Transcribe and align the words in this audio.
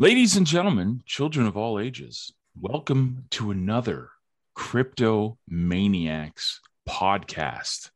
Ladies 0.00 0.36
and 0.36 0.46
gentlemen, 0.46 1.02
children 1.06 1.48
of 1.48 1.56
all 1.56 1.80
ages, 1.80 2.32
welcome 2.54 3.24
to 3.30 3.50
another 3.50 4.10
Crypto 4.54 5.38
Maniacs 5.48 6.60
podcast. 6.88 7.90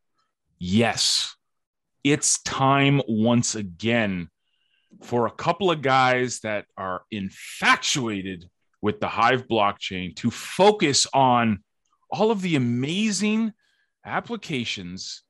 Yes, 0.59 1.37
it's 2.02 2.42
time 2.42 3.02
once 3.06 3.55
again 3.55 4.30
for 5.05 5.28
a 5.28 5.30
couple 5.30 5.70
of 5.70 5.80
guys 5.80 6.41
that 6.41 6.66
are 6.77 7.02
infatuated 7.12 8.50
with 8.80 8.98
the 8.98 9.06
Hive 9.06 9.47
blockchain 9.47 10.16
to 10.16 10.33
focus 10.33 11.06
on 11.14 11.62
all 12.11 12.33
of 12.33 12.42
the 12.42 12.56
amazing 12.56 13.53
applications 14.05 15.23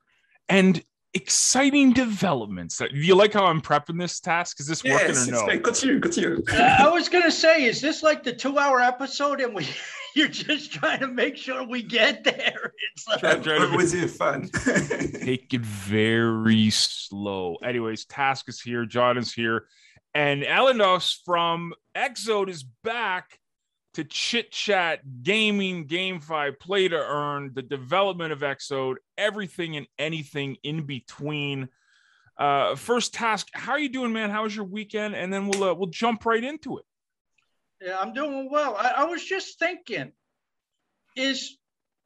and 0.49 0.83
exciting 1.15 1.93
developments. 1.93 2.79
Do 2.79 2.87
you 2.93 3.15
like 3.15 3.33
how 3.33 3.47
I'm 3.47 3.61
prepping 3.61 3.99
this 3.99 4.21
task? 4.21 4.61
Is 4.61 4.67
this 4.67 4.83
yes, 4.85 5.09
working 5.17 5.35
or 5.35 5.39
no? 5.39 5.45
Great. 5.47 5.65
Continue, 5.65 6.01
continue. 6.01 6.43
Uh, 6.53 6.77
I 6.81 6.89
was 6.89 7.09
gonna 7.09 7.31
say, 7.31 7.65
is 7.65 7.81
this 7.81 8.03
like 8.03 8.23
the 8.23 8.33
two-hour 8.33 8.81
episode, 8.81 9.41
and 9.41 9.55
we 9.55 9.67
you're 10.17 10.29
just 10.29 10.73
trying 10.73 11.01
to 11.01 11.09
make 11.09 11.37
sure 11.37 11.67
we 11.67 11.83
get 11.83 12.25
there? 12.25 12.73
It's 12.95 13.09
like, 13.09 13.21
Try- 13.21 13.35
try 13.37 13.59
to 13.59 13.67
be- 13.67 13.73
Always 13.73 14.17
fun. 14.17 14.49
Take 15.23 15.55
it 15.55 15.63
very 15.63 16.69
slow. 16.71 17.57
Anyways, 17.65 18.05
Task 18.05 18.49
is 18.49 18.61
here, 18.61 18.85
John 18.85 19.17
is 19.17 19.33
here, 19.33 19.67
and 20.15 20.43
Elindos 20.43 21.17
from 21.25 21.73
Exode 21.95 22.51
is 22.51 22.63
back 22.63 23.39
to 23.95 24.05
chit 24.05 24.51
chat 24.51 25.01
gaming, 25.23 25.87
GameFi, 25.87 26.59
play 26.59 26.89
to 26.89 26.97
earn, 26.97 27.53
the 27.55 27.63
development 27.63 28.33
of 28.33 28.43
Exode, 28.43 28.99
everything 29.19 29.77
and 29.77 29.87
anything 29.99 30.57
in 30.63 30.85
between. 30.87 31.69
Uh, 32.39 32.75
first 32.75 33.13
task, 33.13 33.49
how 33.53 33.73
are 33.73 33.79
you 33.79 33.91
doing, 33.91 34.13
man? 34.13 34.31
How 34.31 34.45
was 34.45 34.57
your 34.57 34.65
weekend? 34.65 35.15
And 35.15 35.33
then 35.33 35.49
we'll 35.49 35.65
uh, 35.65 35.75
we'll 35.75 35.91
jump 35.91 36.25
right 36.25 36.43
into 36.43 36.79
it. 36.79 36.85
yeah, 37.83 37.99
I'm 38.01 38.13
doing 38.13 38.49
well. 38.51 38.77
I, 38.79 38.95
I 38.99 39.05
was 39.05 39.25
just 39.25 39.59
thinking, 39.59 40.13
is 41.15 41.59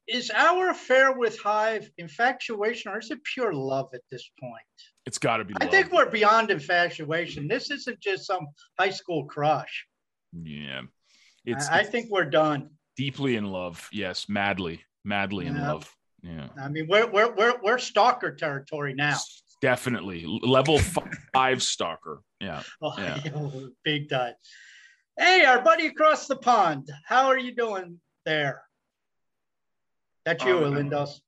is 0.07 0.31
our 0.33 0.69
affair 0.69 1.13
with 1.13 1.39
Hive 1.39 1.89
infatuation, 1.97 2.91
or 2.91 2.99
is 2.99 3.11
it 3.11 3.23
pure 3.23 3.53
love 3.53 3.89
at 3.93 4.01
this 4.11 4.29
point? 4.39 4.61
It's 5.05 5.17
got 5.17 5.37
to 5.37 5.45
be. 5.45 5.53
I 5.59 5.65
love. 5.65 5.71
think 5.71 5.91
we're 5.91 6.09
beyond 6.09 6.51
infatuation. 6.51 7.47
This 7.47 7.71
isn't 7.71 7.99
just 7.99 8.25
some 8.25 8.47
high 8.77 8.89
school 8.89 9.25
crush. 9.25 9.87
yeah, 10.33 10.81
it's, 11.47 11.67
I, 11.69 11.79
I 11.79 11.83
think 11.83 12.11
we're 12.11 12.29
done. 12.29 12.69
deeply 12.95 13.35
in 13.35 13.45
love. 13.45 13.87
Yes, 13.91 14.25
madly, 14.29 14.81
madly 15.03 15.45
in 15.47 15.59
love. 15.59 15.91
Yeah. 16.23 16.47
I 16.61 16.67
mean, 16.67 16.87
we're 16.89 17.07
we're 17.09 17.33
we're, 17.33 17.55
we're 17.63 17.77
stalker 17.77 18.31
territory 18.35 18.93
now. 18.93 19.17
Definitely 19.61 20.25
level 20.27 20.77
five 21.33 21.63
stalker. 21.63 22.21
Yeah. 22.39 22.61
Oh, 22.81 22.93
Yeah. 22.97 23.19
big 23.83 24.09
time. 24.09 24.33
Hey, 25.17 25.45
our 25.45 25.61
buddy 25.61 25.87
across 25.87 26.27
the 26.27 26.35
pond. 26.35 26.89
How 27.05 27.27
are 27.27 27.39
you 27.39 27.55
doing 27.55 27.99
there? 28.25 28.61
That's 30.25 30.43
you, 30.43 30.57
Um, 30.65 30.73
Lindos. 30.73 31.21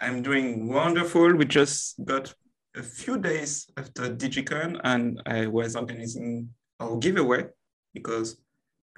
I'm 0.00 0.22
doing 0.22 0.68
wonderful. 0.68 1.34
We 1.34 1.44
just 1.44 2.02
got 2.04 2.32
a 2.76 2.82
few 2.82 3.18
days 3.18 3.66
after 3.76 4.02
DigiCon, 4.14 4.80
and 4.84 5.20
I 5.26 5.46
was 5.48 5.74
organizing 5.74 6.50
our 6.80 6.96
giveaway 6.98 7.46
because 7.92 8.36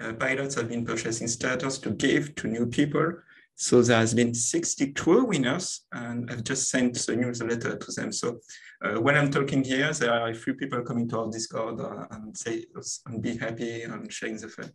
uh, 0.01 0.13
pilots 0.13 0.55
have 0.55 0.69
been 0.69 0.85
purchasing 0.85 1.27
starters 1.27 1.77
to 1.79 1.91
give 1.91 2.35
to 2.35 2.47
new 2.47 2.65
people. 2.65 3.13
So 3.55 3.81
there 3.81 3.99
has 3.99 4.13
been 4.13 4.33
62 4.33 5.25
winners, 5.25 5.81
and 5.91 6.31
I've 6.31 6.43
just 6.43 6.69
sent 6.69 6.95
the 6.95 7.15
newsletter 7.15 7.77
to 7.77 7.91
them. 7.91 8.11
So 8.11 8.39
uh, 8.83 8.99
when 8.99 9.15
I'm 9.15 9.29
talking 9.29 9.63
here, 9.63 9.91
there 9.93 10.11
are 10.11 10.29
a 10.29 10.33
few 10.33 10.55
people 10.55 10.81
coming 10.81 11.07
to 11.09 11.19
our 11.19 11.29
Discord 11.29 11.79
uh, 11.79 12.07
and 12.11 12.35
say 12.35 12.65
and 13.05 13.21
be 13.21 13.37
happy 13.37 13.83
and 13.83 14.11
sharing 14.11 14.37
the 14.37 14.47
fun. 14.47 14.71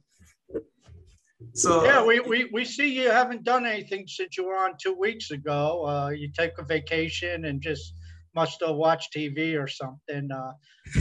So 1.54 1.84
Yeah, 1.84 2.04
we, 2.04 2.20
we, 2.20 2.48
we 2.53 2.64
see 2.64 2.94
you 2.94 3.10
haven't 3.10 3.44
done 3.44 3.66
anything 3.66 4.06
since 4.06 4.37
you 4.37 4.47
were 4.47 4.56
on 4.56 4.75
two 4.81 4.94
weeks 4.94 5.31
ago. 5.31 5.87
Uh, 5.87 6.10
you 6.10 6.31
take 6.31 6.53
a 6.58 6.64
vacation 6.64 7.47
and 7.47 7.60
just 7.60 7.94
must 8.36 8.60
have 8.60 8.76
watched 8.76 9.14
TV 9.14 9.60
or 9.60 9.66
something. 9.66 10.28
Uh, 10.30 10.52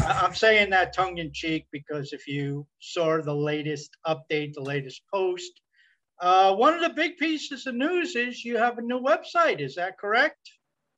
I, 0.04 0.22
I'm 0.24 0.34
saying 0.34 0.72
that 0.72 0.96
tongue 0.96 1.20
in 1.20 1.32
cheek 1.34 1.68
because 1.72 2.14
if 2.14 2.28
you 2.28 2.66
saw 2.80 3.22
the 3.22 3.36
latest 3.36 3.92
update, 4.08 4.54
the 4.54 4.62
latest 4.62 5.02
post, 5.14 5.52
uh, 6.22 6.56
one 6.56 6.74
of 6.74 6.82
the 6.82 6.90
big 6.90 7.18
pieces 7.18 7.68
of 7.68 7.76
news 7.76 8.16
is 8.16 8.46
you 8.46 8.58
have 8.58 8.78
a 8.78 8.82
new 8.82 9.00
website. 9.00 9.60
Is 9.60 9.76
that 9.76 10.00
correct? 10.00 10.50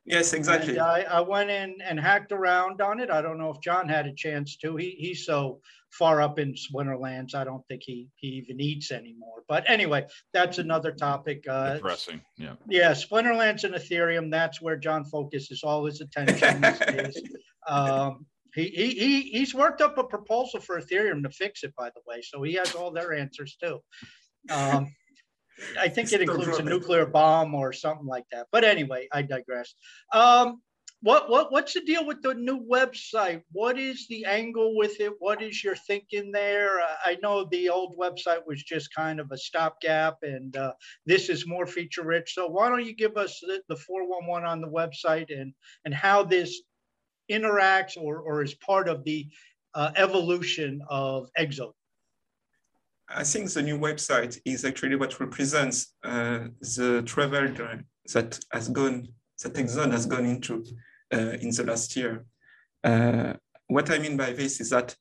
Yes, 0.07 0.34
exactly. 0.34 0.78
And 0.78 0.81
I, 0.81 1.01
I 1.01 1.19
went 1.19 1.50
in 1.50 1.75
and 1.84 2.00
hacked 2.00 2.31
around 2.31 2.81
on 2.81 3.00
it. 3.00 3.12
I 3.12 3.22
don't 3.22 3.38
know 3.38 3.51
if 3.51 3.59
John 3.62 3.90
had 3.90 4.07
a 4.07 4.13
chance 4.13 4.56
to. 4.57 4.78
He 4.78 4.95
he's 4.97 5.25
so 5.25 5.59
far 5.91 6.22
up 6.22 6.40
in 6.40 6.53
Splinterlands, 6.53 7.34
I 7.35 7.44
don't 7.44 7.66
think 7.68 7.81
he 7.84 8.07
he 8.16 8.28
even 8.28 8.59
eats 8.59 8.91
anymore. 8.91 9.44
But 9.47 9.63
anyway, 9.68 10.06
that's 10.34 10.57
another 10.57 10.91
topic. 10.91 11.45
Uh, 11.47 11.75
Depressing. 11.75 12.22
Yeah. 12.38 12.53
yeah, 12.69 12.91
Splinterlands 12.91 13.63
and 13.63 13.75
Ethereum. 13.75 14.31
That's 14.31 14.62
where 14.62 14.78
John 14.78 15.06
focuses 15.06 15.63
all 15.63 15.85
his 15.85 16.01
attention 16.01 16.62
these 16.62 16.79
days. 16.79 17.22
Um, 17.68 18.25
he, 18.53 18.68
he, 18.69 18.89
he, 18.91 19.22
he's 19.22 19.53
worked 19.53 19.81
up 19.81 19.97
a 19.97 20.03
proposal 20.03 20.59
for 20.59 20.81
Ethereum 20.81 21.22
to 21.24 21.29
fix 21.29 21.63
it, 21.63 21.75
by 21.75 21.89
the 21.89 22.01
way. 22.07 22.22
So 22.22 22.41
he 22.44 22.53
has 22.53 22.74
all 22.74 22.91
their 22.91 23.13
answers 23.13 23.56
too. 23.62 23.79
Um, 24.50 24.88
I 25.79 25.88
think 25.88 26.13
it 26.13 26.22
includes 26.22 26.59
a 26.59 26.63
nuclear 26.63 27.06
bomb 27.06 27.56
or 27.56 27.73
something 27.73 28.06
like 28.06 28.25
that. 28.31 28.47
But 28.51 28.63
anyway, 28.63 29.07
I 29.12 29.22
digress. 29.22 29.73
Um, 30.13 30.62
what, 31.01 31.29
what, 31.29 31.51
what's 31.51 31.73
the 31.73 31.81
deal 31.81 32.06
with 32.06 32.23
the 32.23 32.34
new 32.34 32.59
website? 32.59 33.44
What 33.51 33.78
is 33.78 34.07
the 34.07 34.25
angle 34.25 34.75
with 34.75 35.00
it? 35.00 35.13
What 35.19 35.44
is 35.44 35.63
your 35.63 35.75
thinking 35.75 36.31
there? 36.31 36.81
Uh, 36.81 36.95
I 37.06 37.18
know 37.22 37.47
the 37.51 37.69
old 37.69 37.97
website 37.97 38.45
was 38.47 38.63
just 38.63 38.94
kind 38.95 39.19
of 39.19 39.31
a 39.31 39.38
stopgap 39.38 40.18
and 40.23 40.57
uh, 40.57 40.73
this 41.06 41.29
is 41.29 41.45
more 41.45 41.68
feature 41.68 42.03
rich. 42.03 42.34
So 42.34 42.47
why 42.47 42.69
don't 42.69 42.85
you 42.85 42.95
give 42.95 43.16
us 43.16 43.39
the, 43.41 43.62
the 43.69 43.75
411 43.75 44.47
on 44.47 44.59
the 44.59 44.68
website 44.68 45.29
and, 45.29 45.53
and 45.85 45.94
how 45.94 46.24
this 46.24 46.62
interacts 47.31 47.95
or, 47.95 48.19
or 48.19 48.41
is 48.41 48.56
part 48.56 48.89
of 48.89 49.03
the 49.03 49.28
uh, 49.75 49.91
evolution 49.95 50.81
of 50.89 51.29
Exode? 51.38 51.74
I 53.09 53.23
think 53.23 53.51
the 53.51 53.62
new 53.62 53.78
website 53.78 54.40
is 54.44 54.66
actually 54.66 54.95
what 54.95 55.19
represents 55.19 55.94
uh, 56.03 56.47
the 56.59 57.03
travel 57.06 57.47
that 58.13 58.40
has 58.51 58.69
gone, 58.69 59.07
that 59.44 59.57
Exode 59.57 59.91
has 59.91 60.06
gone 60.06 60.25
into 60.25 60.66
uh, 61.13 61.38
in 61.40 61.51
the 61.51 61.63
last 61.66 61.95
year. 61.95 62.25
Uh, 62.84 63.34
what 63.68 63.90
I 63.91 64.00
mean 64.00 64.18
by 64.18 64.34
this 64.34 64.59
is 64.59 64.72
that 64.72 64.95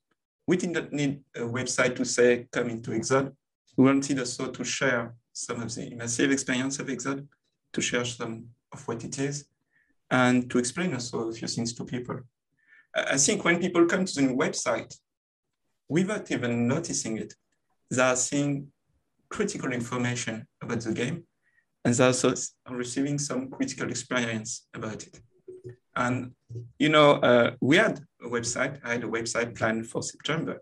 we 0.47 0.55
did 0.55 0.71
not 0.71 0.93
need 0.93 1.21
a 1.35 1.41
website 1.41 1.95
to 1.97 2.05
say, 2.05 2.47
come 2.51 2.69
into 2.69 2.93
Exode. 2.93 3.35
We 3.75 3.85
wanted 3.85 4.19
also 4.19 4.51
to 4.51 4.63
share 4.63 5.13
some 5.33 5.61
of 5.61 5.75
the 5.75 5.91
immersive 5.91 6.31
experience 6.31 6.79
of 6.79 6.89
Exode, 6.89 7.27
to 7.73 7.81
share 7.81 8.05
some 8.05 8.45
of 8.71 8.87
what 8.87 9.03
it 9.03 9.19
is, 9.19 9.45
and 10.09 10.49
to 10.49 10.57
explain 10.59 10.93
also 10.93 11.27
a 11.27 11.33
few 11.33 11.47
things 11.47 11.73
to 11.73 11.83
people. 11.83 12.21
I 12.95 13.17
think 13.17 13.43
when 13.43 13.59
people 13.59 13.85
come 13.85 14.05
to 14.05 14.13
the 14.15 14.21
new 14.21 14.35
website, 14.35 14.97
without 15.89 16.31
even 16.31 16.67
noticing 16.67 17.17
it, 17.17 17.33
they 17.89 18.01
are 18.01 18.15
seeing 18.15 18.67
critical 19.29 19.71
information 19.71 20.47
about 20.61 20.81
the 20.81 20.93
game 20.93 21.23
and 21.83 21.93
they're 21.93 22.07
also 22.07 22.33
receiving 22.69 23.17
some 23.17 23.49
critical 23.49 23.89
experience 23.89 24.67
about 24.73 25.03
it. 25.03 25.19
And, 25.95 26.33
you 26.77 26.89
know, 26.89 27.13
uh, 27.13 27.51
we 27.61 27.77
had 27.77 27.99
a 28.21 28.27
website, 28.27 28.79
I 28.83 28.93
had 28.93 29.03
a 29.03 29.07
website 29.07 29.55
planned 29.55 29.87
for 29.87 30.03
September, 30.03 30.61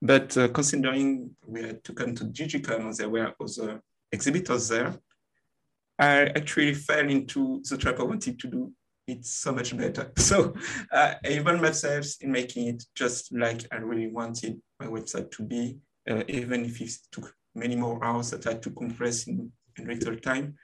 but 0.00 0.36
uh, 0.36 0.48
considering 0.48 1.30
we 1.46 1.62
had 1.62 1.84
to 1.84 1.92
come 1.92 2.14
to 2.16 2.24
DigiCon 2.24 2.96
there 2.96 3.08
were 3.08 3.32
other 3.40 3.80
exhibitors 4.10 4.68
there, 4.68 4.94
I 5.98 6.24
actually 6.24 6.74
fell 6.74 7.08
into 7.08 7.62
the 7.68 7.76
trap 7.76 8.00
I 8.00 8.02
wanted 8.02 8.38
to 8.40 8.48
do 8.48 8.72
it 9.06 9.24
so 9.24 9.52
much 9.52 9.76
better. 9.76 10.12
So 10.18 10.54
uh, 10.90 11.14
I 11.24 11.28
even 11.28 11.60
myself 11.60 12.06
in 12.20 12.32
making 12.32 12.68
it 12.68 12.84
just 12.94 13.32
like 13.32 13.64
I 13.72 13.76
really 13.76 14.08
wanted 14.08 14.60
my 14.80 14.86
website 14.86 15.30
to 15.32 15.44
be, 15.44 15.78
uh, 16.10 16.22
even 16.28 16.64
if 16.64 16.80
it 16.80 16.92
took 17.10 17.34
many 17.54 17.76
more 17.76 18.02
hours 18.04 18.30
that 18.30 18.46
I 18.46 18.50
had 18.50 18.62
to 18.62 18.70
compress 18.70 19.26
in, 19.26 19.52
in 19.78 19.86
little 19.86 20.16
time. 20.16 20.54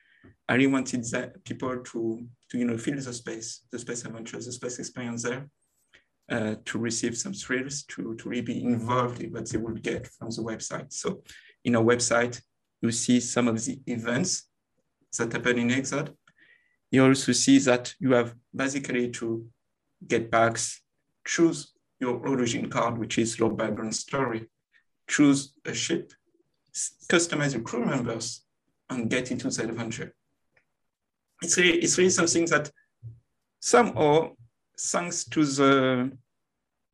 I 0.48 0.54
really 0.54 0.66
wanted 0.68 1.04
that 1.12 1.44
people 1.44 1.78
to, 1.78 2.26
to 2.50 2.58
you 2.58 2.64
know 2.64 2.78
feel 2.78 2.96
the 2.96 3.12
space, 3.12 3.64
the 3.70 3.78
space 3.78 4.04
adventure, 4.04 4.38
the 4.38 4.52
space 4.52 4.78
experience 4.78 5.22
there. 5.22 5.48
uh, 6.30 6.56
to 6.64 6.78
receive 6.78 7.16
some 7.16 7.32
thrills, 7.32 7.82
to, 7.84 8.14
to 8.16 8.28
really 8.28 8.42
be 8.42 8.62
involved 8.62 9.22
in 9.22 9.32
what 9.32 9.48
they 9.48 9.58
will 9.58 9.74
get 9.74 10.06
from 10.06 10.28
the 10.30 10.42
website. 10.42 10.92
So 10.92 11.22
in 11.64 11.76
our 11.76 11.82
website, 11.82 12.40
you 12.82 12.92
see 12.92 13.20
some 13.20 13.48
of 13.48 13.64
the 13.64 13.80
events 13.86 14.48
that 15.18 15.32
happen 15.32 15.58
in 15.58 15.70
Exode. 15.70 16.14
You 16.90 17.04
also 17.04 17.32
see 17.32 17.58
that 17.60 17.94
you 17.98 18.12
have 18.12 18.34
basically 18.54 19.10
to 19.12 19.46
get 20.06 20.30
packs, 20.30 20.82
choose 21.26 21.72
your 22.00 22.16
origin 22.26 22.68
card, 22.70 22.98
which 22.98 23.18
is 23.18 23.38
your 23.38 23.52
background 23.52 23.94
story, 23.94 24.48
choose 25.08 25.54
a 25.64 25.74
ship, 25.74 26.12
customize 27.08 27.54
your 27.54 27.62
crew 27.62 27.84
members, 27.84 28.44
and 28.90 29.10
get 29.10 29.30
into 29.30 29.48
the 29.48 29.64
adventure. 29.64 30.14
It's 31.42 31.56
really, 31.56 31.78
it's 31.78 31.98
really 31.98 32.10
something 32.10 32.46
that 32.46 32.70
somehow, 33.60 34.32
thanks 34.78 35.24
to 35.24 35.44
the, 35.44 36.12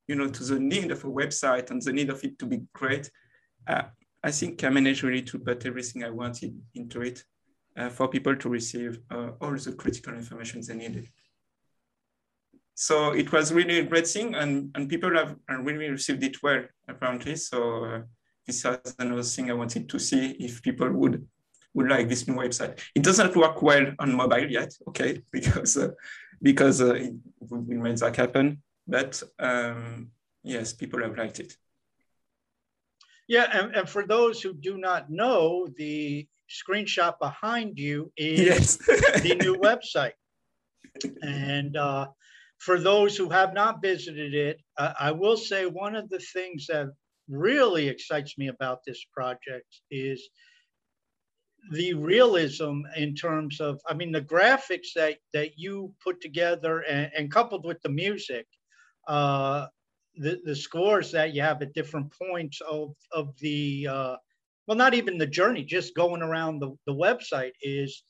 you 0.07 0.15
know, 0.15 0.29
to 0.29 0.45
the 0.45 0.59
need 0.59 0.91
of 0.91 1.05
a 1.05 1.09
website 1.09 1.71
and 1.71 1.83
the 1.83 1.93
need 1.93 2.11
of 2.11 2.23
it 2.25 2.39
to 2.39 2.47
be 2.47 2.63
great, 2.73 3.11
uh, 3.67 3.85
I 4.23 4.31
think 4.31 4.65
I 4.65 4.71
managed 4.71 5.03
really 5.03 5.23
to 5.23 5.39
put 5.39 5.67
everything 5.67 6.05
I 6.05 6.11
wanted 6.11 6.59
into 6.75 7.03
it 7.03 7.25
uh, 7.77 7.91
for 7.91 8.09
people 8.09 8.37
to 8.37 8.49
receive 8.49 8.99
uh, 9.11 9.31
all 9.41 9.57
the 9.57 9.73
critical 9.73 10.15
information 10.15 10.63
they 10.67 10.75
needed. 10.75 11.09
So 12.75 13.13
it 13.13 13.31
was 13.31 13.53
really 13.53 13.79
a 13.79 13.85
great 13.85 14.07
thing 14.07 14.35
and, 14.35 14.71
and 14.75 14.89
people 14.89 15.15
have 15.17 15.37
really 15.49 15.89
received 15.89 16.23
it 16.25 16.43
well, 16.43 16.65
apparently. 16.89 17.37
So 17.37 17.85
uh, 17.85 18.01
this 18.47 18.65
was 18.65 18.95
another 18.99 19.23
thing 19.23 19.51
I 19.51 19.55
wanted 19.55 19.89
to 19.89 19.99
see 19.99 20.33
if 20.33 20.63
people 20.63 20.91
would 20.93 21.27
would 21.75 21.89
like 21.89 22.09
this 22.09 22.27
new 22.29 22.35
website. 22.35 22.79
It 22.95 23.03
doesn't 23.03 23.35
work 23.35 23.61
well 23.61 23.87
on 23.99 24.15
mobile 24.15 24.49
yet, 24.49 24.73
okay, 24.89 25.23
because 25.33 25.77
uh, 25.77 25.91
because 26.41 26.81
uh, 26.81 26.95
it, 26.95 27.15
we 27.51 27.77
made 27.77 27.99
that 27.99 28.17
happen. 28.17 28.63
But 28.87 29.23
um, 29.39 30.11
yes, 30.43 30.73
people 30.73 31.03
have 31.03 31.17
liked 31.17 31.41
it. 31.41 31.57
Yeah, 33.27 33.49
and, 33.53 33.75
and 33.75 33.89
for 33.89 34.07
those 34.07 34.43
who 34.43 34.53
do 34.53 34.77
not 34.77 35.11
know, 35.11 35.67
the 35.79 36.29
screenshot 36.49 37.19
behind 37.19 37.79
you 37.79 38.13
is 38.17 38.41
yes. 38.41 38.77
the 38.77 39.37
new 39.41 39.57
website. 39.69 40.13
And 41.23 41.77
uh, 41.77 42.09
for 42.65 42.81
those 42.81 43.17
who 43.17 43.29
have 43.29 43.53
not 43.53 43.83
visited 43.83 44.35
it, 44.35 44.59
uh, 44.79 44.95
I 44.99 45.13
will 45.13 45.37
say 45.37 45.67
one 45.67 45.95
of 45.95 46.09
the 46.09 46.19
things 46.19 46.67
that 46.69 46.89
really 47.29 47.89
excites 47.89 48.39
me 48.39 48.49
about 48.49 48.81
this 48.87 49.05
project 49.13 49.81
is 49.91 50.29
the 51.73 51.95
realism 51.95 52.83
in 52.97 53.15
terms 53.15 53.59
of 53.59 53.81
i 53.89 53.95
mean 53.95 54.13
the 54.13 54.21
graphics 54.21 54.89
that 54.95 55.17
that 55.33 55.59
you 55.59 55.91
put 56.05 56.21
together 56.21 56.81
and, 56.81 57.11
and 57.17 57.33
coupled 57.33 57.65
with 57.65 57.81
the 57.81 57.89
music 57.89 58.47
uh 59.09 59.67
the, 60.17 60.39
the 60.45 60.55
scores 60.55 61.11
that 61.11 61.33
you 61.33 61.41
have 61.41 61.63
at 61.63 61.73
different 61.73 62.13
points 62.13 62.61
of 62.71 62.95
of 63.13 63.35
the 63.39 63.89
uh 63.91 64.17
well 64.67 64.77
not 64.77 64.93
even 64.93 65.17
the 65.17 65.27
journey 65.27 65.65
just 65.65 65.95
going 65.95 66.21
around 66.21 66.59
the, 66.59 66.71
the 66.87 66.93
website 66.93 67.53
is 67.63 68.05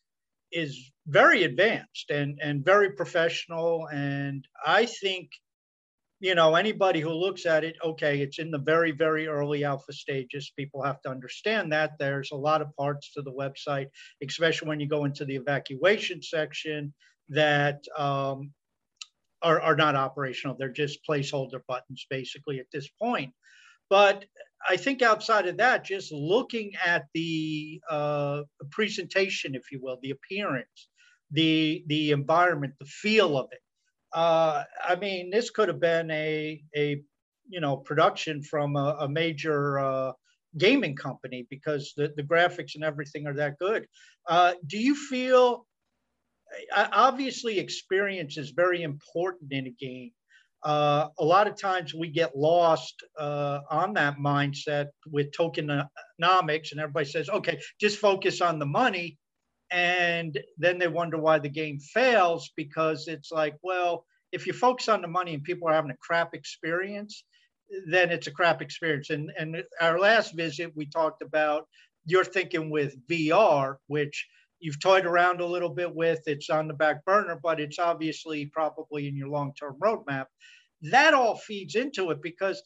is 0.50 0.90
very 1.06 1.44
advanced 1.44 2.10
and 2.10 2.38
and 2.42 2.64
very 2.64 2.92
professional 2.92 3.86
and 3.92 4.46
i 4.66 4.86
think 4.86 5.30
you 6.24 6.34
know, 6.34 6.54
anybody 6.54 7.00
who 7.00 7.10
looks 7.10 7.44
at 7.44 7.64
it, 7.64 7.76
okay, 7.84 8.20
it's 8.20 8.38
in 8.38 8.50
the 8.50 8.58
very, 8.58 8.92
very 8.92 9.26
early 9.26 9.62
alpha 9.62 9.92
stages. 9.92 10.52
People 10.56 10.82
have 10.82 11.02
to 11.02 11.10
understand 11.10 11.70
that 11.70 11.98
there's 11.98 12.30
a 12.30 12.36
lot 12.36 12.62
of 12.62 12.74
parts 12.76 13.12
to 13.12 13.20
the 13.20 13.30
website, 13.30 13.88
especially 14.26 14.68
when 14.68 14.80
you 14.80 14.88
go 14.88 15.04
into 15.04 15.26
the 15.26 15.36
evacuation 15.36 16.22
section 16.22 16.94
that 17.28 17.84
um, 17.98 18.52
are, 19.42 19.60
are 19.60 19.76
not 19.76 19.96
operational. 19.96 20.56
They're 20.58 20.70
just 20.70 21.06
placeholder 21.06 21.60
buttons 21.68 22.06
basically 22.08 22.58
at 22.58 22.70
this 22.72 22.88
point. 22.88 23.34
But 23.90 24.24
I 24.66 24.78
think 24.78 25.02
outside 25.02 25.46
of 25.46 25.58
that, 25.58 25.84
just 25.84 26.10
looking 26.10 26.72
at 26.86 27.04
the 27.12 27.82
uh, 27.90 28.42
presentation, 28.70 29.54
if 29.54 29.70
you 29.70 29.78
will, 29.82 29.98
the 30.00 30.12
appearance, 30.12 30.88
the 31.34 31.84
the 31.86 32.12
environment, 32.12 32.75
the 32.78 32.86
feel 32.86 33.36
of 33.36 33.48
it, 33.52 33.60
uh, 34.14 34.62
I 34.82 34.94
mean, 34.94 35.31
this 35.31 35.50
could 35.50 35.69
have 35.69 35.81
been 35.81 36.10
a 36.10 36.62
a 36.76 37.02
you 37.48 37.60
know 37.60 37.76
production 37.76 38.42
from 38.42 38.76
a, 38.76 38.96
a 39.00 39.08
major 39.08 39.78
uh, 39.78 40.12
gaming 40.56 40.94
company 40.94 41.46
because 41.50 41.92
the, 41.96 42.12
the 42.16 42.22
graphics 42.22 42.76
and 42.76 42.84
everything 42.84 43.26
are 43.26 43.34
that 43.34 43.58
good. 43.58 43.86
Uh, 44.26 44.54
do 44.66 44.78
you 44.78 44.94
feel 44.94 45.66
obviously 46.72 47.58
experience 47.58 48.38
is 48.38 48.50
very 48.50 48.82
important 48.82 49.52
in 49.52 49.66
a 49.66 49.70
game? 49.70 50.12
Uh, 50.62 51.08
a 51.19 51.25
lot 51.25 51.46
of 51.46 51.60
times 51.60 51.92
we 51.92 52.08
get 52.08 52.37
lost 52.37 52.94
uh, 53.19 53.60
on 53.70 53.92
that 53.94 54.16
mindset 54.16 54.87
with 55.10 55.30
tokenomics, 55.32 56.70
and 56.70 56.80
everybody 56.80 57.04
says, 57.04 57.28
okay, 57.28 57.60
just 57.80 57.98
focus 57.98 58.40
on 58.40 58.58
the 58.58 58.64
money 58.66 59.19
and 59.70 60.38
then 60.58 60.78
they 60.78 60.88
wonder 60.88 61.19
why 61.19 61.38
the 61.38 61.49
game 61.49 61.78
fails 61.78 62.50
because 62.56 63.08
it's 63.08 63.32
like 63.32 63.56
well 63.62 64.05
if 64.32 64.46
you 64.46 64.52
focus 64.52 64.88
on 64.88 65.00
the 65.02 65.08
money 65.08 65.34
and 65.34 65.44
people 65.44 65.69
are 65.69 65.75
having 65.75 65.90
a 65.90 65.96
crap 65.96 66.34
experience 66.34 67.25
then 67.87 68.11
it's 68.11 68.26
a 68.26 68.31
crap 68.31 68.62
experience. 68.62 69.11
And 69.11 69.31
and 69.38 69.62
our 69.81 69.99
last 69.99 70.34
visit 70.34 70.72
we 70.75 70.87
talked 70.87 71.22
about 71.22 71.66
you're 72.06 72.25
thinking 72.25 72.70
with 72.70 72.94
vr 73.08 73.76
which 73.87 74.26
you've 74.61 74.81
toyed 74.81 75.06
around 75.06 75.40
a 75.40 75.46
little 75.46 75.69
bit 75.69 75.94
with. 75.94 76.20
It's 76.26 76.50
on 76.50 76.69
the 76.69 76.75
back 76.75 77.05
burner 77.05 77.38
but 77.43 77.61
it's 77.61 77.78
obviously 77.78 78.46
probably 78.46 79.08
in 79.08 79.16
your 79.16 79.28
long-term 79.28 79.76
roadmap. 79.82 80.26
That 80.82 81.14
all 81.14 81.37
feeds 81.37 81.75
into 81.75 82.11
it 82.11 82.22
because 82.22 82.62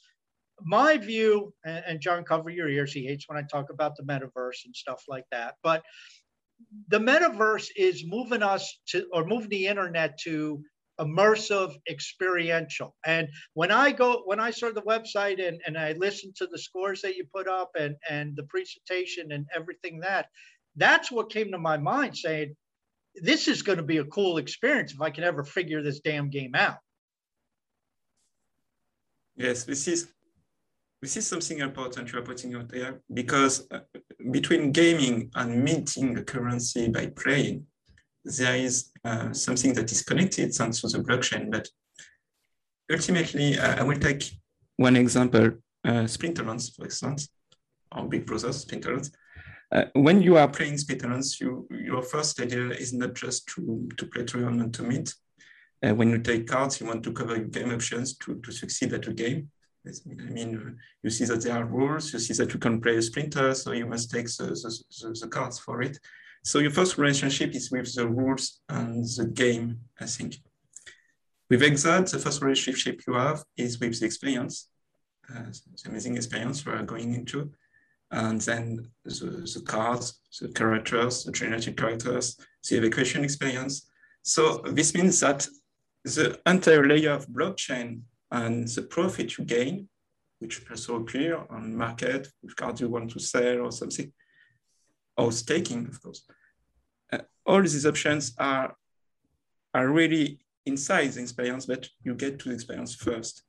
my 0.62 0.98
view 0.98 1.54
and, 1.64 2.00
john 2.00 2.24
cover 2.24 2.50
your 2.50 2.68
ears. 2.68 2.92
He 2.92 3.06
hates 3.06 3.28
when 3.28 3.38
i 3.38 3.42
talk 3.42 3.70
about 3.70 3.96
the 3.96 4.02
metaverse 4.02 4.64
and 4.64 4.74
stuff 4.74 5.04
like 5.08 5.24
that 5.30 5.54
but 5.62 5.82
the 6.88 6.98
metaverse 6.98 7.68
is 7.76 8.04
moving 8.06 8.42
us 8.42 8.78
to, 8.88 9.06
or 9.12 9.24
moving 9.24 9.48
the 9.48 9.66
internet 9.66 10.18
to 10.20 10.62
immersive 11.00 11.74
experiential. 11.88 12.96
And 13.06 13.28
when 13.54 13.70
i 13.70 13.92
go 13.92 14.22
when 14.24 14.40
i 14.40 14.50
saw 14.50 14.70
the 14.72 14.82
website 14.82 15.46
and, 15.46 15.60
and 15.66 15.78
i 15.78 15.92
listened 15.92 16.34
to 16.36 16.46
the 16.46 16.58
scores 16.58 17.02
that 17.02 17.14
you 17.16 17.24
put 17.32 17.46
up 17.46 17.70
and 17.78 17.94
and 18.10 18.34
the 18.34 18.42
presentation 18.44 19.32
and 19.32 19.46
everything 19.54 20.00
that 20.00 20.26
that's 20.76 21.10
what 21.10 21.30
came 21.30 21.52
to 21.52 21.58
my 21.58 21.76
mind 21.76 22.16
saying 22.16 22.54
this 23.14 23.48
is 23.48 23.62
going 23.62 23.78
to 23.78 23.84
be 23.84 23.98
a 23.98 24.04
cool 24.04 24.38
experience 24.38 24.92
if 24.92 25.00
i 25.00 25.10
can 25.10 25.24
ever 25.24 25.44
figure 25.44 25.82
this 25.82 26.00
damn 26.00 26.30
game 26.30 26.54
out. 26.56 26.78
Yes 29.36 29.62
this 29.62 29.86
is 29.86 30.08
this 31.00 31.16
is 31.16 31.26
something 31.26 31.58
important 31.58 32.12
you 32.12 32.18
are 32.18 32.22
putting 32.22 32.54
out 32.54 32.68
there 32.68 33.00
because 33.12 33.66
uh, 33.70 33.80
between 34.30 34.72
gaming 34.72 35.30
and 35.36 35.62
minting 35.62 36.16
a 36.18 36.24
currency 36.24 36.88
by 36.88 37.06
playing, 37.06 37.64
there 38.24 38.56
is 38.56 38.90
uh, 39.04 39.32
something 39.32 39.72
that 39.74 39.92
is 39.92 40.02
connected 40.02 40.52
thanks 40.52 40.80
to 40.80 40.88
the 40.88 40.98
blockchain. 40.98 41.50
But 41.50 41.68
ultimately, 42.90 43.58
uh, 43.58 43.80
I 43.80 43.84
will 43.84 43.98
take 43.98 44.24
one 44.76 44.96
example, 44.96 45.52
uh, 45.84 46.06
Splinterlands, 46.06 46.74
for 46.74 46.84
instance, 46.84 47.28
or 47.94 48.08
Big 48.08 48.26
Brother 48.26 48.48
Splinterlands. 48.48 49.12
Uh, 49.70 49.84
when 49.94 50.20
you 50.22 50.36
are 50.36 50.48
playing 50.48 50.74
Splinterlands, 50.74 51.40
you, 51.40 51.68
your 51.70 52.02
first 52.02 52.40
idea 52.40 52.70
is 52.70 52.92
not 52.92 53.14
just 53.14 53.46
to, 53.48 53.88
to 53.98 54.06
play 54.06 54.24
to 54.24 54.46
and 54.46 54.74
to 54.74 54.82
mint. 54.82 55.14
Uh, 55.84 55.94
when 55.94 56.10
you 56.10 56.18
take 56.18 56.48
cards, 56.48 56.80
you 56.80 56.86
want 56.86 57.04
to 57.04 57.12
cover 57.12 57.36
your 57.36 57.46
game 57.46 57.70
options 57.70 58.16
to, 58.16 58.40
to 58.40 58.50
succeed 58.50 58.92
at 58.94 59.06
a 59.06 59.12
game. 59.12 59.48
I 59.88 60.30
mean, 60.30 60.76
you 61.02 61.10
see 61.10 61.24
that 61.26 61.42
there 61.42 61.56
are 61.56 61.64
rules, 61.64 62.12
you 62.12 62.18
see 62.18 62.34
that 62.34 62.52
you 62.52 62.58
can 62.58 62.80
play 62.80 62.96
a 62.96 63.02
splinter, 63.02 63.54
so 63.54 63.72
you 63.72 63.86
must 63.86 64.10
take 64.10 64.26
the, 64.26 64.46
the, 64.46 65.18
the, 65.20 65.28
cards 65.28 65.58
for 65.58 65.82
it. 65.82 65.98
So 66.44 66.58
your 66.58 66.70
first 66.70 66.98
relationship 66.98 67.54
is 67.54 67.70
with 67.70 67.94
the 67.94 68.06
rules 68.08 68.60
and 68.68 69.04
the 69.04 69.26
game, 69.26 69.80
I 70.00 70.06
think. 70.06 70.36
With 71.50 71.62
Exode, 71.62 72.08
the 72.08 72.18
first 72.18 72.42
relationship 72.42 73.02
you 73.06 73.14
have 73.14 73.42
is 73.56 73.80
with 73.80 73.98
the 73.98 74.06
experience, 74.06 74.68
uh, 75.34 75.44
the 75.82 75.88
amazing 75.88 76.16
experience 76.16 76.64
we 76.64 76.72
are 76.72 76.82
going 76.82 77.14
into, 77.14 77.50
and 78.10 78.40
then 78.40 78.90
the, 79.04 79.10
the 79.54 79.62
cards, 79.66 80.20
the 80.40 80.48
characters, 80.48 81.24
the 81.24 81.32
generated 81.32 81.76
characters, 81.76 82.36
the 82.68 82.76
evacuation 82.76 83.24
experience. 83.24 83.90
So 84.22 84.58
this 84.72 84.94
means 84.94 85.20
that 85.20 85.46
the 86.04 86.38
entire 86.46 86.86
layer 86.86 87.12
of 87.12 87.28
blockchain 87.28 88.02
and 88.30 88.68
the 88.68 88.82
profit 88.82 89.38
you 89.38 89.44
gain, 89.44 89.88
which 90.38 90.62
also 90.70 90.96
appear 90.96 91.44
on 91.50 91.76
market, 91.76 92.28
which 92.40 92.56
cards 92.56 92.80
you 92.80 92.88
want 92.88 93.10
to 93.10 93.20
sell 93.20 93.60
or 93.60 93.72
something, 93.72 94.12
or 95.16 95.32
staking, 95.32 95.86
of 95.86 96.02
course. 96.02 96.24
Uh, 97.12 97.18
all 97.46 97.62
these 97.62 97.86
options 97.86 98.34
are, 98.38 98.76
are 99.74 99.88
really 99.88 100.38
inside 100.66 101.12
the 101.12 101.22
experience, 101.22 101.66
but 101.66 101.88
you 102.04 102.14
get 102.14 102.38
to 102.38 102.48
the 102.48 102.54
experience 102.54 102.94
first. 102.94 103.42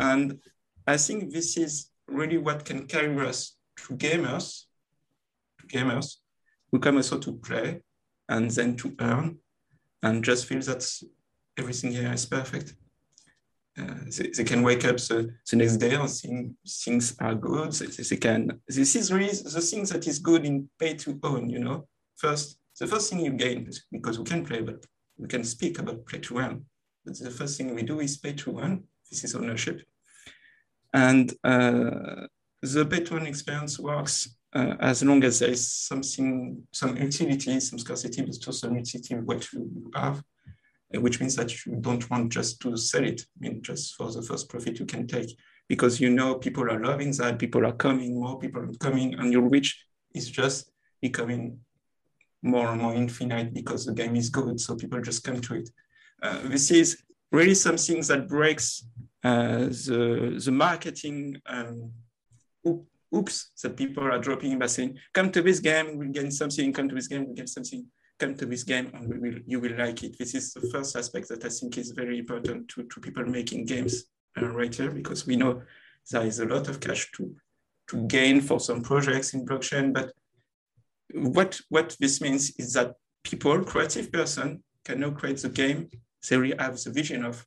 And 0.00 0.38
I 0.86 0.96
think 0.96 1.32
this 1.32 1.56
is 1.56 1.90
really 2.06 2.38
what 2.38 2.64
can 2.64 2.86
carry 2.86 3.18
us 3.26 3.56
to 3.76 3.96
gamers, 3.96 4.64
to 5.60 5.66
gamers 5.66 6.16
who 6.70 6.78
come 6.78 6.96
also 6.96 7.18
to 7.18 7.32
play 7.38 7.82
and 8.28 8.50
then 8.50 8.76
to 8.76 8.94
earn 9.00 9.38
and 10.02 10.24
just 10.24 10.46
feel 10.46 10.60
that 10.60 10.88
everything 11.58 11.92
here 11.92 12.12
is 12.12 12.26
perfect. 12.26 12.74
Uh, 13.78 13.94
they, 14.16 14.30
they, 14.30 14.44
can 14.44 14.62
wake 14.62 14.84
up 14.84 14.96
the, 14.96 15.34
the 15.50 15.56
next 15.56 15.76
day 15.76 15.94
and 15.94 16.08
think 16.08 16.54
things 16.66 17.14
are 17.20 17.34
good. 17.34 17.72
They, 17.72 17.86
they, 17.86 18.16
can. 18.16 18.60
This 18.66 18.96
is 18.96 19.12
really 19.12 19.34
the 19.34 19.60
thing 19.60 19.84
that 19.84 20.06
is 20.06 20.18
good 20.18 20.46
in 20.46 20.68
pay 20.78 20.94
to 20.94 21.18
own. 21.22 21.50
You 21.50 21.58
know, 21.58 21.86
first 22.16 22.58
the 22.80 22.86
first 22.86 23.10
thing 23.10 23.20
you 23.20 23.32
gain 23.32 23.66
is 23.66 23.84
because 23.92 24.18
we 24.18 24.24
can 24.24 24.44
play, 24.44 24.62
but 24.62 24.84
we 25.18 25.28
can 25.28 25.44
speak 25.44 25.78
about 25.78 26.06
play 26.06 26.20
to 26.20 26.38
earn. 26.38 26.64
But 27.04 27.18
the 27.18 27.30
first 27.30 27.58
thing 27.58 27.74
we 27.74 27.82
do 27.82 28.00
is 28.00 28.16
pay 28.16 28.32
to 28.32 28.60
earn. 28.60 28.84
This 29.10 29.24
is 29.24 29.34
ownership, 29.34 29.82
and 30.94 31.30
uh, 31.44 32.26
the 32.62 32.86
pay 32.88 33.00
to 33.00 33.16
earn 33.16 33.26
experience 33.26 33.78
works 33.78 34.36
uh, 34.54 34.74
as 34.80 35.02
long 35.02 35.22
as 35.22 35.40
there 35.40 35.50
is 35.50 35.70
something, 35.70 36.62
some 36.72 36.96
utility, 36.96 37.60
some 37.60 37.78
scarcity, 37.78 38.22
but 38.22 38.34
also 38.36 38.52
some 38.52 38.76
utility 38.76 39.14
what 39.16 39.52
you 39.52 39.90
have 39.94 40.22
which 40.92 41.20
means 41.20 41.36
that 41.36 41.66
you 41.66 41.76
don't 41.76 42.08
want 42.10 42.32
just 42.32 42.60
to 42.60 42.76
sell 42.76 43.04
it, 43.04 43.20
I 43.20 43.48
mean, 43.48 43.62
just 43.62 43.94
for 43.94 44.10
the 44.10 44.22
first 44.22 44.48
profit 44.48 44.78
you 44.78 44.86
can 44.86 45.06
take, 45.06 45.36
because 45.68 46.00
you 46.00 46.10
know 46.10 46.36
people 46.36 46.70
are 46.70 46.82
loving 46.82 47.10
that, 47.12 47.38
people 47.38 47.66
are 47.66 47.72
coming, 47.72 48.20
more 48.20 48.38
people 48.38 48.62
are 48.62 48.72
coming, 48.78 49.14
and 49.14 49.32
your 49.32 49.48
reach 49.48 49.84
is 50.14 50.30
just 50.30 50.70
becoming 51.02 51.58
more 52.42 52.68
and 52.68 52.80
more 52.80 52.94
infinite 52.94 53.52
because 53.52 53.84
the 53.84 53.92
game 53.92 54.16
is 54.16 54.30
good, 54.30 54.60
so 54.60 54.76
people 54.76 55.00
just 55.00 55.24
come 55.24 55.40
to 55.40 55.54
it. 55.56 55.70
Uh, 56.22 56.40
this 56.44 56.70
is 56.70 57.02
really 57.32 57.54
something 57.54 58.00
that 58.02 58.28
breaks 58.28 58.86
uh, 59.24 59.64
the, 59.86 60.40
the 60.44 60.52
marketing 60.52 61.40
um, 61.46 61.90
oops 63.14 63.50
that 63.62 63.76
people 63.76 64.04
are 64.04 64.18
dropping 64.18 64.58
by 64.58 64.66
saying, 64.66 64.96
come 65.12 65.30
to 65.32 65.42
this 65.42 65.60
game, 65.60 65.96
we'll 65.96 66.08
get 66.08 66.32
something, 66.32 66.72
come 66.72 66.88
to 66.88 66.94
this 66.94 67.08
game, 67.08 67.26
we'll 67.26 67.34
get 67.34 67.48
something 67.48 67.86
come 68.18 68.34
to 68.36 68.46
this 68.46 68.64
game 68.64 68.90
and 68.94 69.08
we 69.08 69.18
will, 69.18 69.38
you 69.46 69.60
will 69.60 69.76
like 69.76 70.02
it. 70.02 70.16
This 70.18 70.34
is 70.34 70.52
the 70.54 70.68
first 70.72 70.96
aspect 70.96 71.28
that 71.28 71.44
I 71.44 71.48
think 71.48 71.78
is 71.78 71.90
very 71.90 72.18
important 72.18 72.68
to, 72.68 72.84
to 72.84 73.00
people 73.00 73.24
making 73.24 73.66
games 73.66 74.04
uh, 74.40 74.46
right 74.46 74.74
here, 74.74 74.90
because 74.90 75.26
we 75.26 75.36
know 75.36 75.62
there 76.10 76.26
is 76.26 76.40
a 76.40 76.46
lot 76.46 76.68
of 76.68 76.80
cash 76.80 77.10
to, 77.12 77.34
to 77.88 78.06
gain 78.06 78.40
for 78.40 78.60
some 78.60 78.82
projects 78.82 79.34
in 79.34 79.46
blockchain. 79.46 79.92
But 79.92 80.12
what, 81.12 81.60
what 81.68 81.96
this 82.00 82.20
means 82.20 82.50
is 82.58 82.72
that 82.74 82.94
people, 83.24 83.64
creative 83.64 84.10
person, 84.12 84.62
can 84.84 85.00
now 85.00 85.10
create 85.10 85.38
the 85.38 85.48
game 85.48 85.88
they 86.28 86.36
really 86.36 86.56
have 86.58 86.76
the 86.82 86.90
vision 86.90 87.24
of, 87.24 87.46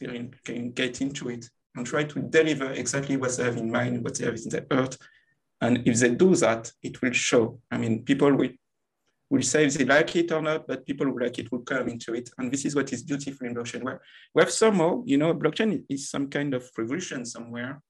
they 0.00 0.28
can 0.44 0.70
get 0.72 1.00
into 1.00 1.28
it 1.30 1.48
and 1.74 1.86
try 1.86 2.04
to 2.04 2.20
deliver 2.20 2.70
exactly 2.72 3.16
what 3.16 3.36
they 3.36 3.44
have 3.44 3.56
in 3.56 3.70
mind, 3.70 4.04
what 4.04 4.16
they 4.16 4.24
have 4.24 4.36
in 4.36 4.48
their 4.48 4.66
heart. 4.70 4.96
And 5.60 5.86
if 5.86 5.98
they 5.98 6.14
do 6.14 6.34
that, 6.36 6.70
it 6.82 7.00
will 7.02 7.12
show. 7.12 7.60
I 7.70 7.78
mean, 7.78 8.04
people 8.04 8.32
will 8.34 8.50
will 9.34 9.42
say 9.42 9.66
if 9.66 9.74
they 9.74 9.84
like 9.84 10.14
it 10.16 10.32
or 10.32 10.40
not, 10.40 10.66
but 10.66 10.86
people 10.86 11.06
who 11.06 11.18
like 11.18 11.38
it 11.38 11.50
will 11.50 11.60
come 11.60 11.88
into 11.88 12.14
it. 12.14 12.30
And 12.38 12.50
this 12.50 12.64
is 12.64 12.74
what 12.74 12.92
is 12.92 13.02
beautiful 13.02 13.46
in 13.46 13.54
blockchain. 13.54 13.82
Where 13.82 14.00
we 14.34 14.42
have 14.42 14.50
somehow, 14.50 15.02
you 15.04 15.18
know, 15.18 15.34
blockchain 15.34 15.84
is 15.88 16.10
some 16.10 16.28
kind 16.28 16.54
of 16.54 16.70
revolution 16.78 17.24
somewhere 17.24 17.82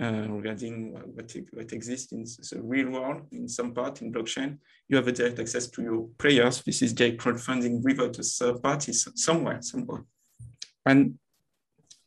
uh, 0.00 0.26
regarding 0.28 0.92
what, 0.92 1.34
what 1.52 1.72
exists 1.72 2.12
in 2.12 2.24
the 2.24 2.62
real 2.62 2.90
world 2.90 3.22
in 3.32 3.48
some 3.48 3.74
part 3.74 4.00
in 4.02 4.12
blockchain. 4.12 4.58
You 4.88 4.96
have 4.96 5.08
a 5.08 5.12
direct 5.12 5.38
access 5.38 5.66
to 5.68 5.82
your 5.82 6.08
players. 6.18 6.62
This 6.62 6.82
is 6.82 6.92
direct 6.92 7.18
crowdfunding 7.18 7.82
without 7.82 8.18
a 8.18 8.22
third 8.22 8.62
party 8.62 8.92
somewhere, 8.92 9.60
somewhere. 9.60 10.04
And 10.86 11.18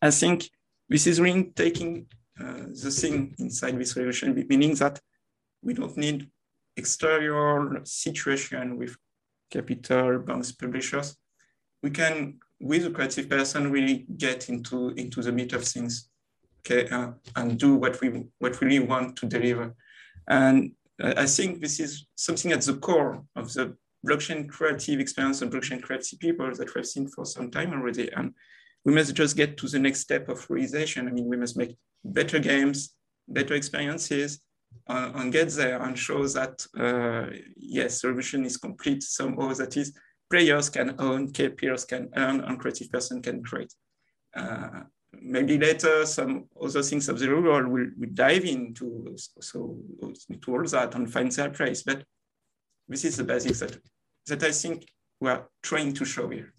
I 0.01 0.11
think 0.11 0.49
this 0.89 1.05
is 1.05 1.21
really 1.21 1.51
taking 1.55 2.07
uh, 2.39 2.63
the 2.83 2.91
thing 2.91 3.35
inside 3.37 3.79
this 3.79 3.95
revolution, 3.95 4.33
meaning 4.49 4.73
that 4.75 4.99
we 5.61 5.73
don't 5.73 5.95
need 5.97 6.29
exterior 6.81 7.81
situation 7.83 8.77
with 8.79 8.93
capital, 9.55 10.19
banks, 10.27 10.51
publishers, 10.51 11.17
we 11.83 11.89
can, 11.89 12.15
with 12.59 12.85
a 12.85 12.91
creative 12.91 13.27
person, 13.35 13.71
really 13.71 14.05
get 14.17 14.49
into, 14.49 14.77
into 15.03 15.21
the 15.21 15.31
meat 15.31 15.53
of 15.53 15.63
things, 15.63 16.09
okay, 16.61 16.87
uh, 16.89 17.11
and 17.35 17.59
do 17.65 17.75
what 17.75 17.99
we, 18.01 18.07
what 18.39 18.59
we 18.59 18.67
really 18.67 18.87
want 18.93 19.15
to 19.19 19.25
deliver. 19.25 19.75
And 20.27 20.71
I 21.23 21.25
think 21.25 21.61
this 21.61 21.79
is 21.79 22.05
something 22.15 22.51
at 22.51 22.61
the 22.61 22.77
core 22.77 23.23
of 23.35 23.53
the 23.53 23.75
blockchain 24.07 24.49
creative 24.49 24.99
experience 24.99 25.41
and 25.41 25.51
blockchain 25.51 25.81
creative 25.81 26.19
people 26.19 26.49
that 26.53 26.73
we've 26.73 26.85
seen 26.85 27.07
for 27.07 27.25
some 27.25 27.49
time 27.49 27.71
already. 27.73 28.11
And 28.11 28.33
we 28.85 28.93
must 28.93 29.15
just 29.15 29.35
get 29.35 29.57
to 29.57 29.67
the 29.67 29.79
next 29.79 30.01
step 30.01 30.29
of 30.29 30.47
realization. 30.49 31.07
I 31.07 31.11
mean, 31.11 31.27
we 31.27 31.37
must 31.37 31.57
make 31.57 31.77
better 32.03 32.39
games, 32.39 32.95
better 33.27 33.55
experiences, 33.55 34.39
and 34.87 35.31
get 35.31 35.49
there 35.51 35.81
and 35.81 35.97
show 35.97 36.27
that, 36.27 36.65
uh, 36.77 37.27
yes, 37.55 38.03
revolution 38.03 38.45
is 38.45 38.57
complete 38.57 39.03
somehow, 39.03 39.53
that 39.53 39.77
is, 39.77 39.93
players 40.29 40.69
can 40.69 40.95
own, 40.99 41.31
peers 41.31 41.85
can 41.85 42.09
earn, 42.15 42.41
and 42.41 42.59
creative 42.59 42.89
person 42.89 43.21
can 43.21 43.43
create. 43.43 43.73
Uh, 44.35 44.81
maybe 45.21 45.57
later 45.57 46.05
some 46.05 46.45
other 46.61 46.81
things 46.81 47.09
of 47.09 47.19
the 47.19 47.27
world 47.27 47.67
will, 47.67 47.87
will 47.97 48.09
dive 48.13 48.45
into 48.45 49.15
so 49.17 49.77
to 50.41 50.51
all 50.51 50.63
that 50.63 50.95
and 50.95 51.11
find 51.11 51.31
their 51.31 51.49
place. 51.49 51.83
But 51.83 52.03
this 52.87 53.05
is 53.05 53.17
the 53.17 53.23
basics 53.23 53.59
that, 53.59 53.77
that 54.27 54.43
I 54.43 54.51
think 54.51 54.85
we 55.19 55.29
are 55.29 55.47
trying 55.61 55.93
to 55.93 56.05
show 56.05 56.29
here. 56.29 56.53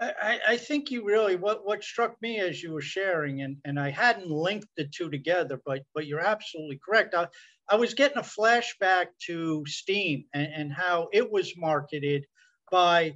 I, 0.00 0.40
I, 0.48 0.56
think 0.56 0.90
you 0.90 1.04
really 1.04 1.36
what 1.36 1.66
what 1.66 1.84
struck 1.84 2.16
me 2.22 2.40
as 2.40 2.62
you 2.62 2.72
were 2.72 2.80
sharing, 2.80 3.42
and, 3.42 3.58
and 3.66 3.78
I 3.78 3.90
hadn't 3.90 4.30
linked 4.30 4.68
the 4.76 4.86
two 4.86 5.10
together, 5.10 5.60
but 5.66 5.82
but 5.94 6.06
you're 6.06 6.24
absolutely 6.24 6.80
correct. 6.82 7.14
I, 7.14 7.26
I 7.68 7.76
was 7.76 7.92
getting 7.92 8.16
a 8.16 8.22
flashback 8.22 9.06
to 9.26 9.62
Steem 9.66 10.24
and, 10.32 10.48
and 10.54 10.72
how 10.72 11.08
it 11.12 11.30
was 11.30 11.52
marketed 11.56 12.24
by 12.70 13.14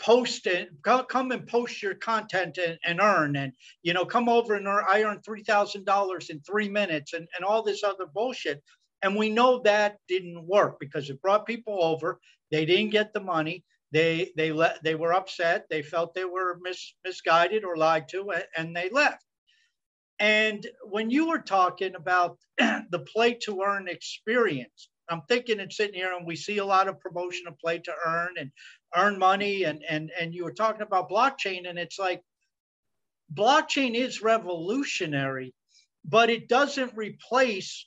post 0.00 0.46
and 0.46 0.68
come 0.82 1.30
and 1.30 1.46
post 1.46 1.82
your 1.82 1.94
content 1.94 2.56
and, 2.56 2.78
and 2.86 3.00
earn 3.00 3.36
and 3.36 3.52
you 3.82 3.92
know 3.92 4.06
come 4.06 4.30
over 4.30 4.54
and 4.54 4.66
earn 4.66 4.82
i 4.88 5.02
earned 5.02 5.22
$3000 5.22 6.30
in 6.30 6.40
three 6.40 6.70
minutes 6.70 7.12
and, 7.12 7.28
and 7.36 7.44
all 7.44 7.62
this 7.62 7.84
other 7.84 8.06
bullshit. 8.06 8.62
And 9.02 9.16
we 9.16 9.28
know 9.28 9.60
that 9.64 9.98
didn't 10.08 10.46
work 10.46 10.78
because 10.80 11.10
it 11.10 11.20
brought 11.20 11.46
people 11.46 11.82
over. 11.82 12.18
They 12.50 12.64
didn't 12.64 12.90
get 12.90 13.12
the 13.12 13.20
money 13.20 13.64
they 13.92 14.32
they 14.36 14.52
let 14.52 14.82
they 14.84 14.94
were 14.94 15.12
upset. 15.12 15.66
They 15.68 15.82
felt 15.82 16.14
they 16.14 16.24
were 16.24 16.58
mis, 16.62 16.94
misguided 17.04 17.64
or 17.64 17.76
lied 17.76 18.08
to, 18.10 18.32
and 18.56 18.76
they 18.76 18.88
left. 18.90 19.24
And 20.18 20.66
when 20.82 21.10
you 21.10 21.28
were 21.28 21.40
talking 21.40 21.94
about 21.94 22.38
the 22.58 23.04
play 23.12 23.34
to 23.44 23.62
earn 23.62 23.88
experience, 23.88 24.90
I'm 25.08 25.22
thinking 25.28 25.60
and 25.60 25.72
sitting 25.72 25.94
here, 25.94 26.14
and 26.14 26.26
we 26.26 26.36
see 26.36 26.58
a 26.58 26.64
lot 26.64 26.88
of 26.88 27.00
promotion 27.00 27.48
of 27.48 27.58
play 27.58 27.78
to 27.78 27.94
earn 28.06 28.34
and 28.38 28.52
earn 28.94 29.18
money, 29.18 29.64
and 29.64 29.82
and 29.88 30.10
and 30.18 30.34
you 30.34 30.44
were 30.44 30.52
talking 30.52 30.82
about 30.82 31.10
blockchain, 31.10 31.68
and 31.68 31.78
it's 31.78 31.98
like 31.98 32.22
blockchain 33.34 33.94
is 33.94 34.22
revolutionary, 34.22 35.52
but 36.04 36.30
it 36.30 36.48
doesn't 36.48 36.96
replace 36.96 37.86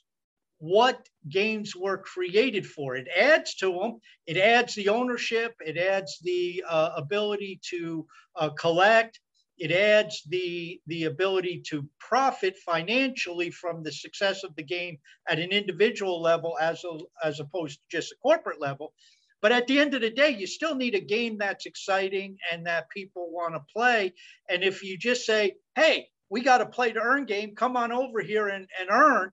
what 0.64 1.06
games 1.28 1.76
were 1.76 1.98
created 1.98 2.66
for. 2.66 2.96
It 2.96 3.06
adds 3.14 3.54
to 3.56 3.70
them. 3.70 4.00
It 4.26 4.38
adds 4.38 4.74
the 4.74 4.88
ownership. 4.88 5.54
It 5.60 5.76
adds 5.76 6.18
the 6.22 6.64
uh, 6.66 6.92
ability 6.96 7.60
to 7.70 8.06
uh, 8.34 8.48
collect. 8.48 9.20
It 9.58 9.70
adds 9.70 10.22
the 10.26 10.80
the 10.86 11.04
ability 11.04 11.62
to 11.68 11.86
profit 12.00 12.56
financially 12.64 13.50
from 13.50 13.82
the 13.82 13.92
success 13.92 14.42
of 14.42 14.56
the 14.56 14.62
game 14.62 14.96
at 15.28 15.38
an 15.38 15.50
individual 15.50 16.22
level, 16.22 16.56
as 16.58 16.82
a, 16.84 16.98
as 17.22 17.40
opposed 17.40 17.80
to 17.80 17.96
just 17.96 18.12
a 18.12 18.16
corporate 18.22 18.60
level. 18.60 18.94
But 19.42 19.52
at 19.52 19.66
the 19.66 19.78
end 19.78 19.92
of 19.92 20.00
the 20.00 20.08
day, 20.08 20.30
you 20.30 20.46
still 20.46 20.74
need 20.74 20.94
a 20.94 21.00
game 21.16 21.36
that's 21.36 21.66
exciting 21.66 22.38
and 22.50 22.66
that 22.66 22.88
people 22.88 23.30
want 23.30 23.54
to 23.54 23.60
play. 23.70 24.14
And 24.48 24.64
if 24.64 24.82
you 24.82 24.96
just 24.96 25.26
say, 25.26 25.56
"Hey, 25.76 26.08
we 26.30 26.40
got 26.40 26.62
a 26.62 26.66
play 26.66 26.90
to 26.92 27.00
earn 27.00 27.26
game. 27.26 27.54
Come 27.54 27.76
on 27.76 27.92
over 27.92 28.22
here 28.22 28.48
and, 28.48 28.66
and 28.80 28.88
earn," 28.90 29.30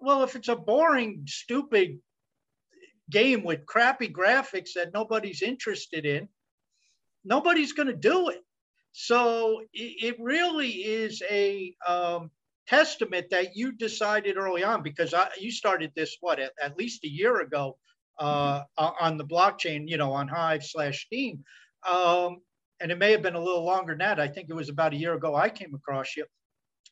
Well, 0.00 0.22
if 0.22 0.34
it's 0.34 0.48
a 0.48 0.56
boring, 0.56 1.24
stupid 1.26 1.98
game 3.10 3.44
with 3.44 3.66
crappy 3.66 4.08
graphics 4.08 4.72
that 4.74 4.94
nobody's 4.94 5.42
interested 5.42 6.06
in, 6.06 6.28
nobody's 7.24 7.72
going 7.72 7.88
to 7.88 7.94
do 7.94 8.30
it. 8.30 8.42
So 8.92 9.62
it, 9.72 10.16
really 10.18 10.68
is 10.70 11.22
a 11.30 11.74
um, 11.86 12.30
testament 12.66 13.26
that 13.30 13.56
you 13.56 13.72
decided 13.72 14.36
early 14.36 14.64
on 14.64 14.82
because 14.82 15.14
I, 15.14 15.28
you 15.38 15.52
started 15.52 15.92
this 15.94 16.16
what 16.20 16.40
at, 16.40 16.52
at 16.60 16.76
least 16.76 17.04
a 17.04 17.08
year 17.08 17.40
ago 17.40 17.76
uh, 18.18 18.60
mm-hmm. 18.78 19.04
on 19.04 19.16
the 19.16 19.24
blockchain, 19.24 19.88
you 19.88 19.96
know, 19.96 20.12
on 20.12 20.28
Hive 20.28 20.64
slash 20.64 21.06
Steem, 21.06 21.44
um, 21.90 22.38
and 22.80 22.90
it 22.90 22.98
may 22.98 23.12
have 23.12 23.22
been 23.22 23.36
a 23.36 23.42
little 23.42 23.64
longer 23.64 23.92
than 23.92 23.98
that. 23.98 24.20
I 24.20 24.28
think 24.28 24.48
it 24.50 24.54
was 24.54 24.68
about 24.68 24.92
a 24.92 24.96
year 24.96 25.14
ago 25.14 25.36
I 25.36 25.50
came 25.50 25.74
across 25.74 26.16
you, 26.16 26.26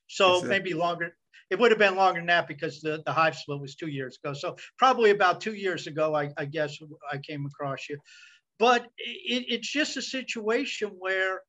so 0.06 0.40
maybe 0.42 0.74
longer 0.74 1.16
it 1.50 1.58
would 1.58 1.70
have 1.70 1.78
been 1.78 1.96
longer 1.96 2.20
than 2.20 2.26
that 2.26 2.46
because 2.46 2.80
the, 2.80 3.02
the 3.06 3.12
hive 3.12 3.36
split 3.36 3.60
was 3.60 3.74
two 3.74 3.88
years 3.88 4.18
ago. 4.22 4.34
So 4.34 4.56
probably 4.76 5.10
about 5.10 5.40
two 5.40 5.54
years 5.54 5.86
ago, 5.86 6.14
I, 6.14 6.30
I 6.36 6.44
guess 6.44 6.78
I 7.10 7.18
came 7.18 7.46
across 7.46 7.88
you. 7.88 7.98
But 8.58 8.82
it, 8.98 9.44
it's 9.48 9.70
just 9.70 9.96
a 9.96 10.02
situation 10.02 10.90
where 10.98 11.42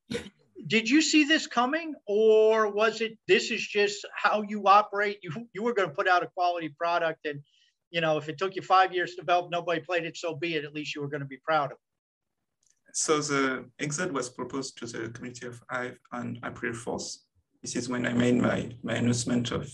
did 0.68 0.90
you 0.90 1.02
see 1.02 1.24
this 1.24 1.48
coming 1.48 1.96
or 2.06 2.72
was 2.72 3.02
it 3.02 3.18
this 3.28 3.50
is 3.52 3.66
just 3.66 4.06
how 4.16 4.44
you 4.48 4.64
operate? 4.68 5.18
You 5.24 5.32
you 5.54 5.64
were 5.64 5.74
going 5.74 5.90
to 5.90 5.96
put 5.96 6.08
out 6.08 6.24
a 6.24 6.28
quality 6.28 6.70
product 6.70 7.26
and 7.26 7.42
you 7.90 8.02
know 8.02 8.18
if 8.18 8.30
it 8.30 8.38
took 8.38 8.56
you 8.56 8.62
five 8.62 8.94
years 8.94 9.16
to 9.16 9.22
develop, 9.22 9.50
nobody 9.52 9.82
played 9.82 10.06
it, 10.06 10.18
so 10.18 10.36
be 10.36 10.56
it. 10.56 10.66
At 10.66 10.74
least 10.74 10.96
you 10.96 11.02
were 11.02 11.08
going 11.08 11.22
to 11.22 11.28
be 11.28 11.40
proud 11.44 11.72
of. 11.72 11.78
It. 11.78 12.96
So 12.96 13.22
the 13.22 13.66
Exode 13.80 14.12
was 14.12 14.30
proposed 14.30 14.78
to 14.80 14.86
the 14.86 15.10
community 15.10 15.48
of 15.48 15.62
Hive 15.70 15.98
on 16.12 16.40
April 16.44 16.74
4th. 16.74 17.18
This 17.62 17.76
is 17.76 17.90
when 17.90 18.06
I 18.06 18.14
made 18.14 18.36
my, 18.36 18.72
my 18.84 18.96
announcement 18.96 19.52
of 19.52 19.70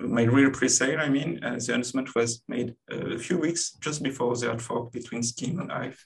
my 0.00 0.22
real 0.22 0.50
pre-sale, 0.50 1.00
I 1.00 1.08
mean, 1.08 1.42
uh, 1.42 1.58
the 1.58 1.74
announcement 1.74 2.14
was 2.14 2.42
made 2.48 2.74
a 2.90 3.18
few 3.18 3.38
weeks 3.38 3.72
just 3.80 4.02
before 4.02 4.36
the 4.36 4.46
hard 4.46 4.62
fork 4.62 4.92
between 4.92 5.22
Steem 5.22 5.60
and 5.60 5.70
Hive. 5.70 6.04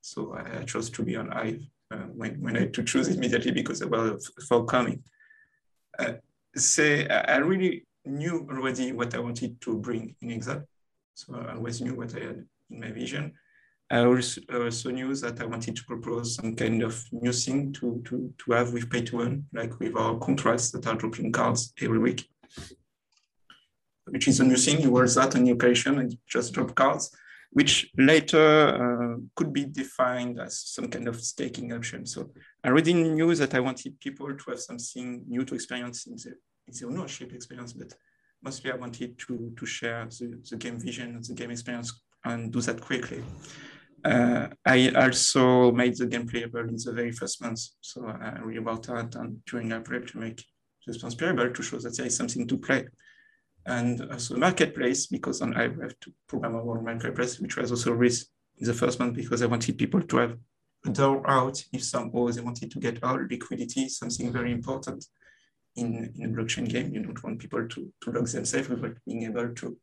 So 0.00 0.34
I 0.34 0.64
chose 0.64 0.90
to 0.90 1.02
be 1.02 1.16
on 1.16 1.30
Hive 1.30 1.62
uh, 1.90 2.06
when, 2.14 2.40
when 2.40 2.56
I 2.56 2.60
had 2.60 2.74
to 2.74 2.84
choose 2.84 3.08
immediately 3.08 3.52
because 3.52 3.78
there 3.78 3.88
was 3.88 4.30
a 4.38 4.42
fork 4.42 4.68
coming. 4.68 5.02
Uh, 5.98 6.14
say, 6.56 7.08
I 7.08 7.36
really 7.36 7.86
knew 8.04 8.46
already 8.50 8.92
what 8.92 9.14
I 9.14 9.18
wanted 9.20 9.60
to 9.62 9.78
bring 9.78 10.14
in 10.20 10.30
Exode. 10.30 10.64
So 11.14 11.34
I 11.36 11.54
always 11.54 11.80
knew 11.80 11.94
what 11.94 12.14
I 12.16 12.20
had 12.20 12.44
in 12.70 12.80
my 12.80 12.90
vision. 12.90 13.32
I 13.90 14.04
also, 14.04 14.40
also 14.52 14.90
knew 14.90 15.14
that 15.14 15.40
I 15.40 15.44
wanted 15.44 15.76
to 15.76 15.84
propose 15.84 16.34
some 16.34 16.56
kind 16.56 16.82
of 16.82 17.02
new 17.12 17.32
thing 17.32 17.72
to, 17.74 18.02
to, 18.06 18.32
to 18.38 18.52
have 18.52 18.72
with 18.72 18.90
pay 18.90 19.02
to 19.02 19.20
earn, 19.20 19.46
like 19.52 19.78
with 19.78 19.96
our 19.96 20.18
contracts 20.18 20.70
that 20.72 20.86
are 20.86 20.96
dropping 20.96 21.30
cards 21.32 21.72
every 21.80 21.98
week, 21.98 22.28
which 24.06 24.28
is 24.28 24.40
a 24.40 24.44
new 24.44 24.56
thing. 24.56 24.80
You 24.80 24.90
wear 24.90 25.06
that 25.06 25.36
on 25.36 25.46
your 25.46 25.56
occasion 25.56 25.98
and 25.98 26.16
just 26.26 26.52
drop 26.52 26.74
cards, 26.74 27.10
which 27.50 27.90
later 27.96 29.16
uh, 29.16 29.16
could 29.34 29.52
be 29.52 29.64
defined 29.64 30.40
as 30.40 30.60
some 30.60 30.88
kind 30.88 31.08
of 31.08 31.20
staking 31.20 31.72
option. 31.72 32.06
So 32.06 32.30
I 32.62 32.68
already 32.68 32.94
knew 32.94 33.34
that 33.34 33.54
I 33.54 33.60
wanted 33.60 34.00
people 34.00 34.34
to 34.34 34.50
have 34.50 34.60
something 34.60 35.24
new 35.26 35.44
to 35.44 35.54
experience 35.54 36.06
in 36.06 36.16
the, 36.16 36.34
in 36.66 36.74
the 36.78 36.86
ownership 36.86 37.32
experience, 37.32 37.72
but 37.72 37.92
mostly 38.42 38.72
I 38.72 38.76
wanted 38.76 39.18
to, 39.18 39.52
to 39.56 39.66
share 39.66 40.06
the, 40.06 40.40
the 40.50 40.56
game 40.56 40.78
vision, 40.78 41.20
the 41.26 41.34
game 41.34 41.50
experience, 41.50 42.02
and 42.24 42.52
do 42.52 42.60
that 42.62 42.80
quickly. 42.80 43.22
Uh, 44.04 44.48
I 44.66 44.90
also 44.90 45.72
made 45.72 45.96
the 45.96 46.06
game 46.06 46.26
playable 46.28 46.60
in 46.60 46.76
the 46.76 46.92
very 46.92 47.12
first 47.12 47.40
month. 47.40 47.60
So 47.80 48.06
I 48.06 48.38
really 48.40 48.60
worked 48.60 48.86
hard 48.86 49.14
and 49.16 49.42
during 49.46 49.72
April 49.72 50.02
to 50.02 50.18
make 50.18 50.36
the 50.36 50.92
response 50.92 51.14
playable 51.14 51.50
to 51.50 51.62
show 51.62 51.78
that 51.78 51.96
there 51.96 52.06
is 52.06 52.16
something 52.16 52.46
to 52.46 52.58
play. 52.58 52.86
And 53.66 54.00
also 54.12 54.36
marketplace, 54.36 55.06
because 55.06 55.40
on 55.40 55.54
I 55.54 55.62
have 55.62 55.98
to 56.00 56.12
program 56.28 56.56
our 56.56 56.80
marketplace, 56.82 57.40
which 57.40 57.56
was 57.56 57.70
also 57.70 57.92
risk 57.92 58.26
in 58.58 58.66
the 58.66 58.74
first 58.74 58.98
month 58.98 59.16
because 59.16 59.42
I 59.42 59.46
wanted 59.46 59.78
people 59.78 60.02
to 60.02 60.16
have 60.18 60.36
a 60.86 60.90
door 60.90 61.28
out 61.28 61.64
if 61.72 61.82
somehow 61.82 62.28
they 62.28 62.42
wanted 62.42 62.70
to 62.70 62.78
get 62.78 63.02
out 63.02 63.20
liquidity, 63.30 63.88
something 63.88 64.30
very 64.30 64.52
important 64.52 65.06
in, 65.76 66.12
in 66.16 66.24
a 66.26 66.28
blockchain 66.28 66.68
game. 66.68 66.92
You 66.92 67.02
don't 67.02 67.22
want 67.22 67.38
people 67.38 67.66
to, 67.66 67.92
to 68.02 68.10
lock 68.10 68.26
themselves 68.26 68.68
without 68.68 68.96
being 69.06 69.22
able 69.24 69.48
to, 69.54 69.76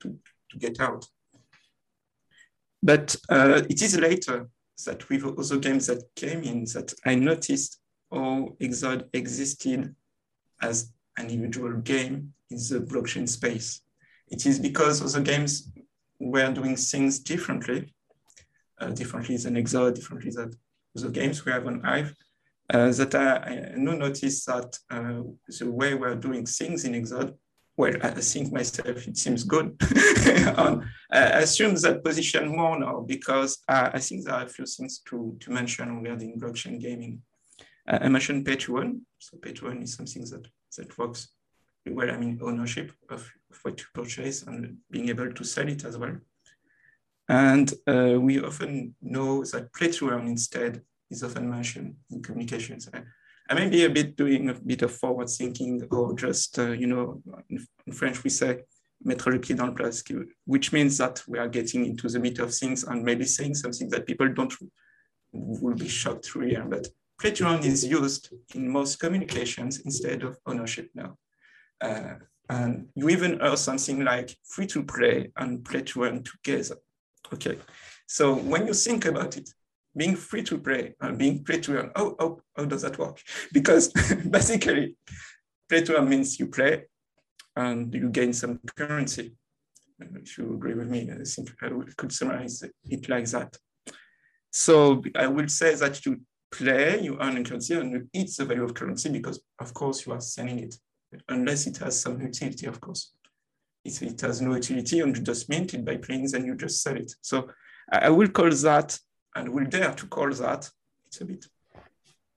to, 0.00 0.18
to 0.50 0.58
get 0.58 0.80
out. 0.80 1.06
But 2.82 3.16
uh, 3.30 3.62
it 3.70 3.80
is 3.80 3.98
later 3.98 4.48
that 4.84 5.08
with 5.08 5.24
other 5.24 5.58
games 5.58 5.86
that 5.86 6.02
came 6.14 6.42
in 6.42 6.64
that 6.74 6.92
I 7.04 7.14
noticed 7.14 7.80
how 8.12 8.54
Exode 8.60 9.08
existed 9.12 9.94
as 10.60 10.92
an 11.16 11.30
individual 11.30 11.72
game 11.80 12.34
in 12.54 12.78
the 12.78 12.86
blockchain 12.86 13.28
space. 13.28 13.80
It 14.28 14.46
is 14.46 14.58
because 14.58 15.02
other 15.02 15.24
games 15.24 15.70
were 16.18 16.52
doing 16.52 16.76
things 16.76 17.18
differently, 17.18 17.94
uh, 18.80 18.90
differently 18.90 19.36
than 19.36 19.56
Exode, 19.56 19.94
differently 19.94 20.30
than 20.30 20.52
other 20.96 21.10
games 21.10 21.44
we 21.44 21.52
have 21.52 21.66
on 21.66 21.80
Hive, 21.80 22.14
uh, 22.72 22.90
that 22.92 23.14
I, 23.14 23.72
I 23.74 23.76
noticed 23.76 24.46
that 24.46 24.78
uh, 24.90 25.22
the 25.58 25.70
way 25.70 25.94
we're 25.94 26.14
doing 26.14 26.46
things 26.46 26.84
in 26.84 26.94
Exode 26.94 27.34
well, 27.76 27.94
I 28.02 28.10
think 28.10 28.52
myself, 28.52 29.08
it 29.08 29.16
seems 29.16 29.42
good. 29.42 29.76
um, 30.56 30.88
I 31.10 31.42
assume 31.42 31.74
that 31.76 32.04
position 32.04 32.48
more 32.48 32.78
now 32.78 33.00
because 33.00 33.58
I 33.68 33.98
think 33.98 34.24
there 34.24 34.34
are 34.34 34.44
a 34.44 34.48
few 34.48 34.64
things 34.64 35.00
to, 35.06 35.36
to 35.40 35.50
mention 35.50 36.00
regarding 36.00 36.38
blockchain 36.38 36.80
gaming. 36.80 37.22
Uh, 37.88 37.98
I 38.00 38.08
mentioned 38.08 38.46
to 38.46 38.78
earn. 38.78 39.00
So 39.18 39.38
to 39.38 39.66
earn 39.66 39.82
is 39.82 39.94
something 39.94 40.22
that, 40.22 40.46
that 40.76 40.96
works 40.96 41.28
well. 41.86 42.10
I 42.10 42.16
mean, 42.16 42.38
ownership 42.42 42.92
of, 43.10 43.20
of 43.50 43.58
what 43.62 43.78
you 43.80 43.86
purchase 43.94 44.42
and 44.42 44.78
being 44.90 45.08
able 45.08 45.32
to 45.32 45.44
sell 45.44 45.68
it 45.68 45.84
as 45.84 45.98
well. 45.98 46.16
And 47.28 47.72
uh, 47.86 48.18
we 48.20 48.40
often 48.42 48.94
know 49.00 49.44
that 49.44 49.72
play 49.72 49.90
to 49.92 50.10
earn 50.10 50.26
instead 50.28 50.82
is 51.10 51.22
often 51.22 51.48
mentioned 51.48 51.96
in 52.10 52.22
communications. 52.22 52.88
I 53.48 53.54
may 53.54 53.68
be 53.68 53.84
a 53.84 53.90
bit 53.90 54.16
doing 54.16 54.48
a 54.48 54.54
bit 54.54 54.82
of 54.82 54.92
forward 54.92 55.28
thinking 55.28 55.82
or 55.90 56.14
just, 56.14 56.58
uh, 56.58 56.72
you 56.72 56.86
know, 56.86 57.22
in, 57.48 57.66
in, 57.86 57.92
French 57.92 58.24
we 58.24 58.30
say 58.30 58.60
mettre 59.02 59.30
le 59.30 59.38
pied 59.38 59.54
dans 59.56 59.66
le 59.66 59.74
plat, 59.74 59.92
which 60.46 60.72
means 60.72 60.96
that 60.98 61.22
we 61.28 61.38
are 61.38 61.48
getting 61.48 61.84
into 61.84 62.08
the 62.08 62.18
meat 62.18 62.38
of 62.38 62.54
things 62.54 62.84
and 62.84 63.04
maybe 63.04 63.24
saying 63.24 63.54
something 63.54 63.88
that 63.90 64.06
people 64.06 64.28
don't 64.32 64.54
will 65.32 65.74
be 65.74 65.88
shocked 65.88 66.24
to 66.24 66.40
hear. 66.40 66.64
But 66.64 66.88
play 67.20 67.32
to 67.32 67.46
earn 67.46 67.62
is 67.64 67.84
used 67.84 68.32
in 68.54 68.68
most 68.68 68.98
communications 68.98 69.80
instead 69.80 70.22
of 70.22 70.38
ownership 70.46 70.90
now. 70.94 71.18
Uh, 71.84 72.14
and 72.48 72.88
you 72.94 73.08
even 73.08 73.40
hear 73.40 73.56
something 73.56 74.04
like 74.04 74.36
free 74.44 74.66
to 74.66 74.82
play 74.82 75.30
and 75.36 75.64
play 75.64 75.82
to 75.82 76.04
earn 76.04 76.22
together. 76.22 76.76
Okay, 77.32 77.58
so 78.06 78.34
when 78.34 78.66
you 78.66 78.74
think 78.74 79.06
about 79.06 79.36
it, 79.36 79.48
being 79.96 80.16
free 80.16 80.42
to 80.42 80.58
play 80.58 80.94
and 81.00 81.18
being 81.18 81.44
play 81.44 81.60
to 81.60 81.78
earn. 81.78 81.90
How, 81.94 82.16
how, 82.18 82.40
how 82.56 82.64
does 82.64 82.82
that 82.82 82.98
work? 82.98 83.20
Because 83.52 83.88
basically, 84.30 84.96
play 85.68 85.82
to 85.82 85.96
earn 85.96 86.08
means 86.08 86.38
you 86.38 86.48
play 86.48 86.84
and 87.56 87.94
you 87.94 88.10
gain 88.10 88.32
some 88.32 88.60
currency. 88.76 89.36
If 90.00 90.38
you 90.38 90.54
agree 90.54 90.74
with 90.74 90.88
me, 90.88 91.10
I 91.10 91.22
think 91.24 91.50
I 91.62 91.70
could 91.96 92.12
summarize 92.12 92.64
it 92.90 93.08
like 93.08 93.26
that. 93.26 93.56
So 94.50 95.02
I 95.16 95.28
will 95.28 95.48
say 95.48 95.74
that 95.76 96.04
you 96.04 96.20
play, 96.50 97.00
you 97.00 97.16
earn 97.20 97.36
a 97.36 97.44
currency, 97.44 97.74
and 97.74 97.92
you 97.92 98.08
eat 98.12 98.30
the 98.36 98.44
value 98.44 98.64
of 98.64 98.74
currency 98.74 99.08
because, 99.10 99.40
of 99.60 99.72
course, 99.72 100.04
you 100.04 100.12
are 100.12 100.20
selling 100.20 100.58
it, 100.58 100.74
unless 101.28 101.66
it 101.66 101.78
has 101.78 102.00
some 102.00 102.20
utility, 102.20 102.66
of 102.66 102.80
course. 102.80 103.12
If 103.84 104.02
it 104.02 104.20
has 104.22 104.40
no 104.40 104.54
utility 104.54 105.00
and 105.00 105.16
you 105.16 105.22
just 105.22 105.48
mint 105.48 105.74
it 105.74 105.84
by 105.84 105.96
playing, 105.96 106.30
then 106.30 106.46
you 106.46 106.54
just 106.54 106.82
sell 106.82 106.96
it. 106.96 107.12
So 107.20 107.50
I 107.90 108.10
will 108.10 108.28
call 108.28 108.50
that 108.50 108.98
and 109.36 109.48
will 109.50 109.66
dare 109.66 109.92
to 109.92 110.06
call 110.06 110.30
that, 110.30 110.70
it's 111.06 111.20
a 111.20 111.24
bit, 111.24 111.44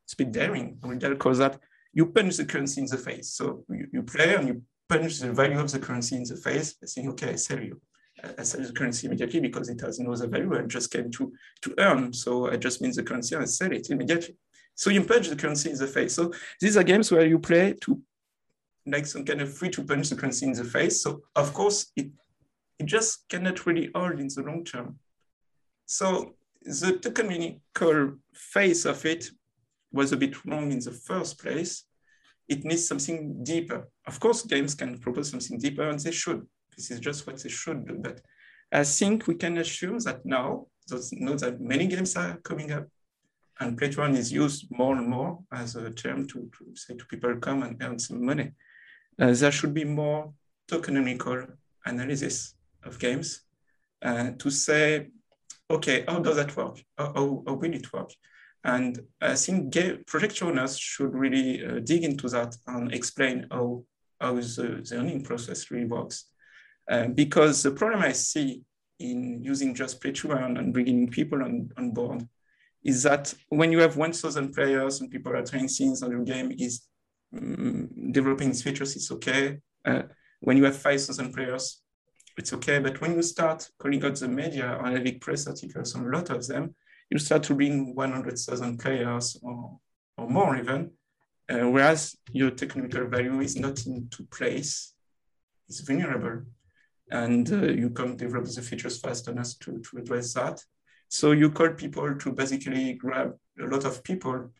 it's 0.03 0.13
a 0.13 0.17
bit 0.17 0.31
daring, 0.31 0.77
I 0.83 0.87
will 0.87 0.97
dare 0.97 1.15
call 1.15 1.33
that, 1.35 1.59
you 1.93 2.07
punch 2.07 2.37
the 2.37 2.45
currency 2.45 2.81
in 2.81 2.87
the 2.87 2.97
face. 2.97 3.29
So 3.31 3.63
you, 3.69 3.87
you 3.93 4.03
play 4.03 4.35
and 4.35 4.47
you 4.47 4.61
punch 4.89 5.19
the 5.19 5.31
value 5.31 5.59
of 5.59 5.71
the 5.71 5.79
currency 5.79 6.15
in 6.15 6.23
the 6.23 6.35
face, 6.35 6.75
saying, 6.83 7.09
okay, 7.09 7.29
I 7.31 7.35
sell 7.35 7.59
you. 7.59 7.79
I 8.37 8.43
sell 8.43 8.61
the 8.61 8.73
currency 8.73 9.07
immediately 9.07 9.39
because 9.39 9.69
it 9.69 9.79
has 9.81 9.99
no 9.99 10.11
other 10.11 10.27
value. 10.27 10.57
I 10.57 10.63
just 10.63 10.91
came 10.91 11.11
to, 11.11 11.31
to 11.61 11.75
earn. 11.77 12.13
So 12.13 12.49
I 12.51 12.57
just 12.57 12.81
mean 12.81 12.91
the 12.91 13.03
currency 13.03 13.35
and 13.35 13.43
I 13.43 13.47
sell 13.47 13.71
it 13.71 13.89
immediately. 13.89 14.35
So 14.75 14.89
you 14.89 15.03
punch 15.03 15.29
the 15.29 15.35
currency 15.35 15.69
in 15.69 15.77
the 15.77 15.87
face. 15.87 16.15
So 16.15 16.33
these 16.59 16.77
are 16.77 16.83
games 16.83 17.11
where 17.11 17.25
you 17.25 17.39
play 17.39 17.73
to 17.81 18.01
like 18.87 19.05
some 19.05 19.25
kind 19.25 19.41
of 19.41 19.53
free 19.53 19.69
to 19.69 19.83
punch 19.83 20.09
the 20.09 20.15
currency 20.15 20.45
in 20.45 20.53
the 20.53 20.63
face. 20.63 21.01
So 21.01 21.21
of 21.35 21.53
course 21.53 21.91
it, 21.95 22.07
it 22.79 22.85
just 22.85 23.27
cannot 23.29 23.65
really 23.65 23.89
hold 23.93 24.19
in 24.19 24.27
the 24.27 24.43
long 24.43 24.63
term. 24.63 24.99
So 25.85 26.35
the 26.63 26.97
technical 26.97 28.17
face 28.33 28.85
of 28.85 29.05
it 29.05 29.29
was 29.91 30.11
a 30.11 30.17
bit 30.17 30.45
wrong 30.45 30.71
in 30.71 30.79
the 30.79 30.91
first 30.91 31.39
place. 31.39 31.83
It 32.47 32.63
needs 32.63 32.87
something 32.87 33.43
deeper. 33.43 33.89
Of 34.05 34.19
course, 34.19 34.43
games 34.43 34.75
can 34.75 34.99
propose 34.99 35.29
something 35.29 35.57
deeper, 35.59 35.89
and 35.89 35.99
they 35.99 36.11
should. 36.11 36.45
This 36.75 36.91
is 36.91 36.99
just 36.99 37.25
what 37.25 37.41
they 37.41 37.49
should 37.49 37.87
do. 37.87 37.95
But 37.99 38.21
I 38.71 38.83
think 38.83 39.27
we 39.27 39.35
can 39.35 39.57
assume 39.57 39.99
that 39.99 40.25
now, 40.25 40.67
those 40.87 41.11
know 41.13 41.35
that 41.35 41.59
many 41.59 41.87
games 41.87 42.15
are 42.15 42.37
coming 42.37 42.71
up, 42.71 42.87
and 43.59 43.77
play 43.77 43.89
to 43.89 44.01
earn 44.01 44.15
is 44.15 44.31
used 44.31 44.67
more 44.69 44.95
and 44.95 45.07
more 45.07 45.39
as 45.51 45.75
a 45.75 45.89
term 45.91 46.27
to, 46.27 46.49
to 46.57 46.75
say 46.75 46.95
to 46.95 47.05
people, 47.05 47.35
come 47.37 47.63
and 47.63 47.81
earn 47.81 47.99
some 47.99 48.25
money. 48.25 48.51
Uh, 49.19 49.33
there 49.33 49.51
should 49.51 49.73
be 49.73 49.83
more 49.83 50.33
tokenomical 50.69 51.47
analysis 51.85 52.55
of 52.83 52.99
games 52.99 53.41
uh, 54.01 54.31
to 54.37 54.49
say 54.49 55.07
okay, 55.69 56.03
how 56.07 56.19
does 56.19 56.37
that 56.37 56.55
work? 56.55 56.81
How, 56.97 57.13
how, 57.13 57.43
how 57.45 57.53
will 57.53 57.73
it 57.73 57.91
work? 57.91 58.11
And 58.63 58.99
I 59.21 59.35
think 59.35 59.69
game, 59.71 60.03
project 60.07 60.41
owners 60.41 60.77
should 60.77 61.13
really 61.13 61.65
uh, 61.65 61.79
dig 61.83 62.03
into 62.03 62.27
that 62.29 62.55
and 62.67 62.93
explain 62.93 63.47
how, 63.51 63.83
how 64.19 64.33
the, 64.33 64.83
the 64.87 64.97
earning 64.97 65.23
process 65.23 65.69
really 65.71 65.85
works. 65.85 66.25
Uh, 66.89 67.07
because 67.07 67.63
the 67.63 67.71
problem 67.71 68.01
I 68.01 68.13
see 68.13 68.63
in 68.99 69.43
using 69.43 69.75
just 69.75 70.01
play 70.01 70.13
and 70.57 70.73
bringing 70.73 71.07
people 71.09 71.43
on, 71.43 71.69
on 71.77 71.91
board 71.91 72.27
is 72.83 73.03
that 73.03 73.33
when 73.49 73.71
you 73.71 73.79
have 73.79 73.97
1,000 73.97 74.53
players 74.53 75.01
and 75.01 75.11
people 75.11 75.35
are 75.35 75.45
trying 75.45 75.67
things 75.67 76.01
on 76.01 76.11
your 76.11 76.23
game 76.23 76.53
is 76.57 76.87
um, 77.35 77.89
developing 78.11 78.49
its 78.49 78.61
features, 78.61 78.95
it's 78.95 79.11
okay. 79.11 79.57
Uh, 79.85 80.03
when 80.39 80.57
you 80.57 80.65
have 80.65 80.77
5,000 80.77 81.33
players, 81.33 81.81
it's 82.37 82.53
okay. 82.53 82.79
But 82.79 83.01
when 83.01 83.15
you 83.15 83.21
start 83.21 83.67
calling 83.79 84.03
out 84.05 84.15
the 84.15 84.27
media 84.27 84.77
or 84.79 84.89
having 84.89 85.19
press 85.19 85.47
articles 85.47 85.95
on 85.95 86.05
a 86.05 86.09
lot 86.09 86.29
of 86.29 86.45
them, 86.47 86.75
you 87.09 87.17
start 87.17 87.43
to 87.43 87.55
bring 87.55 87.95
100,000 87.95 88.77
players 88.77 89.37
or, 89.41 89.79
or 90.17 90.29
more 90.29 90.57
even, 90.57 90.91
uh, 91.49 91.69
whereas 91.69 92.15
your 92.31 92.51
technical 92.51 93.07
value 93.07 93.39
is 93.39 93.57
not 93.57 93.85
into 93.85 94.23
place, 94.25 94.93
it's 95.69 95.79
vulnerable. 95.81 96.43
And 97.09 97.51
uh, 97.51 97.67
you 97.67 97.91
can't 97.91 98.17
develop 98.17 98.45
the 98.47 98.61
features 98.61 98.99
fast 98.99 99.29
enough 99.29 99.53
to, 99.61 99.79
to 99.79 99.97
address 99.97 100.33
that. 100.33 100.61
So 101.07 101.31
you 101.31 101.51
call 101.51 101.69
people 101.69 102.15
to 102.15 102.31
basically 102.33 102.93
grab 102.93 103.33
a 103.59 103.65
lot 103.65 103.85
of 103.85 104.03
people, 104.03 104.51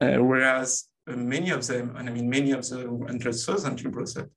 uh, 0.00 0.16
whereas 0.18 0.84
many 1.16 1.50
of 1.50 1.66
them, 1.66 1.94
and 1.96 2.08
I 2.08 2.12
mean 2.12 2.28
many 2.28 2.52
of 2.52 2.68
the 2.68 2.90
100,000 2.90 3.80
you 3.80 3.90
brought 3.90 4.16
up, 4.16 4.28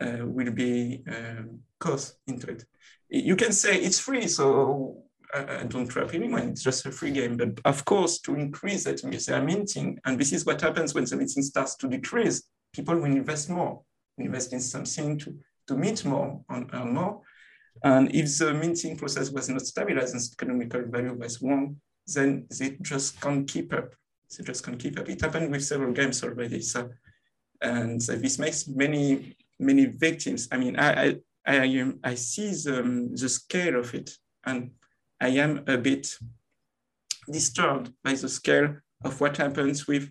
uh, 0.00 0.26
will 0.26 0.52
be 0.52 1.02
um, 1.08 1.60
cost 1.78 2.18
into 2.26 2.50
it. 2.50 2.64
You 3.08 3.36
can 3.36 3.52
say 3.52 3.76
it's 3.76 3.98
free, 3.98 4.26
so 4.26 5.04
I, 5.34 5.64
don't 5.64 5.88
trap 5.88 6.14
anyone, 6.14 6.50
it's 6.50 6.62
just 6.62 6.86
a 6.86 6.92
free 6.92 7.10
game. 7.10 7.36
But 7.36 7.60
of 7.64 7.84
course, 7.84 8.20
to 8.20 8.34
increase 8.34 8.84
that 8.84 9.04
are 9.04 9.42
minting, 9.42 9.98
and 10.04 10.18
this 10.18 10.32
is 10.32 10.44
what 10.44 10.60
happens 10.60 10.94
when 10.94 11.04
the 11.04 11.16
minting 11.16 11.42
starts 11.42 11.76
to 11.76 11.88
decrease, 11.88 12.42
people 12.72 12.96
will 12.96 13.04
invest 13.04 13.48
more, 13.50 13.82
invest 14.18 14.52
in 14.52 14.60
something 14.60 15.18
to, 15.18 15.38
to 15.68 15.76
mint 15.76 16.04
more 16.04 16.42
and 16.48 16.68
earn 16.72 16.94
more. 16.94 17.20
And 17.82 18.14
if 18.14 18.38
the 18.38 18.52
minting 18.52 18.96
process 18.96 19.30
was 19.30 19.48
not 19.48 19.62
stabilized 19.62 20.14
and 20.14 20.22
economical 20.32 20.82
value 20.86 21.14
was 21.14 21.40
wrong, 21.40 21.76
then 22.06 22.46
they 22.58 22.76
just 22.82 23.20
can't 23.20 23.48
keep 23.48 23.72
up. 23.72 23.94
They 24.36 24.44
just 24.44 24.64
can't 24.64 24.78
keep 24.78 24.98
up. 24.98 25.08
It 25.08 25.20
happened 25.20 25.50
with 25.50 25.64
several 25.64 25.92
games 25.92 26.22
already. 26.22 26.60
So, 26.62 26.90
and 27.60 28.00
this 28.00 28.38
makes 28.38 28.66
many, 28.68 29.36
many 29.58 29.86
victims. 29.86 30.48
I 30.50 30.56
mean, 30.56 30.78
I, 30.78 31.20
I, 31.46 31.58
I, 31.58 31.92
I 32.04 32.14
see 32.14 32.50
the, 32.50 33.10
the 33.12 33.28
scale 33.28 33.78
of 33.78 33.94
it. 33.94 34.10
And 34.44 34.72
I 35.20 35.28
am 35.28 35.64
a 35.68 35.78
bit 35.78 36.16
disturbed 37.30 37.92
by 38.02 38.14
the 38.14 38.28
scale 38.28 38.76
of 39.04 39.20
what 39.20 39.36
happens 39.36 39.86
with 39.86 40.10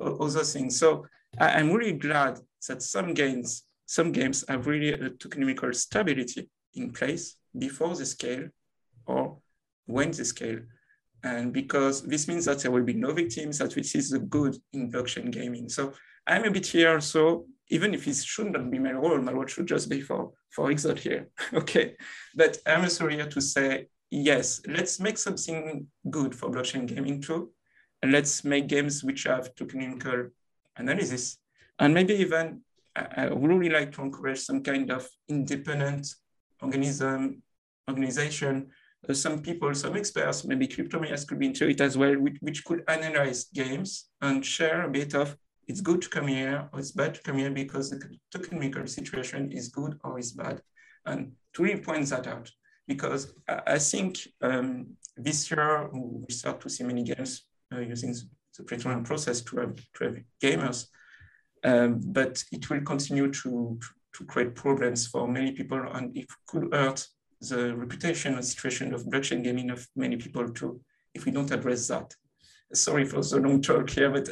other 0.00 0.44
things. 0.44 0.78
So 0.78 1.06
I, 1.38 1.60
am 1.60 1.72
really 1.72 1.92
glad 1.92 2.38
that 2.68 2.82
some 2.82 3.14
games, 3.14 3.64
some 3.86 4.12
games 4.12 4.44
have 4.48 4.66
really 4.66 4.92
a 4.92 5.10
tokenomical 5.10 5.74
stability 5.74 6.48
in 6.74 6.92
place 6.92 7.36
before 7.56 7.94
the 7.94 8.06
scale 8.06 8.48
or 9.06 9.38
when 9.86 10.10
the 10.10 10.24
scale. 10.24 10.60
And 11.24 11.52
because 11.52 12.02
this 12.02 12.26
means 12.26 12.46
that 12.46 12.60
there 12.60 12.70
will 12.70 12.82
be 12.82 12.94
no 12.94 13.12
victims, 13.12 13.58
that 13.58 13.74
this 13.74 13.94
is 13.94 14.10
the 14.10 14.18
good 14.18 14.56
in 14.72 14.90
blockchain 14.90 15.30
gaming. 15.30 15.68
So 15.68 15.92
I'm 16.26 16.44
a 16.44 16.50
bit 16.50 16.66
here 16.66 17.00
so 17.00 17.46
even 17.72 17.94
if 17.94 18.06
it 18.06 18.16
should 18.16 18.52
not 18.52 18.70
be 18.70 18.78
my 18.78 18.92
role, 18.92 19.18
my 19.18 19.32
role 19.32 19.46
should 19.46 19.66
just 19.66 19.88
be 19.88 20.00
for, 20.00 20.32
for 20.50 20.70
Exode 20.70 20.98
here, 20.98 21.28
okay? 21.54 21.94
But 22.34 22.58
I'm 22.66 22.82
also 22.82 23.08
here 23.08 23.26
to 23.26 23.40
say, 23.40 23.86
yes, 24.10 24.60
let's 24.66 25.00
make 25.00 25.16
something 25.16 25.86
good 26.10 26.34
for 26.34 26.50
blockchain 26.50 26.86
gaming 26.86 27.22
too, 27.22 27.50
and 28.02 28.12
let's 28.12 28.44
make 28.44 28.68
games 28.68 29.02
which 29.02 29.24
have 29.24 29.54
tokenomical 29.54 30.30
analysis. 30.76 31.38
And 31.78 31.94
maybe 31.94 32.14
even, 32.14 32.60
I 32.94 33.30
would 33.30 33.50
really 33.50 33.70
like 33.70 33.92
to 33.92 34.02
encourage 34.02 34.40
some 34.40 34.62
kind 34.62 34.90
of 34.90 35.08
independent 35.28 36.14
organism, 36.60 37.42
organization, 37.88 38.68
uh, 39.08 39.14
some 39.14 39.40
people, 39.40 39.74
some 39.74 39.96
experts, 39.96 40.44
maybe 40.44 40.68
cryptomaniacs 40.68 41.26
could 41.26 41.38
be 41.38 41.46
into 41.46 41.68
it 41.68 41.80
as 41.80 41.98
well, 41.98 42.14
which, 42.18 42.36
which 42.40 42.64
could 42.64 42.82
analyze 42.88 43.44
games 43.52 44.10
and 44.20 44.44
share 44.44 44.82
a 44.82 44.90
bit 44.90 45.14
of 45.14 45.36
it's 45.68 45.80
good 45.80 46.02
to 46.02 46.08
come 46.08 46.26
here 46.26 46.68
or 46.72 46.80
it's 46.80 46.92
bad 46.92 47.14
to 47.14 47.22
come 47.22 47.38
here 47.38 47.50
because 47.50 47.90
the 47.90 48.00
token 48.32 48.58
maker 48.58 48.86
situation 48.86 49.50
is 49.52 49.68
good 49.68 49.98
or 50.04 50.18
is 50.18 50.32
bad. 50.32 50.60
And 51.06 51.32
to 51.54 51.62
really 51.62 51.80
point 51.80 52.06
that 52.08 52.26
out, 52.26 52.50
because 52.86 53.32
I 53.48 53.78
think 53.78 54.18
um, 54.40 54.96
this 55.16 55.50
year 55.50 55.88
we 55.92 56.32
start 56.32 56.60
to 56.62 56.68
see 56.70 56.84
many 56.84 57.04
games 57.04 57.44
uh, 57.72 57.78
using 57.80 58.14
the 58.56 58.64
pretraining 58.64 59.04
process 59.04 59.40
to 59.42 59.56
have, 59.58 59.76
to 59.94 60.04
have 60.04 60.16
gamers, 60.42 60.86
um, 61.64 62.00
but 62.04 62.42
it 62.52 62.68
will 62.68 62.82
continue 62.82 63.30
to, 63.32 63.78
to 64.14 64.24
create 64.26 64.54
problems 64.54 65.06
for 65.06 65.28
many 65.28 65.52
people 65.52 65.80
and 65.92 66.16
it 66.16 66.26
could 66.46 66.72
hurt 66.72 67.06
the 67.48 67.74
reputation 67.74 68.34
and 68.34 68.44
situation 68.44 68.94
of 68.94 69.04
blockchain 69.04 69.42
gaming 69.42 69.70
of 69.70 69.86
many 69.96 70.16
people 70.16 70.48
too, 70.50 70.80
if 71.14 71.24
we 71.24 71.32
don't 71.32 71.50
address 71.50 71.88
that. 71.88 72.14
Sorry 72.72 73.04
for 73.04 73.20
the 73.20 73.38
long 73.38 73.60
talk 73.60 73.90
here, 73.90 74.10
but 74.10 74.28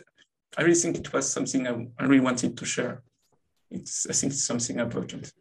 I 0.57 0.63
really 0.63 0.75
think 0.75 0.97
it 0.99 1.13
was 1.13 1.31
something 1.31 1.67
I, 1.67 1.87
I 1.99 2.05
really 2.05 2.21
wanted 2.21 2.57
to 2.57 2.65
share. 2.65 3.03
It's, 3.71 4.07
I 4.09 4.13
think 4.13 4.33
it's 4.33 4.45
something 4.45 4.79
important. 4.79 5.33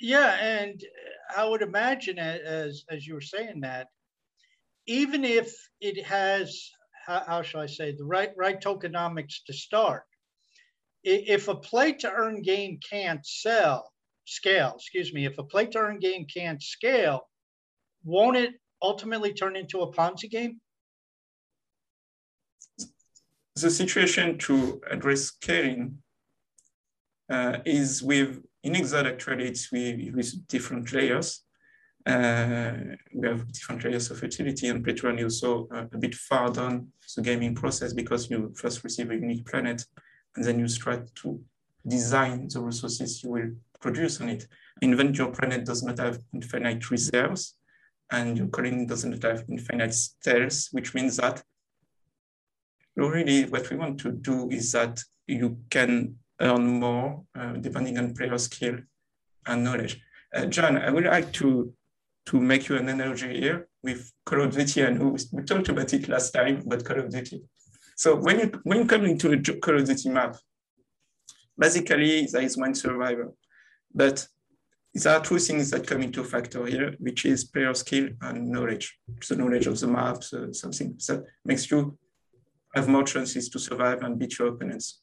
Yeah, 0.00 0.36
and 0.40 0.80
I 1.36 1.44
would 1.44 1.62
imagine 1.62 2.18
as 2.18 2.84
as 2.88 3.06
you 3.06 3.14
were 3.14 3.20
saying 3.20 3.60
that, 3.60 3.88
even 4.86 5.24
if 5.24 5.52
it 5.80 6.04
has 6.06 6.70
how, 7.04 7.22
how 7.26 7.42
shall 7.42 7.60
I 7.60 7.66
say 7.66 7.92
the 7.92 8.04
right 8.04 8.30
right 8.36 8.60
tokenomics 8.60 9.44
to 9.46 9.52
start, 9.52 10.04
if 11.02 11.48
a 11.48 11.54
play 11.54 11.92
to 11.94 12.12
earn 12.12 12.42
game 12.42 12.78
can't 12.88 13.26
sell 13.26 13.90
scale, 14.28 14.72
excuse 14.76 15.12
me, 15.12 15.26
if 15.26 15.38
a 15.38 15.42
play 15.42 15.66
to 15.66 15.78
earn 15.78 15.98
game 15.98 16.26
can't 16.26 16.62
scale, 16.62 17.28
won't 18.04 18.36
it 18.36 18.54
ultimately 18.82 19.32
turn 19.32 19.56
into 19.56 19.80
a 19.80 19.92
Ponzi 19.92 20.30
game? 20.30 20.60
the 23.60 23.70
situation 23.70 24.38
to 24.38 24.80
address 24.90 25.22
scaling 25.22 25.98
uh, 27.30 27.58
is 27.64 28.02
with 28.02 28.42
in 28.64 28.74
Exode 28.74 29.06
actually 29.06 29.48
it's 29.48 29.70
with, 29.70 30.14
with 30.14 30.46
different 30.48 30.92
layers. 30.92 31.42
Uh, 32.06 32.72
we 33.14 33.28
have 33.28 33.50
different 33.52 33.84
layers 33.84 34.10
of 34.10 34.22
utility 34.22 34.68
and 34.68 34.82
play 34.82 34.94
to 34.94 35.06
earn 35.06 35.18
is 35.18 35.42
also 35.42 35.68
uh, 35.74 35.84
a 35.92 35.98
bit 35.98 36.14
far 36.14 36.50
down 36.50 36.88
the 37.16 37.22
gaming 37.22 37.54
process 37.54 37.92
because 37.92 38.30
you 38.30 38.52
first 38.56 38.82
receive 38.82 39.10
a 39.10 39.14
unique 39.14 39.44
planet 39.46 39.84
and 40.36 40.44
then 40.44 40.58
you 40.58 40.68
try 40.68 41.00
to 41.14 41.40
design 41.86 42.48
the 42.48 42.60
resources 42.60 43.22
you 43.22 43.30
will 43.30 43.50
produce 43.80 44.20
on 44.20 44.28
it. 44.28 44.46
When 44.80 45.14
your 45.14 45.30
planet 45.32 45.64
does 45.64 45.82
not 45.82 45.98
have 45.98 46.18
infinite 46.32 46.90
reserves 46.90 47.56
and 48.10 48.38
your 48.38 48.48
colony 48.48 48.86
doesn't 48.86 49.22
have 49.22 49.44
infinite 49.48 49.94
stairs, 49.94 50.68
which 50.72 50.94
means 50.94 51.16
that 51.16 51.42
really 52.96 53.44
what 53.44 53.70
we 53.70 53.76
want 53.76 53.98
to 54.00 54.12
do 54.12 54.48
is 54.50 54.72
that 54.72 55.00
you 55.26 55.58
can 55.70 56.16
earn 56.40 56.66
more 56.80 57.22
uh, 57.38 57.52
depending 57.52 57.98
on 57.98 58.14
player 58.14 58.38
skill 58.38 58.78
and 59.46 59.64
knowledge. 59.64 60.00
Uh, 60.34 60.46
John, 60.46 60.78
I 60.78 60.90
would 60.90 61.04
like 61.04 61.32
to, 61.34 61.72
to 62.26 62.40
make 62.40 62.68
you 62.68 62.76
an 62.76 62.88
analogy 62.88 63.40
here 63.40 63.68
with 63.82 64.12
Call 64.24 64.42
of 64.42 64.52
Duty 64.54 64.82
and 64.82 65.00
we 65.32 65.42
talked 65.44 65.68
about 65.68 65.92
it 65.92 66.08
last 66.08 66.32
time, 66.32 66.62
but 66.66 66.84
Call 66.84 67.00
of 67.00 67.10
Duty. 67.10 67.42
So 67.96 68.16
when 68.16 68.38
you, 68.38 68.60
when 68.64 68.78
you 68.78 68.84
come 68.86 69.04
into 69.04 69.32
a 69.32 69.38
Call 69.58 69.76
of 69.76 69.86
Duty 69.86 70.08
map, 70.10 70.36
basically 71.58 72.26
there 72.30 72.42
is 72.42 72.56
one 72.56 72.74
survivor, 72.74 73.32
but 73.94 74.26
there 74.94 75.16
are 75.16 75.22
two 75.22 75.38
things 75.38 75.70
that 75.70 75.86
come 75.86 76.02
into 76.02 76.24
factor 76.24 76.64
here, 76.66 76.94
which 76.98 77.24
is 77.24 77.44
player 77.44 77.74
skill 77.74 78.08
and 78.22 78.48
knowledge. 78.48 78.98
The 79.28 79.36
knowledge 79.36 79.66
of 79.66 79.78
the 79.78 79.86
map, 79.86 80.24
so 80.24 80.52
something 80.52 80.96
that 81.06 81.24
makes 81.44 81.70
you 81.70 81.98
have 82.74 82.88
more 82.88 83.04
chances 83.04 83.48
to 83.50 83.58
survive 83.58 84.02
and 84.02 84.18
beat 84.18 84.38
your 84.38 84.48
opponents. 84.48 85.02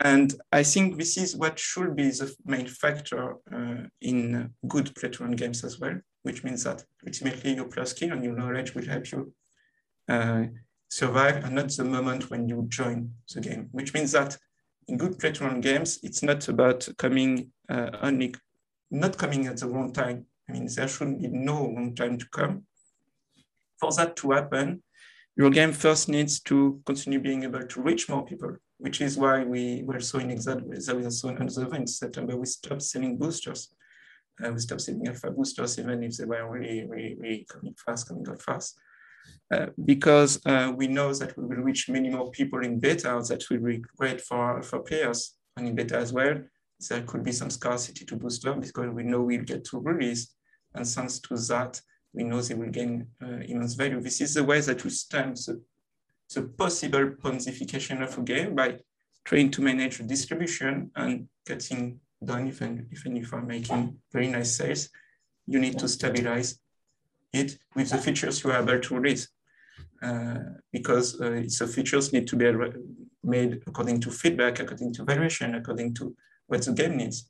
And 0.00 0.34
I 0.50 0.62
think 0.62 0.96
this 0.96 1.16
is 1.16 1.36
what 1.36 1.58
should 1.58 1.94
be 1.96 2.08
the 2.10 2.34
main 2.44 2.66
factor 2.66 3.36
uh, 3.54 3.86
in 4.00 4.50
good 4.66 4.94
play 4.94 5.10
to 5.10 5.24
earn 5.24 5.32
games 5.32 5.64
as 5.64 5.78
well, 5.78 6.00
which 6.22 6.42
means 6.44 6.64
that 6.64 6.84
ultimately 7.06 7.54
your 7.54 7.66
plus 7.66 7.90
skill 7.90 8.12
and 8.12 8.24
your 8.24 8.36
knowledge 8.36 8.74
will 8.74 8.86
help 8.86 9.12
you 9.12 9.32
uh, 10.08 10.44
survive 10.88 11.44
and 11.44 11.54
not 11.54 11.70
the 11.70 11.84
moment 11.84 12.30
when 12.30 12.48
you 12.48 12.66
join 12.68 13.12
the 13.34 13.40
game, 13.40 13.68
which 13.72 13.92
means 13.92 14.12
that 14.12 14.36
in 14.88 14.96
good 14.96 15.18
play 15.18 15.32
to 15.32 15.44
earn 15.44 15.60
games, 15.60 15.98
it's 16.02 16.22
not 16.22 16.48
about 16.48 16.88
coming 16.98 17.50
uh, 17.68 17.90
only, 18.02 18.34
not 18.90 19.16
coming 19.16 19.46
at 19.46 19.58
the 19.58 19.68
wrong 19.68 19.92
time. 19.92 20.26
I 20.48 20.52
mean, 20.52 20.68
there 20.74 20.88
should 20.88 21.20
be 21.20 21.28
no 21.28 21.72
wrong 21.72 21.94
time 21.94 22.18
to 22.18 22.26
come. 22.30 22.64
For 23.80 23.92
that 23.92 24.16
to 24.16 24.32
happen, 24.32 24.82
your 25.36 25.50
game 25.50 25.72
first 25.72 26.08
needs 26.08 26.40
to 26.40 26.80
continue 26.84 27.20
being 27.20 27.44
able 27.44 27.66
to 27.66 27.82
reach 27.82 28.08
more 28.08 28.24
people, 28.24 28.56
which 28.78 29.00
is 29.00 29.16
why 29.16 29.44
we 29.44 29.82
were 29.84 30.00
so 30.00 30.18
in 30.18 30.30
Exode, 30.30 30.64
there 30.70 30.96
was 30.96 31.20
so 31.20 31.28
another 31.28 31.66
event 31.66 31.88
September, 31.88 32.36
we 32.36 32.46
stopped 32.46 32.82
selling 32.82 33.16
boosters. 33.16 33.72
Uh, 34.42 34.50
we 34.50 34.58
stopped 34.58 34.82
selling 34.82 35.06
alpha 35.06 35.30
boosters, 35.30 35.78
even 35.78 36.02
if 36.02 36.16
they 36.16 36.24
were 36.24 36.50
really, 36.50 36.84
really, 36.86 37.16
really 37.18 37.46
coming 37.50 37.74
fast, 37.84 38.08
coming 38.08 38.26
out 38.28 38.42
fast. 38.42 38.78
Uh, 39.52 39.66
because 39.84 40.40
uh, 40.46 40.72
we 40.74 40.86
know 40.86 41.12
that 41.12 41.36
we 41.36 41.44
will 41.44 41.62
reach 41.62 41.88
many 41.88 42.08
more 42.08 42.30
people 42.30 42.60
in 42.60 42.80
beta 42.80 43.22
that 43.28 43.44
will 43.50 43.58
be 43.58 43.82
great 43.98 44.20
for, 44.20 44.62
for 44.62 44.80
players 44.80 45.34
and 45.56 45.68
in 45.68 45.74
beta 45.74 45.96
as 45.96 46.12
well. 46.12 46.40
There 46.88 47.02
could 47.02 47.22
be 47.22 47.32
some 47.32 47.50
scarcity 47.50 48.06
to 48.06 48.16
boost 48.16 48.42
booster 48.42 48.58
because 48.58 48.94
we 48.94 49.02
know 49.02 49.20
we'll 49.20 49.42
get 49.44 49.64
to 49.66 49.78
release. 49.78 50.34
And 50.74 50.86
thanks 50.86 51.18
to 51.20 51.36
that, 51.36 51.80
we 52.14 52.24
know 52.24 52.40
they 52.40 52.54
will 52.54 52.70
gain 52.70 53.08
uh, 53.22 53.40
immense 53.46 53.74
value. 53.74 54.00
This 54.00 54.22
is 54.22 54.34
the 54.34 54.44
way 54.44 54.60
that 54.60 54.82
we 54.84 54.90
stem 54.90 55.34
the, 55.34 55.60
the 56.34 56.42
possible 56.42 57.10
ponzification 57.22 58.02
of 58.02 58.16
a 58.16 58.22
game 58.22 58.54
by 58.54 58.78
trying 59.24 59.50
to 59.50 59.60
manage 59.60 59.98
the 59.98 60.04
distribution 60.04 60.90
and 60.96 61.28
cutting 61.46 62.00
down, 62.24 62.48
even, 62.48 62.88
even 62.90 63.16
if 63.18 63.34
I'm 63.34 63.46
making 63.46 63.98
very 64.12 64.28
nice 64.28 64.56
sales, 64.56 64.88
you 65.46 65.58
need 65.58 65.78
to 65.78 65.88
stabilize 65.88 66.58
it 67.32 67.58
with 67.74 67.90
the 67.90 67.98
features 67.98 68.42
you 68.42 68.50
are 68.50 68.62
able 68.62 68.78
to 68.80 68.94
release. 68.98 69.28
Uh, 70.02 70.38
because 70.72 71.20
uh, 71.20 71.42
the 71.58 71.66
features 71.66 72.12
need 72.12 72.26
to 72.26 72.36
be 72.36 72.52
made 73.22 73.62
according 73.66 74.00
to 74.00 74.10
feedback, 74.10 74.58
according 74.58 74.92
to 74.92 75.04
valuation, 75.04 75.54
according 75.54 75.94
to 75.94 76.14
what 76.48 76.62
the 76.62 76.72
game 76.72 76.96
needs. 76.96 77.28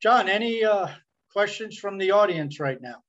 John, 0.00 0.28
any 0.28 0.64
uh, 0.64 0.88
questions 1.32 1.78
from 1.78 1.98
the 1.98 2.10
audience 2.10 2.60
right 2.60 2.80
now? 2.80 3.02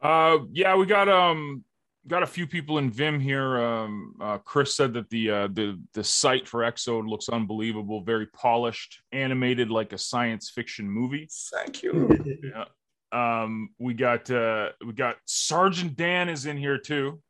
Uh, 0.00 0.38
yeah, 0.52 0.74
we 0.76 0.86
got 0.86 1.08
um 1.08 1.64
got 2.08 2.22
a 2.22 2.26
few 2.26 2.46
people 2.46 2.78
in 2.78 2.90
Vimm 2.90 3.20
here. 3.20 3.58
Um, 3.58 4.14
uh, 4.20 4.38
Chris 4.38 4.76
said 4.76 4.92
that 4.94 5.08
the 5.10 5.30
uh, 5.30 5.48
the 5.48 5.80
the 5.94 6.04
site 6.04 6.48
for 6.48 6.64
Exode 6.64 7.06
looks 7.06 7.28
unbelievable, 7.28 8.02
very 8.02 8.26
polished, 8.26 9.00
animated 9.12 9.70
like 9.70 9.92
a 9.92 9.98
science 9.98 10.50
fiction 10.50 10.88
movie. 10.88 11.28
Thank 11.52 11.82
you. 11.82 12.40
yeah. 12.54 12.64
Um, 13.12 13.70
we 13.78 13.94
got 13.94 14.30
uh, 14.30 14.70
we 14.84 14.92
got 14.92 15.16
Sergeant 15.26 15.96
Dan 15.96 16.28
is 16.28 16.46
in 16.46 16.56
here 16.56 16.78
too. 16.78 17.20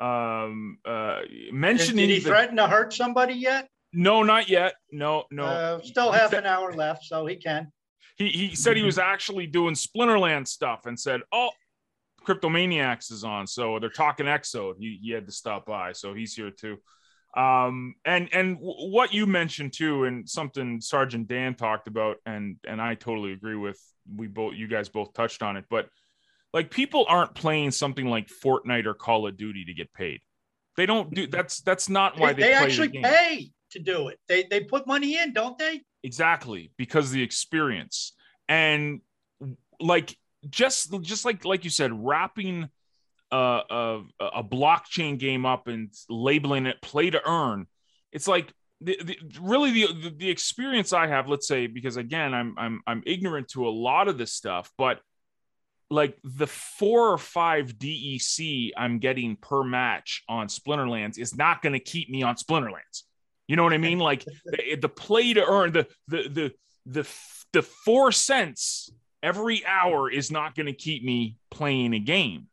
Um, 0.00 0.78
uh, 0.84 1.20
mentioning 1.52 2.08
did 2.08 2.14
he 2.14 2.20
the, 2.20 2.28
threaten 2.28 2.56
to 2.56 2.66
hurt 2.66 2.92
somebody 2.92 3.34
yet? 3.34 3.68
No, 3.92 4.22
not 4.22 4.48
yet. 4.48 4.74
No, 4.90 5.24
no. 5.30 5.44
Uh, 5.44 5.82
still 5.82 6.10
half 6.10 6.32
an 6.32 6.46
hour 6.46 6.72
left, 6.72 7.04
so 7.04 7.26
he 7.26 7.36
can. 7.36 7.70
He 8.16 8.28
he 8.28 8.54
said 8.54 8.76
he 8.76 8.82
was 8.82 8.98
actually 8.98 9.46
doing 9.46 9.74
Splinterland 9.74 10.48
stuff 10.48 10.86
and 10.86 10.98
said, 10.98 11.20
"Oh, 11.32 11.50
Cryptomaniacs 12.24 13.12
is 13.12 13.24
on, 13.24 13.46
so 13.46 13.78
they're 13.78 13.90
talking 13.90 14.26
Exode. 14.26 14.76
He, 14.78 14.98
he 15.02 15.10
had 15.10 15.26
to 15.26 15.32
stop 15.32 15.66
by, 15.66 15.92
so 15.92 16.14
he's 16.14 16.34
here 16.34 16.50
too. 16.50 16.78
Um, 17.36 17.94
and 18.04 18.28
and 18.32 18.58
what 18.60 19.12
you 19.12 19.26
mentioned 19.26 19.72
too, 19.72 20.04
and 20.04 20.28
something 20.28 20.80
Sergeant 20.80 21.26
Dan 21.28 21.54
talked 21.54 21.88
about, 21.88 22.16
and 22.26 22.56
and 22.66 22.80
I 22.80 22.94
totally 22.94 23.32
agree 23.32 23.56
with. 23.56 23.80
We 24.14 24.26
both, 24.26 24.54
you 24.54 24.68
guys 24.68 24.88
both 24.88 25.14
touched 25.14 25.42
on 25.42 25.56
it, 25.56 25.64
but 25.68 25.88
like 26.52 26.70
people 26.70 27.04
aren't 27.08 27.34
playing 27.34 27.72
something 27.72 28.06
like 28.06 28.28
Fortnite 28.28 28.86
or 28.86 28.94
Call 28.94 29.26
of 29.26 29.36
Duty 29.36 29.64
to 29.64 29.74
get 29.74 29.92
paid. 29.92 30.20
They 30.76 30.86
don't 30.86 31.12
do 31.12 31.26
that's 31.26 31.60
that's 31.62 31.88
not 31.88 32.18
why 32.18 32.32
they, 32.32 32.42
they, 32.42 32.48
they 32.48 32.54
actually 32.54 32.88
the 32.88 33.02
pay 33.02 33.50
to 33.70 33.78
do 33.80 34.08
it. 34.08 34.18
They 34.28 34.44
they 34.48 34.60
put 34.60 34.86
money 34.86 35.18
in, 35.18 35.32
don't 35.32 35.58
they? 35.58 35.82
Exactly, 36.04 36.70
because 36.76 37.10
the 37.10 37.22
experience 37.22 38.12
and 38.48 39.00
like 39.80 40.16
just 40.50 41.00
just 41.02 41.24
like 41.24 41.44
like 41.44 41.64
you 41.64 41.70
said, 41.70 41.92
wrapping 41.92 42.68
a, 43.30 43.60
a, 43.70 44.02
a 44.36 44.44
blockchain 44.44 45.18
game 45.18 45.46
up 45.46 45.66
and 45.68 45.92
labeling 46.08 46.66
it 46.66 46.80
play 46.82 47.10
to 47.10 47.20
earn. 47.28 47.66
It's 48.12 48.28
like 48.28 48.52
the, 48.80 48.98
the, 49.02 49.18
really 49.40 49.70
the, 49.70 50.14
the 50.16 50.30
experience 50.30 50.92
I 50.92 51.06
have. 51.06 51.28
Let's 51.28 51.48
say 51.48 51.66
because 51.66 51.96
again, 51.96 52.34
I'm 52.34 52.54
I'm 52.58 52.80
I'm 52.86 53.02
ignorant 53.06 53.48
to 53.48 53.66
a 53.66 53.70
lot 53.70 54.08
of 54.08 54.18
this 54.18 54.32
stuff, 54.32 54.70
but 54.78 55.00
like 55.90 56.16
the 56.24 56.46
four 56.46 57.10
or 57.10 57.18
five 57.18 57.74
DEC 57.74 58.70
I'm 58.76 58.98
getting 58.98 59.36
per 59.36 59.62
match 59.62 60.22
on 60.28 60.48
Splinterlands 60.48 61.18
is 61.18 61.36
not 61.36 61.62
going 61.62 61.74
to 61.74 61.80
keep 61.80 62.08
me 62.10 62.22
on 62.22 62.36
Splinterlands. 62.36 63.02
You 63.46 63.56
know 63.56 63.64
what 63.64 63.72
I 63.72 63.78
mean? 63.78 63.98
Like 63.98 64.24
the, 64.44 64.76
the 64.76 64.88
play 64.88 65.32
to 65.34 65.44
earn 65.44 65.72
the 65.72 65.86
the 66.08 66.28
the 66.28 66.52
the 66.86 67.08
the 67.52 67.62
four 67.62 68.12
cents 68.12 68.90
every 69.24 69.64
hour 69.64 70.10
is 70.10 70.30
not 70.30 70.54
going 70.54 70.66
to 70.66 70.74
keep 70.74 71.02
me 71.02 71.36
playing 71.50 71.94
a 71.94 71.98
game. 71.98 72.46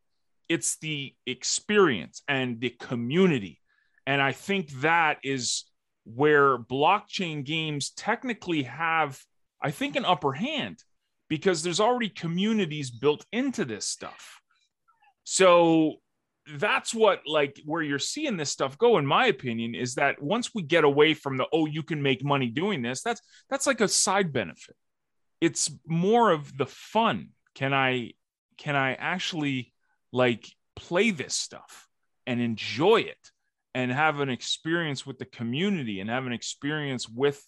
It's 0.48 0.78
the 0.78 1.14
experience 1.28 2.24
and 2.30 2.62
the 2.62 2.70
community. 2.70 3.60
And 4.08 4.22
I 4.22 4.32
think 4.32 4.72
that 4.82 5.18
is 5.22 5.66
where 6.06 6.58
blockchain 6.58 7.44
games 7.44 7.92
technically 7.92 8.64
have, 8.64 9.22
I 9.62 9.72
think, 9.72 9.98
an 9.98 10.06
upper 10.06 10.32
hand 10.32 10.82
because 11.28 11.62
there's 11.62 11.82
already 11.82 12.10
communities 12.10 12.90
built 12.90 13.26
into 13.34 13.66
this 13.66 13.86
stuff. 13.86 14.42
So 15.26 15.96
that's 16.58 16.94
what 16.94 17.22
like 17.28 17.60
where 17.66 17.84
you're 17.84 18.00
seeing 18.00 18.36
this 18.36 18.50
stuff 18.50 18.76
go 18.78 18.98
in 18.98 19.06
my 19.06 19.28
opinion 19.28 19.76
is 19.76 19.94
that 19.96 20.20
once 20.22 20.56
we 20.56 20.64
get 20.64 20.84
away 20.84 21.14
from 21.14 21.38
the 21.38 21.46
oh 21.54 21.68
you 21.68 21.84
can 21.84 22.02
make 22.02 22.24
money 22.24 22.48
doing 22.48 22.82
this 22.82 23.04
that's 23.04 23.22
that's 23.48 23.68
like 23.68 23.80
a 23.80 23.88
side 23.88 24.34
benefit 24.34 24.76
it's 25.42 25.72
more 25.88 26.32
of 26.32 26.56
the 26.58 26.68
fun. 26.68 27.30
Can 27.56 27.74
I 27.74 28.12
can 28.58 28.76
I 28.76 28.94
actually 28.94 29.74
like 30.14 30.48
play 30.76 31.12
this 31.12 31.34
stuff 31.34 31.88
and 32.28 32.40
enjoy 32.40 33.02
it 33.02 33.32
and 33.74 33.92
have 33.92 34.20
an 34.20 34.30
experience 34.30 35.06
with 35.06 35.18
the 35.18 35.26
community 35.26 36.00
and 36.00 36.10
have 36.10 36.28
an 36.28 36.32
experience 36.32 37.10
with 37.10 37.44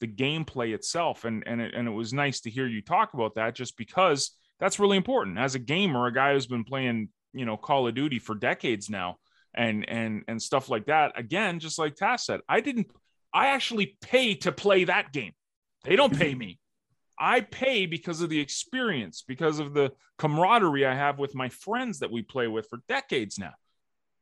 the 0.00 0.06
gameplay 0.06 0.74
itself? 0.74 1.24
And 1.24 1.42
and 1.46 1.60
it, 1.60 1.74
and 1.74 1.88
it 1.88 1.92
was 1.92 2.12
nice 2.12 2.40
to 2.42 2.50
hear 2.50 2.68
you 2.68 2.82
talk 2.82 3.14
about 3.14 3.34
that 3.36 3.54
just 3.54 3.76
because 3.76 4.36
that's 4.60 4.78
really 4.78 4.98
important. 4.98 5.38
As 5.38 5.54
a 5.54 5.58
gamer 5.58 6.06
a 6.06 6.12
guy 6.12 6.34
who's 6.34 6.46
been 6.46 6.64
playing 6.64 7.08
you 7.32 7.46
know 7.46 7.56
call 7.56 7.88
of 7.88 7.94
duty 7.94 8.18
for 8.18 8.34
decades 8.34 8.90
now 8.90 9.16
and 9.54 9.88
and 9.88 10.24
and 10.28 10.40
stuff 10.40 10.68
like 10.68 10.86
that 10.86 11.12
again 11.18 11.58
just 11.58 11.78
like 11.78 11.94
Task 11.94 12.26
said 12.26 12.40
i 12.48 12.60
didn't 12.60 12.86
i 13.32 13.48
actually 13.48 13.96
pay 14.00 14.34
to 14.34 14.52
play 14.52 14.84
that 14.84 15.12
game. 15.12 15.32
They 15.84 15.96
don't 15.96 16.16
pay 16.16 16.34
me 16.34 16.59
I 17.20 17.42
pay 17.42 17.84
because 17.84 18.22
of 18.22 18.30
the 18.30 18.40
experience, 18.40 19.22
because 19.26 19.58
of 19.58 19.74
the 19.74 19.92
camaraderie 20.16 20.86
I 20.86 20.94
have 20.94 21.18
with 21.18 21.34
my 21.34 21.50
friends 21.50 21.98
that 21.98 22.10
we 22.10 22.22
play 22.22 22.48
with 22.48 22.66
for 22.68 22.80
decades 22.88 23.38
now. 23.38 23.52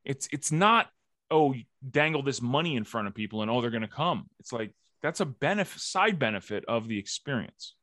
It's 0.04 0.28
it's 0.32 0.50
not 0.50 0.88
oh 1.30 1.54
dangle 1.88 2.22
this 2.22 2.42
money 2.42 2.76
in 2.76 2.84
front 2.84 3.06
of 3.06 3.14
people 3.14 3.42
and 3.42 3.50
oh 3.50 3.60
they're 3.60 3.70
going 3.70 3.82
to 3.82 3.88
come. 3.88 4.28
It's 4.40 4.52
like 4.52 4.72
that's 5.00 5.20
a 5.20 5.26
benefit 5.26 5.80
side 5.80 6.18
benefit 6.18 6.64
of 6.66 6.88
the 6.88 6.98
experience. 6.98 7.74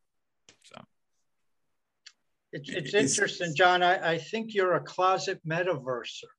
So 0.63 0.84
it's, 2.51 2.69
it's 2.69 2.93
interesting, 2.93 3.56
John. 3.56 3.84
I, 3.84 4.13
I 4.13 4.17
think 4.17 4.54
you're 4.54 4.73
a 4.75 4.84
closet 4.84 5.39
metaverser 5.47 6.32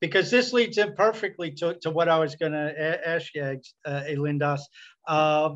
because 0.00 0.30
this 0.30 0.52
leads 0.52 0.78
in 0.78 0.94
perfectly 0.94 1.50
to, 1.52 1.74
to 1.82 1.90
what 1.90 2.08
I 2.08 2.18
was 2.18 2.36
going 2.36 2.52
to 2.52 3.08
ask 3.08 3.34
you, 3.34 3.60
uh, 3.84 4.02
Elindos. 4.08 4.60
Uh, 5.06 5.54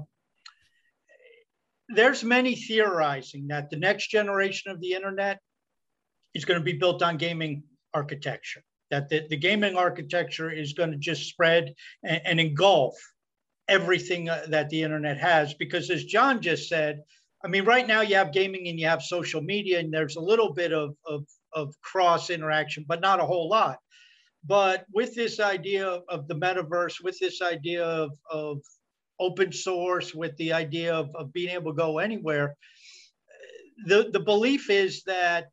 there's 1.94 2.22
many 2.24 2.54
theorizing 2.54 3.48
that 3.48 3.70
the 3.70 3.76
next 3.76 4.10
generation 4.10 4.70
of 4.70 4.80
the 4.80 4.92
internet 4.92 5.38
is 6.34 6.44
going 6.44 6.58
to 6.60 6.64
be 6.64 6.78
built 6.78 7.02
on 7.02 7.16
gaming 7.16 7.62
architecture 7.94 8.62
that 8.90 9.08
the, 9.08 9.26
the 9.30 9.36
gaming 9.36 9.76
architecture 9.76 10.50
is 10.50 10.72
going 10.72 10.90
to 10.90 10.96
just 10.96 11.28
spread 11.28 11.72
and, 12.04 12.20
and 12.24 12.40
engulf 12.40 12.94
everything 13.68 14.28
uh, 14.28 14.44
that 14.48 14.68
the 14.68 14.82
internet 14.82 15.18
has 15.18 15.54
because 15.54 15.90
as 15.90 16.04
john 16.04 16.40
just 16.40 16.68
said 16.68 17.00
i 17.44 17.48
mean 17.48 17.64
right 17.64 17.86
now 17.86 18.00
you 18.00 18.14
have 18.14 18.32
gaming 18.32 18.68
and 18.68 18.78
you 18.78 18.86
have 18.86 19.02
social 19.02 19.40
media 19.40 19.78
and 19.78 19.92
there's 19.92 20.16
a 20.16 20.20
little 20.20 20.52
bit 20.52 20.72
of, 20.72 20.94
of, 21.06 21.24
of 21.52 21.74
cross 21.82 22.30
interaction 22.30 22.84
but 22.86 23.00
not 23.00 23.20
a 23.20 23.26
whole 23.26 23.48
lot. 23.48 23.78
But 24.46 24.86
with 24.94 25.14
this 25.14 25.38
idea 25.38 25.86
of 26.08 26.26
the 26.26 26.34
metaverse 26.34 27.02
with 27.02 27.18
this 27.18 27.42
idea 27.42 27.84
of, 27.84 28.12
of 28.30 28.62
open 29.20 29.52
source 29.52 30.14
with 30.14 30.36
the 30.36 30.52
idea 30.52 30.94
of, 30.94 31.14
of 31.14 31.32
being 31.32 31.50
able 31.50 31.72
to 31.72 31.76
go 31.76 31.98
anywhere. 31.98 32.56
The, 33.86 34.10
the 34.12 34.20
belief 34.20 34.70
is 34.70 35.02
that 35.04 35.48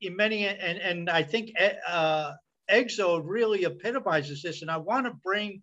in 0.00 0.16
many, 0.16 0.46
and, 0.46 0.78
and 0.78 1.10
I 1.10 1.22
think 1.22 1.52
uh, 1.86 2.32
Exode 2.70 3.26
really 3.26 3.64
epitomizes 3.64 4.42
this. 4.42 4.62
And 4.62 4.70
I 4.70 4.76
want 4.76 5.06
to 5.06 5.12
bring, 5.12 5.62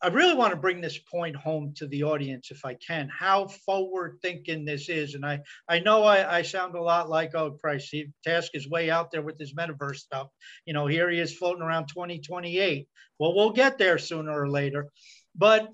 I 0.00 0.08
really 0.08 0.34
want 0.34 0.52
to 0.52 0.60
bring 0.60 0.80
this 0.80 0.98
point 0.98 1.34
home 1.34 1.74
to 1.76 1.86
the 1.88 2.04
audience 2.04 2.50
if 2.50 2.64
I 2.64 2.74
can, 2.74 3.08
how 3.08 3.48
forward 3.48 4.18
thinking 4.22 4.64
this 4.64 4.88
is. 4.88 5.14
And 5.14 5.26
I, 5.26 5.40
I 5.68 5.80
know 5.80 6.04
I, 6.04 6.38
I 6.38 6.42
sound 6.42 6.76
a 6.76 6.82
lot 6.82 7.10
like, 7.10 7.34
oh, 7.34 7.50
Christ, 7.50 7.94
Task 8.24 8.52
is 8.54 8.70
way 8.70 8.90
out 8.90 9.10
there 9.10 9.22
with 9.22 9.38
his 9.38 9.54
metaverse 9.54 9.96
stuff. 9.96 10.28
You 10.64 10.74
know, 10.74 10.86
here 10.86 11.10
he 11.10 11.18
is 11.18 11.36
floating 11.36 11.62
around 11.62 11.88
2028. 11.88 12.88
Well, 13.18 13.34
we'll 13.34 13.50
get 13.50 13.78
there 13.78 13.98
sooner 13.98 14.40
or 14.40 14.48
later. 14.48 14.86
But 15.34 15.68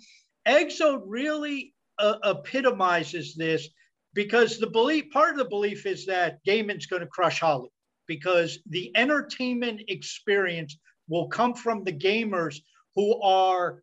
Exode 0.46 1.02
really 1.06 1.74
uh, 1.98 2.16
epitomizes 2.24 3.34
this 3.34 3.68
because 4.14 4.58
the 4.58 4.66
belief, 4.66 5.10
part 5.10 5.32
of 5.32 5.38
the 5.38 5.44
belief 5.44 5.86
is 5.86 6.06
that 6.06 6.42
gaming's 6.44 6.86
going 6.86 7.00
to 7.00 7.08
crush 7.08 7.40
Holly 7.40 7.70
because 8.06 8.58
the 8.68 8.92
entertainment 8.96 9.82
experience 9.88 10.78
will 11.08 11.28
come 11.28 11.54
from 11.54 11.84
the 11.84 11.92
gamers 11.92 12.58
who 12.94 13.20
are 13.22 13.82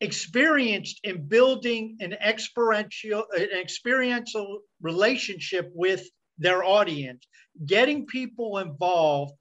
experienced 0.00 1.00
in 1.04 1.26
building 1.28 1.96
an 2.00 2.12
experiential, 2.14 3.24
an 3.36 3.48
experiential 3.58 4.60
relationship 4.80 5.70
with 5.74 6.06
their 6.38 6.64
audience, 6.64 7.26
getting 7.64 8.06
people 8.06 8.58
involved. 8.58 9.34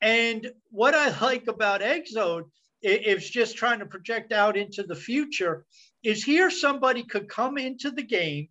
And 0.00 0.50
what 0.70 0.94
I 0.94 1.18
like 1.20 1.46
about 1.48 1.82
Exode 1.82 2.44
it's 2.82 3.28
just 3.28 3.56
trying 3.56 3.78
to 3.78 3.86
project 3.86 4.32
out 4.32 4.56
into 4.56 4.82
the 4.82 4.94
future 4.94 5.64
is 6.02 6.22
here 6.22 6.50
somebody 6.50 7.02
could 7.02 7.28
come 7.28 7.58
into 7.58 7.90
the 7.90 8.02
game 8.02 8.48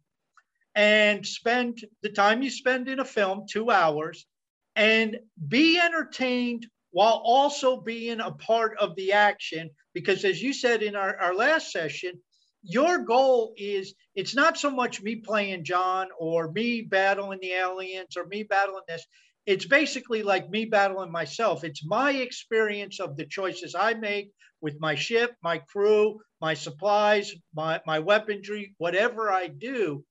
and 0.73 1.25
spend 1.25 1.85
the 2.01 2.09
time 2.09 2.41
you 2.41 2.49
spend 2.49 2.89
in 2.89 2.99
a 2.99 3.05
film 3.05 3.45
two 3.49 3.71
hours 3.71 4.25
and 4.75 5.17
be 5.47 5.79
entertained 5.79 6.67
while 6.91 7.21
also 7.23 7.79
being 7.79 8.19
a 8.19 8.31
part 8.31 8.77
of 8.77 8.95
the 8.95 9.13
action. 9.13 9.69
Because 9.93 10.25
as 10.25 10.41
you 10.41 10.53
said 10.53 10.83
in 10.83 10.95
our, 10.95 11.15
our 11.17 11.35
last 11.35 11.71
session 11.71 12.13
your 12.67 12.97
goal 12.97 13.53
is 13.57 13.93
it's 14.15 14.33
not 14.33 14.57
so 14.57 14.71
much 14.71 15.01
me 15.03 15.15
playing 15.15 15.63
john 15.63 16.07
or 16.19 16.51
me 16.51 16.81
battling 16.81 17.39
the 17.39 17.51
aliens 17.51 18.17
or 18.17 18.25
me 18.25 18.41
battling 18.41 18.81
this 18.87 19.05
it's 19.45 19.65
basically 19.65 20.23
like 20.23 20.49
me 20.49 20.65
battling 20.65 21.11
myself. 21.11 21.63
It's 21.63 21.85
my 21.85 22.11
experience 22.11 22.99
of 22.99 23.17
the 23.17 23.25
choices 23.25 23.75
I 23.75 23.93
make 23.93 24.31
with 24.61 24.79
my 24.79 24.95
ship, 24.95 25.35
my 25.43 25.59
crew, 25.59 26.19
my 26.41 26.53
supplies, 26.55 27.31
my, 27.55 27.81
my 27.85 27.99
weaponry, 27.99 28.73
whatever 28.77 29.31
I 29.31 29.47
do. 29.47 30.03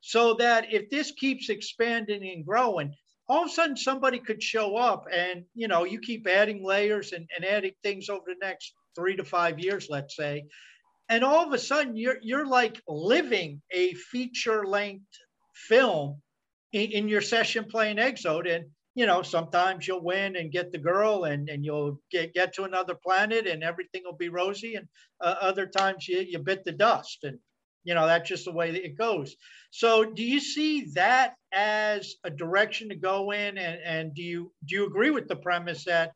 so 0.00 0.34
that 0.34 0.72
if 0.72 0.90
this 0.90 1.12
keeps 1.12 1.48
expanding 1.50 2.26
and 2.26 2.44
growing, 2.46 2.94
all 3.28 3.44
of 3.44 3.50
a 3.50 3.52
sudden 3.52 3.76
somebody 3.76 4.18
could 4.18 4.42
show 4.42 4.76
up 4.76 5.04
and 5.12 5.44
you 5.54 5.68
know 5.68 5.84
you 5.84 6.00
keep 6.00 6.26
adding 6.26 6.64
layers 6.64 7.12
and, 7.12 7.28
and 7.36 7.44
adding 7.44 7.72
things 7.82 8.08
over 8.08 8.24
the 8.26 8.36
next 8.46 8.72
three 8.96 9.16
to 9.16 9.24
five 9.24 9.58
years, 9.60 9.86
let's 9.90 10.16
say, 10.16 10.44
and 11.08 11.24
all 11.24 11.46
of 11.46 11.52
a 11.52 11.58
sudden 11.58 11.96
you're 11.96 12.18
you're 12.22 12.46
like 12.46 12.80
living 12.88 13.62
a 13.72 13.94
feature 13.94 14.66
length 14.66 15.06
film 15.54 16.20
in, 16.72 16.90
in 16.90 17.08
your 17.08 17.20
session 17.20 17.64
playing 17.64 17.98
Exode 17.98 18.46
and 18.46 18.66
you 18.94 19.06
know, 19.06 19.22
sometimes 19.22 19.86
you'll 19.86 20.02
win 20.02 20.36
and 20.36 20.50
get 20.50 20.72
the 20.72 20.78
girl 20.78 21.24
and, 21.24 21.48
and 21.48 21.64
you'll 21.64 22.00
get, 22.10 22.34
get 22.34 22.52
to 22.54 22.64
another 22.64 22.94
planet 22.94 23.46
and 23.46 23.62
everything 23.62 24.02
will 24.04 24.16
be 24.16 24.28
rosy. 24.28 24.74
And 24.74 24.86
uh, 25.20 25.36
other 25.40 25.66
times 25.66 26.08
you, 26.08 26.18
you 26.20 26.38
bit 26.38 26.64
the 26.64 26.72
dust 26.72 27.18
and, 27.22 27.38
you 27.84 27.94
know, 27.94 28.06
that's 28.06 28.28
just 28.28 28.44
the 28.44 28.52
way 28.52 28.72
that 28.72 28.84
it 28.84 28.98
goes. 28.98 29.36
So 29.70 30.04
do 30.04 30.24
you 30.24 30.40
see 30.40 30.90
that 30.94 31.34
as 31.52 32.16
a 32.24 32.30
direction 32.30 32.88
to 32.88 32.96
go 32.96 33.30
in? 33.30 33.58
And, 33.58 33.80
and 33.84 34.14
do 34.14 34.22
you, 34.22 34.52
do 34.66 34.74
you 34.74 34.86
agree 34.86 35.10
with 35.10 35.28
the 35.28 35.36
premise 35.36 35.84
that 35.84 36.12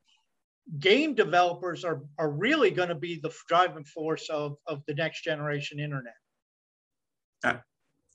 game 0.79 1.15
developers 1.15 1.85
are, 1.85 2.03
are 2.19 2.31
really 2.31 2.71
going 2.71 2.89
to 2.89 2.95
be 2.97 3.21
the 3.23 3.33
driving 3.49 3.85
force 3.85 4.29
of, 4.29 4.57
of 4.67 4.83
the 4.89 4.95
next 4.95 5.23
generation 5.23 5.79
internet? 5.79 6.15
I, 7.45 7.61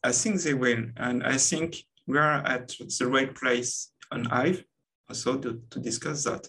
I 0.04 0.12
think 0.12 0.41
they 0.41 0.54
will. 0.54 0.84
And 0.97 1.23
I 1.23 1.38
think 1.38 1.78
we 2.09 2.17
are 2.17 2.43
at 2.45 2.69
the 2.69 3.07
right 3.07 3.33
place 3.35 3.91
on 4.11 4.25
Hive 4.25 4.63
also 5.07 5.37
to, 5.37 5.61
to 5.69 5.79
discuss 5.79 6.23
that. 6.23 6.47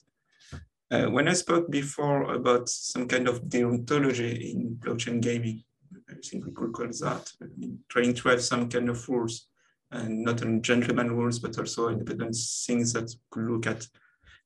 Uh, 0.91 1.11
when 1.11 1.29
I 1.29 1.35
spoke 1.35 1.71
before 1.71 2.33
about 2.33 2.69
some 2.71 3.07
kind 3.07 3.29
of 3.29 3.43
deontology 3.43 4.53
in 4.53 4.77
blockchain 4.77 5.21
gaming, 5.21 5.63
I 6.09 6.15
think 6.25 6.47
we 6.47 6.53
could 6.53 6.73
call 6.73 6.87
that, 6.87 7.31
I 7.43 7.47
mean, 7.59 7.79
trying 7.91 8.15
to 8.15 8.29
have 8.31 8.43
some 8.43 8.71
kind 8.71 8.89
of 8.89 9.07
rules 9.07 9.49
and 9.93 10.25
not 10.25 10.43
only 10.43 10.61
gentleman 10.61 11.11
rules, 11.13 11.39
but 11.39 11.59
also 11.59 11.89
independent 11.89 12.37
things 12.67 12.95
that 12.95 13.15
could 13.31 13.45
look 13.45 13.67
at. 13.67 13.87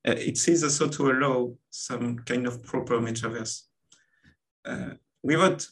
Uh, 0.06 0.16
it 0.18 0.36
says 0.36 0.64
also 0.64 0.88
to 0.88 1.12
allow 1.12 1.54
some 1.70 2.18
kind 2.18 2.46
of 2.48 2.62
proper 2.64 2.98
metaverse. 2.98 3.62
Uh, 4.64 4.94
without, 5.22 5.64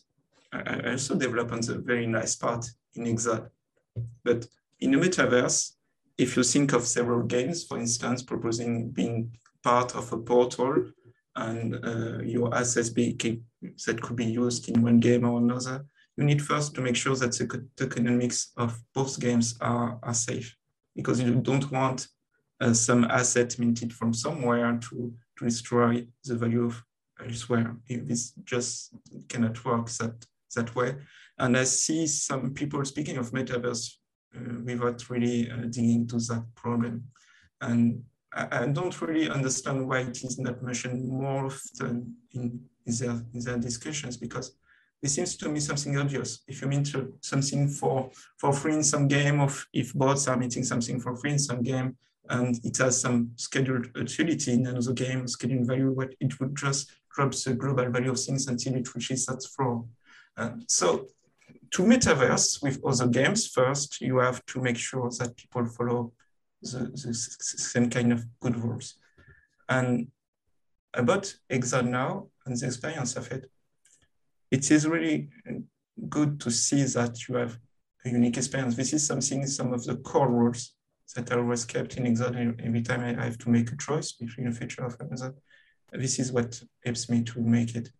I 0.52 0.92
also 0.92 1.16
develop 1.16 1.50
on 1.50 1.62
the 1.62 1.78
very 1.78 2.06
nice 2.06 2.36
part 2.36 2.64
in 2.94 3.06
Exode, 3.06 3.50
but 4.22 4.46
in 4.82 4.94
a 4.94 4.98
metaverse, 4.98 5.72
if 6.18 6.36
you 6.36 6.42
think 6.42 6.72
of 6.72 6.86
several 6.86 7.22
games, 7.22 7.64
for 7.64 7.78
instance, 7.78 8.22
proposing 8.22 8.90
being 8.90 9.30
part 9.62 9.94
of 9.94 10.12
a 10.12 10.18
portal 10.18 10.84
and 11.36 11.76
uh, 11.84 12.18
your 12.22 12.54
assets 12.54 12.90
be, 12.90 13.16
that 13.86 14.02
could 14.02 14.16
be 14.16 14.26
used 14.26 14.68
in 14.68 14.82
one 14.82 14.98
game 14.98 15.24
or 15.24 15.38
another, 15.38 15.84
you 16.16 16.24
need 16.24 16.42
first 16.42 16.74
to 16.74 16.80
make 16.80 16.96
sure 16.96 17.16
that 17.16 17.32
the 17.38 17.46
tokenomics 17.76 18.48
of 18.56 18.78
both 18.94 19.18
games 19.18 19.56
are, 19.60 19.98
are 20.02 20.14
safe 20.14 20.54
because 20.94 21.22
you 21.22 21.34
don't 21.36 21.70
want 21.70 22.08
uh, 22.60 22.74
some 22.74 23.04
asset 23.04 23.58
minted 23.58 23.92
from 23.92 24.12
somewhere 24.12 24.78
to, 24.78 25.14
to 25.38 25.44
destroy 25.44 26.06
the 26.24 26.36
value 26.36 26.64
of 26.64 26.82
elsewhere. 27.24 27.76
This 27.88 28.32
just 28.44 28.94
cannot 29.28 29.64
work 29.64 29.88
that, 29.88 30.26
that 30.54 30.74
way. 30.74 30.96
And 31.38 31.56
I 31.56 31.64
see 31.64 32.06
some 32.06 32.52
people 32.52 32.84
speaking 32.84 33.16
of 33.16 33.30
metaverse 33.30 33.94
without 34.64 35.08
really 35.10 35.50
uh, 35.50 35.56
digging 35.68 36.02
into 36.02 36.18
that 36.18 36.44
problem. 36.54 37.04
And 37.60 38.02
I, 38.32 38.62
I, 38.62 38.66
don't 38.66 39.00
really 39.00 39.28
understand 39.28 39.86
why 39.88 40.00
it 40.00 40.22
is 40.22 40.38
not 40.38 40.62
mentioned 40.62 41.08
more 41.08 41.46
often 41.46 42.16
in, 42.32 42.60
in, 42.86 42.94
their, 42.98 43.22
in 43.34 43.40
their 43.40 43.58
discussions 43.58 44.16
because 44.16 44.54
it 45.02 45.10
seems 45.10 45.36
to 45.36 45.48
me 45.48 45.60
something 45.60 45.98
obvious. 45.98 46.42
If 46.46 46.62
you 46.62 46.68
mean 46.68 46.84
to 46.84 47.12
something 47.20 47.68
for, 47.68 48.10
for 48.38 48.52
free 48.52 48.74
in 48.74 48.84
some 48.84 49.08
game, 49.08 49.40
or 49.40 49.48
if 49.72 49.92
bots 49.94 50.28
are 50.28 50.36
meeting 50.36 50.64
something 50.64 51.00
for 51.00 51.16
free 51.16 51.32
in 51.32 51.38
some 51.38 51.62
game, 51.62 51.96
and 52.28 52.58
it 52.64 52.76
has 52.78 53.00
some 53.00 53.32
scheduled 53.36 53.88
utility 53.96 54.52
in 54.52 54.66
another 54.66 54.92
game, 54.92 55.24
scheduling 55.24 55.66
value, 55.66 55.90
what 55.90 56.14
it 56.20 56.38
would 56.38 56.56
just 56.56 56.92
drop 57.14 57.32
the 57.32 57.54
global 57.54 57.90
value 57.90 58.12
of 58.12 58.20
things 58.20 58.46
until 58.46 58.76
it 58.76 58.94
reaches 58.94 59.26
that 59.26 59.42
floor. 59.44 59.84
Uh, 60.36 60.50
so 60.68 61.08
to 61.72 61.82
metaverse 61.82 62.62
with 62.62 62.84
other 62.84 63.06
games, 63.08 63.46
first 63.46 64.00
you 64.00 64.18
have 64.18 64.44
to 64.46 64.60
make 64.60 64.76
sure 64.76 65.10
that 65.18 65.36
people 65.36 65.64
follow 65.66 66.12
the, 66.60 66.78
the 66.78 67.14
same 67.14 67.88
kind 67.88 68.12
of 68.12 68.24
good 68.40 68.56
rules. 68.56 68.94
And 69.68 70.08
about 70.94 71.34
Exode 71.48 71.86
now 71.86 72.28
and 72.44 72.56
the 72.56 72.66
experience 72.66 73.16
of 73.16 73.30
it, 73.32 73.50
it 74.50 74.70
is 74.70 74.86
really 74.86 75.30
good 76.08 76.40
to 76.40 76.50
see 76.50 76.84
that 76.84 77.26
you 77.26 77.36
have 77.36 77.58
a 78.04 78.10
unique 78.10 78.36
experience. 78.36 78.76
This 78.76 78.92
is 78.92 79.06
something, 79.06 79.46
some 79.46 79.72
of 79.72 79.84
the 79.84 79.96
core 79.96 80.30
rules 80.30 80.74
that 81.14 81.32
I 81.32 81.36
always 81.36 81.64
kept 81.64 81.96
in 81.96 82.06
Exode 82.06 82.60
every 82.62 82.82
time 82.82 83.00
I 83.00 83.24
have 83.24 83.38
to 83.38 83.48
make 83.48 83.72
a 83.72 83.76
choice 83.76 84.12
between 84.12 84.48
a 84.48 84.52
feature 84.52 84.84
of 84.84 84.96
another. 85.00 85.34
This 85.90 86.18
is 86.18 86.32
what 86.32 86.62
helps 86.84 87.08
me 87.08 87.22
to 87.24 87.40
make 87.40 87.74
it 87.74 87.90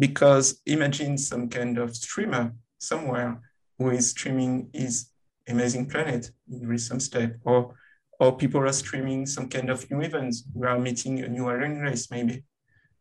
because 0.00 0.62
imagine 0.64 1.18
some 1.18 1.48
kind 1.48 1.76
of 1.76 1.94
streamer 1.94 2.52
somewhere 2.78 3.38
who 3.78 3.90
is 3.90 4.10
streaming 4.10 4.70
his 4.72 5.10
amazing 5.46 5.86
planet 5.86 6.30
in 6.50 6.78
some 6.78 6.98
step, 6.98 7.36
or 7.44 7.74
or 8.18 8.36
people 8.36 8.60
are 8.62 8.72
streaming 8.72 9.26
some 9.26 9.48
kind 9.48 9.70
of 9.70 9.88
new 9.90 10.00
events. 10.00 10.44
We 10.54 10.66
are 10.66 10.78
meeting 10.78 11.20
a 11.20 11.28
new 11.28 11.48
alien 11.50 11.80
race 11.80 12.10
maybe, 12.10 12.44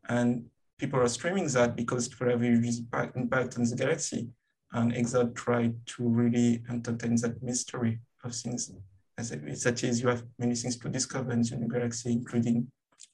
and 0.07 0.45
people 0.77 0.99
are 0.99 1.07
streaming 1.07 1.47
that 1.47 1.75
because 1.75 2.07
it 2.07 2.19
will 2.19 2.29
have 2.31 2.43
a 2.43 2.47
impact, 2.47 3.15
impact 3.15 3.57
on 3.57 3.63
the 3.63 3.75
galaxy. 3.75 4.29
And 4.71 4.93
Exode 4.95 5.35
tried 5.35 5.75
to 5.93 6.07
really 6.07 6.63
entertain 6.69 7.15
that 7.15 7.41
mystery 7.41 7.99
of 8.23 8.35
things. 8.35 8.71
As 9.17 9.31
it, 9.31 9.41
that 9.63 9.83
is, 9.83 10.01
you 10.01 10.09
have 10.09 10.23
many 10.37 10.53
things 10.53 10.77
to 10.77 10.89
discover 10.89 11.31
in 11.31 11.41
the 11.41 11.67
galaxy, 11.67 12.11
including 12.11 12.67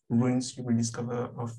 ruins 0.09 0.57
you 0.57 0.63
will 0.63 0.75
discover 0.75 1.29
of 1.37 1.53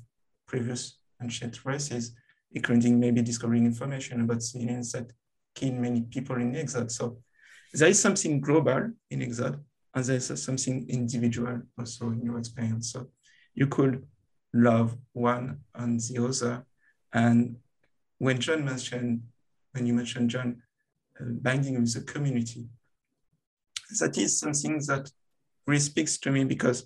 previous 0.45 0.97
ancient 1.21 1.65
races, 1.65 2.15
including 2.51 2.99
maybe 2.99 3.21
discovering 3.21 3.65
information 3.65 4.21
about 4.21 4.43
aliens 4.55 4.91
that 4.91 5.11
kill 5.55 5.73
many 5.73 6.01
people 6.01 6.35
in 6.37 6.55
Exode. 6.55 6.91
So 6.91 7.17
there 7.73 7.89
is 7.89 7.99
something 7.99 8.39
global 8.41 8.91
in 9.09 9.21
Exode, 9.21 9.59
and 9.93 10.05
there's 10.05 10.43
something 10.43 10.87
individual 10.89 11.61
also 11.77 12.11
in 12.11 12.21
your 12.23 12.37
experience. 12.37 12.91
So 12.91 13.07
you 13.53 13.67
could 13.67 14.05
love 14.53 14.95
one 15.13 15.59
and 15.75 15.99
the 15.99 16.23
other. 16.23 16.65
And 17.13 17.57
when 18.17 18.39
John 18.39 18.65
mentioned, 18.65 19.23
when 19.71 19.85
you 19.85 19.93
mentioned 19.93 20.29
John, 20.29 20.61
uh, 21.19 21.25
binding 21.41 21.79
with 21.79 21.93
the 21.93 22.01
community, 22.01 22.67
that 23.99 24.17
is 24.17 24.39
something 24.39 24.79
that 24.87 25.09
really 25.65 25.79
speaks 25.79 26.17
to 26.19 26.31
me 26.31 26.43
because 26.43 26.85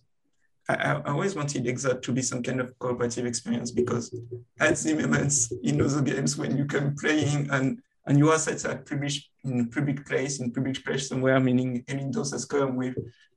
I, 0.71 0.93
I, 0.93 1.11
always 1.11 1.35
wanted 1.35 1.67
Exode 1.67 2.03
to 2.03 2.11
be 2.11 2.21
some 2.21 2.41
kind 2.43 2.61
of 2.61 2.77
cooperative 2.79 3.25
experience 3.25 3.71
because 3.71 4.15
at 4.59 4.83
moments 4.85 5.51
in 5.63 5.81
other 5.81 6.01
games 6.01 6.37
when 6.37 6.57
you 6.57 6.65
can 6.65 6.95
playing 6.95 7.49
and 7.51 7.81
and 8.07 8.17
your 8.17 8.33
assets 8.33 8.65
are 8.65 8.77
published 8.77 9.29
in 9.43 9.69
public 9.69 10.05
place, 10.07 10.39
in 10.39 10.51
public 10.51 10.83
place 10.83 11.07
somewhere, 11.07 11.39
meaning 11.39 11.83
Elindos 11.87 12.31
has 12.31 12.45
come 12.45 12.75
with 12.75 12.95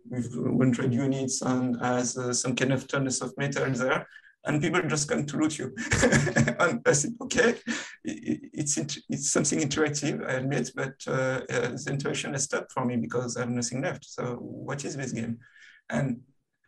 with 0.08 0.34
100 0.36 0.92
units 0.92 1.40
and 1.42 1.80
has 1.80 2.16
uh, 2.18 2.32
some 2.32 2.54
kind 2.54 2.72
of 2.72 2.86
tons 2.86 3.22
of 3.22 3.32
metal 3.38 3.70
there, 3.70 4.06
and 4.44 4.60
people 4.60 4.82
just 4.82 5.08
come 5.08 5.24
to 5.24 5.36
loot 5.38 5.58
you. 5.58 5.74
and 6.60 6.80
I 6.86 6.92
said, 6.92 7.14
okay, 7.22 7.54
it's 8.04 8.76
it's 8.76 9.30
something 9.30 9.60
interactive, 9.60 10.26
I 10.28 10.34
admit, 10.34 10.70
but 10.74 10.94
uh, 11.06 11.40
uh, 11.50 11.68
the 11.72 11.86
interaction 11.90 12.32
has 12.32 12.44
stopped 12.44 12.72
for 12.72 12.84
me 12.84 12.96
because 12.96 13.36
I 13.36 13.40
have 13.40 13.50
nothing 13.50 13.82
left. 13.82 14.04
So 14.04 14.36
what 14.36 14.84
is 14.84 14.96
this 14.96 15.12
game? 15.12 15.38
And 15.90 16.20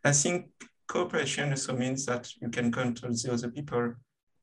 I 0.07 0.13
think 0.13 0.51
cooperation 0.87 1.51
also 1.51 1.77
means 1.77 2.07
that 2.07 2.33
you 2.41 2.49
can 2.49 2.71
control 2.71 3.13
the 3.13 3.33
other 3.33 3.51
people 3.51 3.95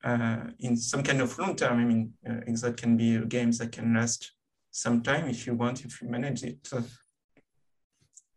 uh, 0.03 0.41
in 0.59 0.75
some 0.75 1.03
kind 1.03 1.21
of 1.21 1.39
long 1.39 1.55
term. 1.55 1.79
I 1.79 1.85
mean, 1.85 2.13
uh, 2.29 2.41
that 2.61 2.75
can 2.75 2.97
be 2.97 3.17
games 3.25 3.59
that 3.59 3.71
can 3.71 3.93
last 3.93 4.33
some 4.71 5.01
time 5.01 5.29
if 5.29 5.47
you 5.47 5.53
want, 5.53 5.85
if 5.85 6.01
you 6.01 6.09
manage 6.09 6.43
it. 6.43 6.69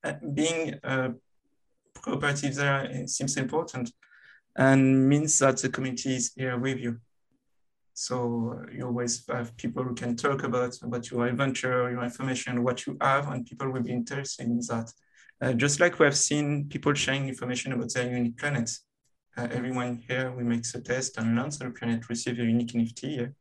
Uh, 0.05 0.13
being 0.35 0.75
uh, 0.85 1.09
cooperative 2.01 2.55
there 2.55 3.09
seems 3.09 3.37
important 3.37 3.91
and 4.55 5.09
means 5.09 5.37
that 5.41 5.57
the 5.57 5.69
community 5.69 6.15
is 6.15 6.33
here 6.37 6.57
with 6.57 6.79
you. 6.79 7.01
So 7.93 8.63
you 8.73 8.87
always 8.87 9.27
have 9.29 9.57
people 9.57 9.83
who 9.83 9.95
can 9.95 10.15
talk 10.15 10.45
about, 10.45 10.77
about 10.81 11.11
your 11.11 11.27
adventure, 11.27 11.91
your 11.91 12.05
information, 12.05 12.63
what 12.63 12.87
you 12.87 12.97
have, 13.01 13.29
and 13.31 13.45
people 13.45 13.69
will 13.73 13.83
be 13.83 13.91
interested 13.91 14.47
in 14.47 14.61
that. 14.69 14.93
Uh, 15.41 15.53
just 15.53 15.81
like 15.81 15.99
we 15.99 16.07
have 16.07 16.17
seen 16.17 16.69
people 16.69 16.95
sharing 16.95 17.29
information 17.29 17.73
about 17.73 17.93
their 17.93 18.11
unique 18.11 18.39
planets. 18.39 18.81
Uh, 19.37 19.47
everyone 19.51 20.03
here, 20.09 20.33
we 20.33 20.43
make 20.43 20.65
a 20.75 20.81
test 20.81 21.19
and 21.19 21.37
learns 21.37 21.59
the 21.59 21.71
planet 21.71 22.09
receive 22.09 22.39
a 22.39 22.43
unique 22.43 22.73
NFT. 22.73 23.33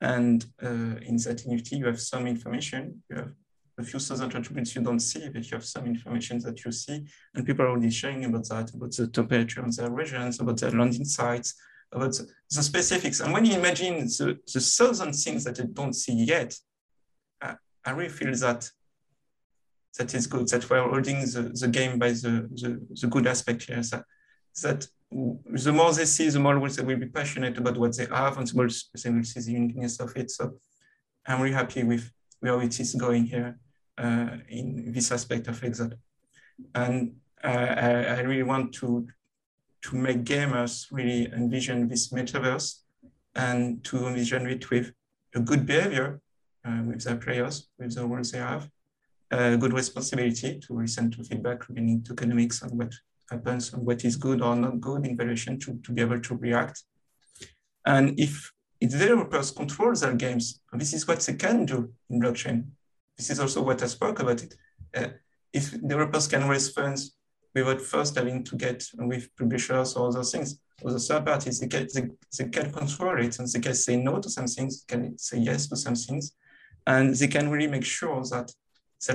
And 0.00 0.44
uh, 0.62 1.00
in 1.02 1.16
that 1.16 1.42
NFT, 1.44 1.72
you 1.72 1.86
have 1.86 2.00
some 2.00 2.28
information. 2.28 3.02
You 3.10 3.16
have 3.16 3.32
a 3.78 3.82
few 3.82 3.98
thousand 3.98 4.34
attributes 4.34 4.76
you 4.76 4.82
don't 4.82 5.00
see, 5.00 5.28
but 5.28 5.50
you 5.50 5.56
have 5.56 5.64
some 5.64 5.86
information 5.86 6.38
that 6.40 6.64
you 6.64 6.70
see. 6.70 7.04
And 7.34 7.44
people 7.44 7.64
are 7.64 7.70
already 7.70 7.90
sharing 7.90 8.24
about 8.24 8.48
that, 8.48 8.72
about 8.72 8.92
the 8.92 9.08
temperature 9.08 9.64
in 9.64 9.70
their 9.70 9.90
regions, 9.90 10.38
about 10.38 10.60
their 10.60 10.70
landing 10.70 11.04
sites, 11.04 11.54
about 11.90 12.12
the, 12.12 12.28
the 12.50 12.62
specifics. 12.62 13.18
And 13.18 13.32
when 13.32 13.44
you 13.44 13.54
imagine 13.54 13.98
the, 13.98 14.38
the 14.52 14.60
thousand 14.60 15.14
things 15.14 15.42
that 15.44 15.58
you 15.58 15.64
don't 15.64 15.94
see 15.94 16.12
yet, 16.12 16.56
I 17.88 17.92
really 17.92 18.10
feel 18.10 18.34
that 18.34 18.70
that 19.96 20.14
is 20.14 20.26
good, 20.26 20.48
that 20.48 20.68
we're 20.68 20.88
holding 20.88 21.20
the, 21.20 21.52
the 21.60 21.68
game 21.68 21.98
by 21.98 22.10
the, 22.10 22.48
the, 22.52 22.80
the 23.00 23.06
good 23.06 23.26
aspect 23.26 23.62
here. 23.64 23.82
That, 23.90 24.04
that 24.62 24.86
the 25.10 25.72
more 25.72 25.92
they 25.92 26.04
see, 26.04 26.28
the 26.28 26.38
more 26.38 26.68
they 26.68 26.82
will 26.82 26.96
be 26.96 27.06
passionate 27.06 27.56
about 27.58 27.78
what 27.78 27.96
they 27.96 28.06
have 28.06 28.36
and 28.38 28.46
the 28.46 28.54
more 28.54 28.68
they 28.68 29.10
will 29.10 29.24
see 29.24 29.40
the 29.40 29.52
uniqueness 29.52 30.00
of 30.00 30.14
it. 30.16 30.30
So 30.30 30.58
I'm 31.26 31.40
really 31.40 31.54
happy 31.54 31.82
with 31.82 32.10
where 32.40 32.60
it 32.62 32.78
is 32.78 32.94
going 32.94 33.24
here 33.24 33.58
uh, 33.96 34.36
in 34.48 34.92
this 34.92 35.10
aspect 35.10 35.48
of 35.48 35.62
Exode. 35.62 35.98
And 36.74 37.16
uh, 37.42 37.46
I, 37.46 37.90
I, 38.04 38.20
really 38.20 38.42
want 38.42 38.72
to, 38.74 39.06
to 39.82 39.96
make 39.96 40.24
gamers 40.24 40.86
really 40.90 41.32
envision 41.32 41.88
this 41.88 42.12
metaverse 42.12 42.80
and 43.34 43.82
to 43.84 44.08
envision 44.08 44.46
it 44.46 44.68
with 44.70 44.92
a 45.34 45.40
good 45.40 45.66
behavior 45.66 46.20
uh, 46.64 46.82
with 46.84 47.04
their 47.04 47.16
players, 47.16 47.68
with 47.78 47.94
the 47.94 48.06
roles 48.06 48.32
they 48.32 48.38
have, 48.38 48.68
a 49.30 49.56
good 49.56 49.72
responsibility 49.72 50.58
to 50.60 50.72
listen 50.74 51.10
to 51.10 51.24
feedback 51.24 51.68
relating 51.68 52.02
to 52.04 52.12
economics 52.12 52.62
and 52.62 52.78
what 52.78 52.94
happens 53.30 53.72
and 53.72 53.84
what 53.84 54.04
is 54.04 54.16
good 54.16 54.40
or 54.40 54.56
not 54.56 54.80
good 54.80 55.06
in 55.06 55.16
valuation 55.16 55.58
to, 55.60 55.78
to 55.84 55.92
be 55.92 56.00
able 56.00 56.20
to 56.20 56.34
react. 56.36 56.82
And 57.84 58.18
if 58.18 58.52
if 58.80 58.90
developers 58.90 59.50
control 59.50 59.92
their 59.94 60.14
games, 60.14 60.60
this 60.72 60.92
is 60.92 61.06
what 61.08 61.20
they 61.20 61.34
can 61.34 61.66
do 61.66 61.92
in 62.10 62.20
blockchain. 62.20 62.64
This 63.16 63.30
is 63.30 63.40
also 63.40 63.62
what 63.62 63.82
I 63.82 63.86
spoke 63.86 64.20
about 64.20 64.42
it. 64.42 64.54
Uh, 64.94 65.08
if 65.52 65.72
developers 65.72 66.28
can 66.28 66.48
raise 66.48 66.70
funds 66.70 67.16
without 67.54 67.80
first 67.80 68.14
having 68.14 68.44
to 68.44 68.56
get 68.56 68.84
with 68.94 69.34
publishers 69.36 69.96
or 69.96 70.08
other 70.08 70.22
things, 70.22 70.60
or 70.82 70.92
the 70.92 71.00
third 71.00 71.26
parties, 71.26 71.58
they 71.58 71.66
can, 71.66 71.88
they, 71.92 72.02
they 72.38 72.48
can 72.50 72.70
control 72.70 73.18
it 73.18 73.36
and 73.38 73.48
they 73.48 73.58
can 73.58 73.74
say 73.74 73.96
no 73.96 74.20
to 74.20 74.30
some 74.30 74.46
things, 74.46 74.84
can 74.86 75.18
say 75.18 75.38
yes 75.38 75.66
to 75.66 75.76
some 75.76 75.96
things, 75.96 76.36
and 76.86 77.14
they 77.14 77.26
can 77.26 77.50
really 77.50 77.66
make 77.66 77.84
sure 77.84 78.22
that 78.30 78.52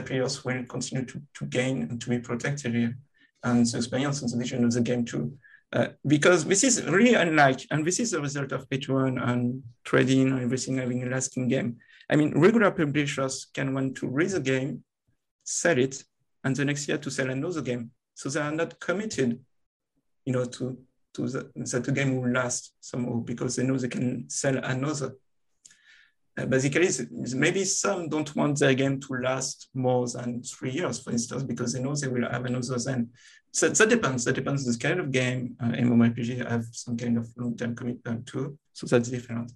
players 0.05 0.43
will 0.43 0.63
continue 0.65 1.05
to, 1.05 1.21
to 1.35 1.45
gain 1.45 1.83
and 1.83 2.01
to 2.01 2.09
be 2.09 2.19
protected 2.19 2.73
here. 2.73 2.97
And 3.43 3.65
the 3.65 3.77
experience 3.77 4.21
and 4.21 4.31
the 4.31 4.37
vision 4.37 4.63
of 4.63 4.71
the 4.71 4.81
game 4.81 5.03
too. 5.05 5.37
Uh, 5.73 5.87
because 6.05 6.45
this 6.45 6.63
is 6.63 6.83
really 6.85 7.15
unlike, 7.15 7.61
and 7.71 7.85
this 7.85 7.99
is 7.99 8.11
the 8.11 8.21
result 8.21 8.51
of 8.51 8.69
Patreon 8.69 9.21
and 9.27 9.63
trading 9.83 10.27
and 10.29 10.39
everything 10.39 10.77
having 10.77 11.03
a 11.03 11.09
lasting 11.09 11.47
game. 11.47 11.77
I 12.09 12.15
mean, 12.15 12.37
regular 12.37 12.69
publishers 12.71 13.47
can 13.53 13.73
want 13.73 13.97
to 13.97 14.07
raise 14.07 14.35
a 14.35 14.39
game, 14.39 14.83
sell 15.43 15.77
it, 15.77 16.03
and 16.43 16.55
the 16.55 16.65
next 16.65 16.87
year 16.87 16.99
to 16.99 17.09
sell 17.09 17.29
another 17.29 17.61
game. 17.61 17.91
So 18.13 18.29
they 18.29 18.39
are 18.39 18.51
not 18.51 18.79
committed, 18.79 19.39
you 20.25 20.33
know, 20.33 20.45
to, 20.45 20.77
to 21.15 21.27
the, 21.27 21.51
that 21.55 21.83
the 21.83 21.91
game 21.91 22.21
will 22.21 22.31
last 22.31 22.73
somehow 22.79 23.15
because 23.15 23.55
they 23.55 23.63
know 23.63 23.77
they 23.77 23.87
can 23.87 24.29
sell 24.29 24.57
another. 24.57 25.15
Uh, 26.35 26.45
basically, 26.45 26.89
maybe 27.35 27.63
some 27.63 28.09
don't 28.09 28.35
want 28.35 28.57
their 28.57 28.73
game 28.73 28.99
to 28.99 29.13
last 29.13 29.69
more 29.73 30.07
than 30.07 30.41
three 30.41 30.71
years, 30.71 30.99
for 30.99 31.11
instance, 31.11 31.43
because 31.43 31.73
they 31.73 31.81
know 31.81 31.95
they 31.95 32.07
will 32.07 32.27
have 32.27 32.45
another 32.45 32.77
then. 32.79 33.09
So 33.51 33.69
that 33.69 33.89
depends. 33.89 34.25
That 34.25 34.33
depends 34.33 34.65
on 34.65 34.73
the 34.73 34.79
kind 34.79 34.99
of 34.99 35.11
game. 35.11 35.55
Uh, 35.61 35.67
MMORPG 35.67 36.49
have 36.49 36.65
some 36.71 36.97
kind 36.97 37.17
of 37.19 37.29
long-term 37.37 37.75
commitment 37.75 38.25
too, 38.25 38.57
so 38.73 38.87
that's 38.87 39.09
different. 39.09 39.51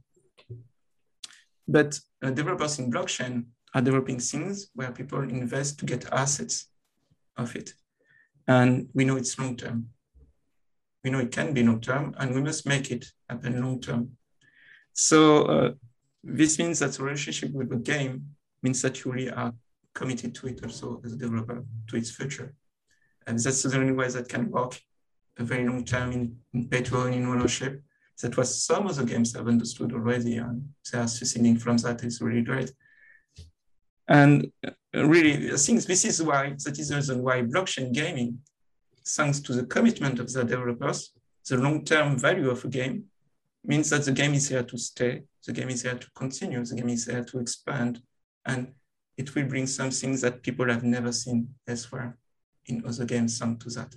But 1.67 1.99
uh, 2.23 2.29
developers 2.29 2.77
in 2.77 2.91
blockchain 2.91 3.45
are 3.73 3.81
developing 3.81 4.19
things 4.19 4.69
where 4.75 4.91
people 4.91 5.21
invest 5.21 5.79
to 5.79 5.85
get 5.85 6.13
assets 6.13 6.67
of 7.37 7.55
it. 7.55 7.73
And 8.47 8.87
we 8.93 9.03
know 9.03 9.17
it's 9.17 9.37
long 9.39 9.57
term. 9.57 9.89
We 11.03 11.09
know 11.09 11.19
it 11.19 11.31
can 11.31 11.53
be 11.53 11.63
long 11.63 11.81
term, 11.81 12.13
and 12.19 12.35
we 12.35 12.41
must 12.41 12.67
make 12.67 12.91
it 12.91 13.05
happen 13.27 13.61
long 13.61 13.81
term. 13.81 14.11
So 14.93 15.43
uh, 15.45 15.71
this 16.23 16.59
means 16.59 16.79
that 16.79 16.93
the 16.93 17.03
relationship 17.03 17.51
with 17.51 17.69
the 17.69 17.77
game 17.77 18.25
means 18.63 18.81
that 18.81 19.03
you 19.03 19.11
really 19.11 19.31
are 19.31 19.53
committed 19.93 20.35
to 20.35 20.47
it 20.47 20.63
also 20.63 21.01
as 21.03 21.13
a 21.13 21.17
developer 21.17 21.63
to 21.87 21.95
its 21.95 22.11
future. 22.11 22.53
And 23.25 23.39
that's 23.39 23.63
the 23.63 23.77
only 23.77 23.93
way 23.93 24.09
that 24.09 24.29
can 24.29 24.49
work 24.49 24.79
a 25.37 25.43
very 25.43 25.67
long 25.67 25.83
time 25.83 26.11
in, 26.11 26.37
in 26.53 26.67
pay 26.67 26.81
to 26.83 27.05
in 27.07 27.25
ownership. 27.25 27.81
That 28.21 28.35
was 28.35 28.63
some 28.63 28.87
of 28.87 28.95
the 28.95 29.05
games 29.05 29.35
I've 29.35 29.47
understood 29.47 29.93
already, 29.93 30.37
and 30.37 30.69
they 30.91 30.97
are 30.97 31.07
succeeding 31.07 31.57
from 31.57 31.77
that 31.77 32.03
is 32.03 32.19
really 32.19 32.41
great. 32.41 32.71
And 34.07 34.51
uh, 34.65 34.71
really, 34.93 35.51
I 35.51 35.57
think 35.57 35.83
this 35.83 36.05
is 36.05 36.23
why, 36.23 36.55
that 36.63 36.79
is 36.79 36.89
the 36.89 36.95
reason 36.95 37.21
why 37.21 37.41
blockchain 37.43 37.93
gaming, 37.93 38.39
thanks 39.05 39.39
to 39.41 39.53
the 39.53 39.65
commitment 39.65 40.19
of 40.19 40.31
the 40.31 40.43
developers, 40.43 41.11
the 41.47 41.57
long-term 41.57 42.17
value 42.17 42.49
of 42.49 42.65
a 42.65 42.67
game 42.67 43.05
means 43.63 43.89
that 43.91 44.05
the 44.05 44.11
game 44.11 44.33
is 44.33 44.49
here 44.49 44.63
to 44.63 44.77
stay, 44.77 45.23
the 45.47 45.53
game 45.53 45.69
is 45.69 45.81
here 45.81 45.95
to 45.95 46.09
continue, 46.13 46.63
the 46.63 46.75
game 46.75 46.89
is 46.89 47.05
here 47.05 47.23
to 47.23 47.39
expand, 47.39 48.01
and 48.45 48.73
it 49.17 49.33
will 49.33 49.45
bring 49.45 49.65
some 49.65 49.89
things 49.89 50.21
that 50.21 50.43
people 50.43 50.67
have 50.69 50.83
never 50.83 51.11
seen 51.11 51.47
elsewhere 51.67 52.17
in 52.65 52.85
other 52.85 53.05
games 53.05 53.39
thanks 53.39 53.63
to 53.63 53.69
that. 53.71 53.95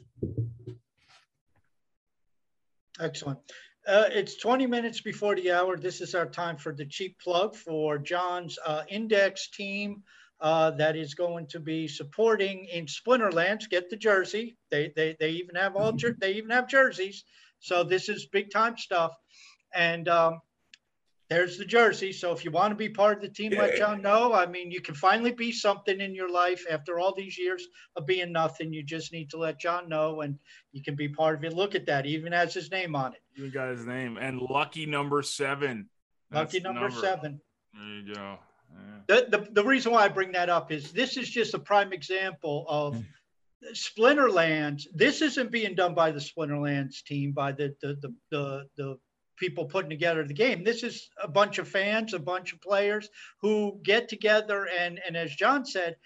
Excellent. 3.01 3.41
Uh, 3.87 4.05
it's 4.11 4.37
20 4.37 4.67
minutes 4.67 5.01
before 5.01 5.35
the 5.35 5.51
hour. 5.51 5.77
This 5.77 6.01
is 6.01 6.15
our 6.15 6.27
time 6.27 6.57
for 6.57 6.73
the 6.73 6.87
cheap 6.87 7.19
plug 7.19 7.57
for 7.57 7.99
John's 7.99 8.57
uh, 8.65 8.83
index 8.89 9.51
team 9.51 10.03
uh, 10.41 10.71
that 10.73 10.97
is 10.97 11.15
going 11.15 11.49
to 11.49 11.59
be 11.59 11.89
supporting 11.89 12.67
in 12.67 12.87
Splinterlands. 12.87 13.69
Get 13.69 13.91
the 13.91 13.97
jersey. 13.97 14.57
They 14.71 14.93
they, 14.95 15.17
they 15.19 15.31
even 15.31 15.57
have 15.57 15.77
all 15.77 15.93
they 16.21 16.35
even 16.35 16.51
have 16.51 16.69
jerseys. 16.69 17.25
So 17.59 17.83
this 17.83 18.09
is 18.09 18.27
big 18.27 18.51
time 18.51 18.77
stuff. 18.77 19.13
And 19.75 20.09
um, 20.09 20.41
there's 21.31 21.57
the 21.57 21.65
jersey. 21.65 22.13
So 22.13 22.33
if 22.33 22.45
you 22.45 22.51
want 22.51 22.73
to 22.73 22.75
be 22.75 22.89
part 22.89 23.19
of 23.19 23.23
the 23.23 23.29
team, 23.29 23.53
let 23.57 23.77
John 23.77 24.03
know. 24.03 24.35
I 24.35 24.47
mean, 24.47 24.73
you 24.73 24.81
can 24.81 24.97
finally 24.97 25.31
be 25.31 25.53
something 25.53 26.01
in 26.01 26.13
your 26.13 26.29
life 26.29 26.65
after 26.69 26.99
all 26.99 27.15
these 27.15 27.39
years 27.39 27.69
of 27.95 28.05
being 28.05 28.33
nothing. 28.33 28.73
You 28.73 28.83
just 28.83 29.13
need 29.13 29.31
to 29.31 29.39
let 29.39 29.61
John 29.61 29.89
know, 29.89 30.23
and 30.23 30.37
you 30.73 30.83
can 30.83 30.97
be 30.97 31.09
part 31.09 31.37
of 31.37 31.45
it. 31.45 31.53
Look 31.53 31.77
at 31.77 31.87
that, 31.87 32.05
even 32.05 32.33
has 32.33 32.53
his 32.53 32.73
name 32.73 32.97
on 32.97 33.13
it. 33.13 33.21
You 33.37 33.49
got 33.49 33.71
his 33.71 33.87
name 33.87 34.19
and 34.21 34.41
lucky 34.41 34.87
number 34.87 35.23
seven. 35.23 35.89
Lucky 36.33 36.59
number, 36.59 36.81
number, 36.81 37.01
seven. 37.01 37.41
There 37.75 37.85
you 37.85 38.15
go. 38.15 38.39
Yeah. 38.73 38.99
The, 39.07 39.39
the 39.39 39.53
the 39.53 39.65
reason 39.65 39.93
why 39.93 40.05
I 40.05 40.09
bring 40.09 40.33
that 40.33 40.49
up 40.51 40.73
is 40.73 40.91
this 40.91 41.17
is 41.17 41.31
just 41.31 41.55
a 41.55 41.59
prime 41.61 41.93
example 41.95 42.67
of. 42.69 42.97
Mm. 42.97 43.05
Splinterlands. 43.75 44.87
This 44.95 45.21
isn't 45.21 45.51
being 45.51 45.75
done 45.75 45.93
by 45.93 46.13
the 46.13 46.19
Splinterlands 46.19 47.05
team, 47.05 47.33
by 47.33 47.53
the 47.53 47.75
the 47.83 47.95
the 48.01 48.15
the, 48.31 48.67
the 48.79 48.99
people 49.41 49.65
putting 49.65 49.91
together 49.91 50.23
the 50.23 50.35
game. 50.35 50.63
This 50.63 50.85
is 50.85 51.09
a 51.21 51.27
bunch 51.27 51.59
of 51.59 51.67
fans, 51.67 52.15
a 52.15 52.19
bunch 52.19 52.53
of 52.53 52.61
players 52.61 53.09
who 53.41 53.81
get 53.83 54.09
together 54.09 54.69
and, 54.79 55.01
and 55.05 55.17
as 55.17 55.35
John 55.35 55.65
said, 55.65 55.97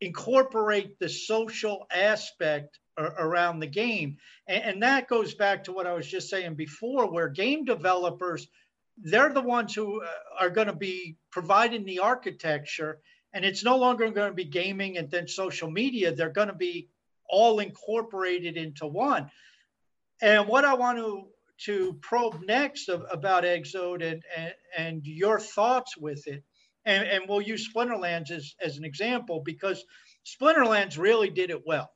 incorporate 0.00 0.98
the 0.98 1.08
social 1.08 1.86
aspect 1.92 2.78
around 2.98 3.60
the 3.60 3.66
game. 3.66 4.16
And, 4.46 4.62
and 4.64 4.82
that 4.82 5.08
goes 5.08 5.34
back 5.34 5.64
to 5.64 5.72
what 5.72 5.86
I 5.86 5.92
was 5.92 6.06
just 6.06 6.30
saying 6.30 6.54
before, 6.54 7.10
where 7.10 7.28
game 7.28 7.64
developers, 7.64 8.48
they're 8.96 9.32
the 9.32 9.40
ones 9.40 9.74
who 9.74 10.02
uh, 10.02 10.06
are 10.38 10.50
going 10.50 10.66
to 10.68 10.76
be 10.76 11.16
providing 11.30 11.84
the 11.84 12.00
architecture. 12.00 13.00
And 13.32 13.44
it's 13.44 13.64
no 13.64 13.76
longer 13.76 14.10
going 14.10 14.30
to 14.30 14.34
be 14.34 14.44
gaming 14.44 14.98
and 14.98 15.10
then 15.10 15.26
social 15.26 15.70
media. 15.70 16.14
They're 16.14 16.30
going 16.30 16.48
to 16.48 16.54
be 16.54 16.88
all 17.28 17.60
incorporated 17.60 18.56
into 18.56 18.86
one. 18.86 19.30
And 20.20 20.46
what 20.46 20.64
I 20.64 20.74
want 20.74 20.98
to 20.98 21.26
to 21.58 21.94
probe 22.00 22.42
next 22.46 22.88
of, 22.88 23.04
about 23.10 23.44
Exode 23.44 24.02
and, 24.02 24.22
and, 24.36 24.54
and 24.76 25.06
your 25.06 25.38
thoughts 25.38 25.96
with 25.96 26.26
it. 26.26 26.42
And, 26.84 27.06
and 27.06 27.24
we'll 27.28 27.40
use 27.40 27.70
Splinterlands 27.72 28.30
as, 28.30 28.54
as 28.60 28.76
an 28.76 28.84
example 28.84 29.42
because 29.44 29.84
Splinterlands 30.26 30.98
really 30.98 31.30
did 31.30 31.50
it 31.50 31.66
well. 31.66 31.90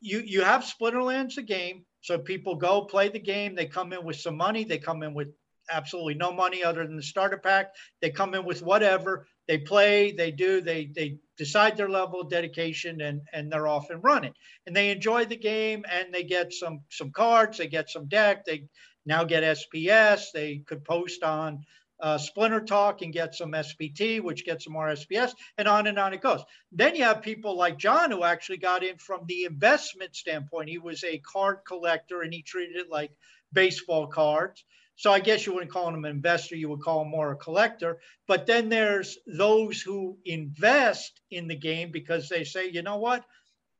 You, 0.00 0.20
you 0.20 0.42
have 0.42 0.62
Splinterlands, 0.62 1.34
the 1.34 1.42
game, 1.42 1.84
so 2.00 2.18
people 2.18 2.56
go 2.56 2.84
play 2.84 3.08
the 3.08 3.18
game. 3.18 3.54
They 3.54 3.66
come 3.66 3.92
in 3.92 4.04
with 4.04 4.16
some 4.16 4.36
money. 4.36 4.64
They 4.64 4.78
come 4.78 5.02
in 5.02 5.14
with 5.14 5.28
absolutely 5.70 6.14
no 6.14 6.32
money 6.32 6.62
other 6.62 6.86
than 6.86 6.96
the 6.96 7.02
starter 7.02 7.38
pack. 7.38 7.72
They 8.00 8.10
come 8.10 8.34
in 8.34 8.44
with 8.44 8.62
whatever. 8.62 9.26
They 9.46 9.58
play, 9.58 10.12
they 10.12 10.30
do, 10.30 10.60
they 10.60 10.86
they 10.94 11.18
decide 11.36 11.76
their 11.76 11.88
level 11.88 12.20
of 12.20 12.30
dedication 12.30 13.00
and 13.00 13.22
and 13.32 13.50
they're 13.50 13.66
off 13.66 13.90
and 13.90 14.02
running. 14.02 14.34
And 14.66 14.74
they 14.74 14.90
enjoy 14.90 15.26
the 15.26 15.36
game 15.36 15.84
and 15.90 16.12
they 16.12 16.24
get 16.24 16.52
some 16.52 16.80
some 16.90 17.10
cards, 17.10 17.58
they 17.58 17.66
get 17.68 17.90
some 17.90 18.08
deck, 18.08 18.44
they 18.44 18.64
now 19.06 19.24
get 19.24 19.42
SPS. 19.42 20.32
They 20.32 20.62
could 20.66 20.84
post 20.84 21.22
on 21.22 21.64
uh, 22.00 22.18
Splinter 22.18 22.60
Talk 22.60 23.02
and 23.02 23.12
get 23.12 23.34
some 23.34 23.52
SPT, 23.52 24.20
which 24.20 24.44
gets 24.44 24.64
some 24.64 24.72
more 24.72 24.88
SPS, 24.88 25.32
and 25.58 25.68
on 25.68 25.86
and 25.86 25.98
on 25.98 26.12
it 26.12 26.20
goes. 26.20 26.42
Then 26.72 26.94
you 26.96 27.04
have 27.04 27.22
people 27.22 27.56
like 27.56 27.78
John 27.78 28.10
who 28.10 28.24
actually 28.24 28.58
got 28.58 28.82
in 28.82 28.98
from 28.98 29.20
the 29.26 29.44
investment 29.44 30.16
standpoint. 30.16 30.68
He 30.68 30.78
was 30.78 31.04
a 31.04 31.18
card 31.18 31.58
collector 31.66 32.22
and 32.22 32.32
he 32.32 32.42
treated 32.42 32.76
it 32.76 32.90
like 32.90 33.10
baseball 33.52 34.06
cards. 34.08 34.64
So 34.96 35.12
I 35.12 35.20
guess 35.20 35.44
you 35.44 35.52
wouldn't 35.52 35.72
call 35.72 35.90
them 35.90 36.04
an 36.04 36.10
investor, 36.10 36.56
you 36.56 36.68
would 36.68 36.82
call 36.82 37.00
them 37.00 37.10
more 37.10 37.32
a 37.32 37.36
collector. 37.36 37.98
But 38.28 38.46
then 38.46 38.68
there's 38.68 39.18
those 39.26 39.80
who 39.80 40.18
invest 40.24 41.20
in 41.30 41.48
the 41.48 41.56
game 41.56 41.90
because 41.90 42.28
they 42.28 42.44
say, 42.44 42.70
you 42.70 42.82
know 42.82 42.98
what? 42.98 43.24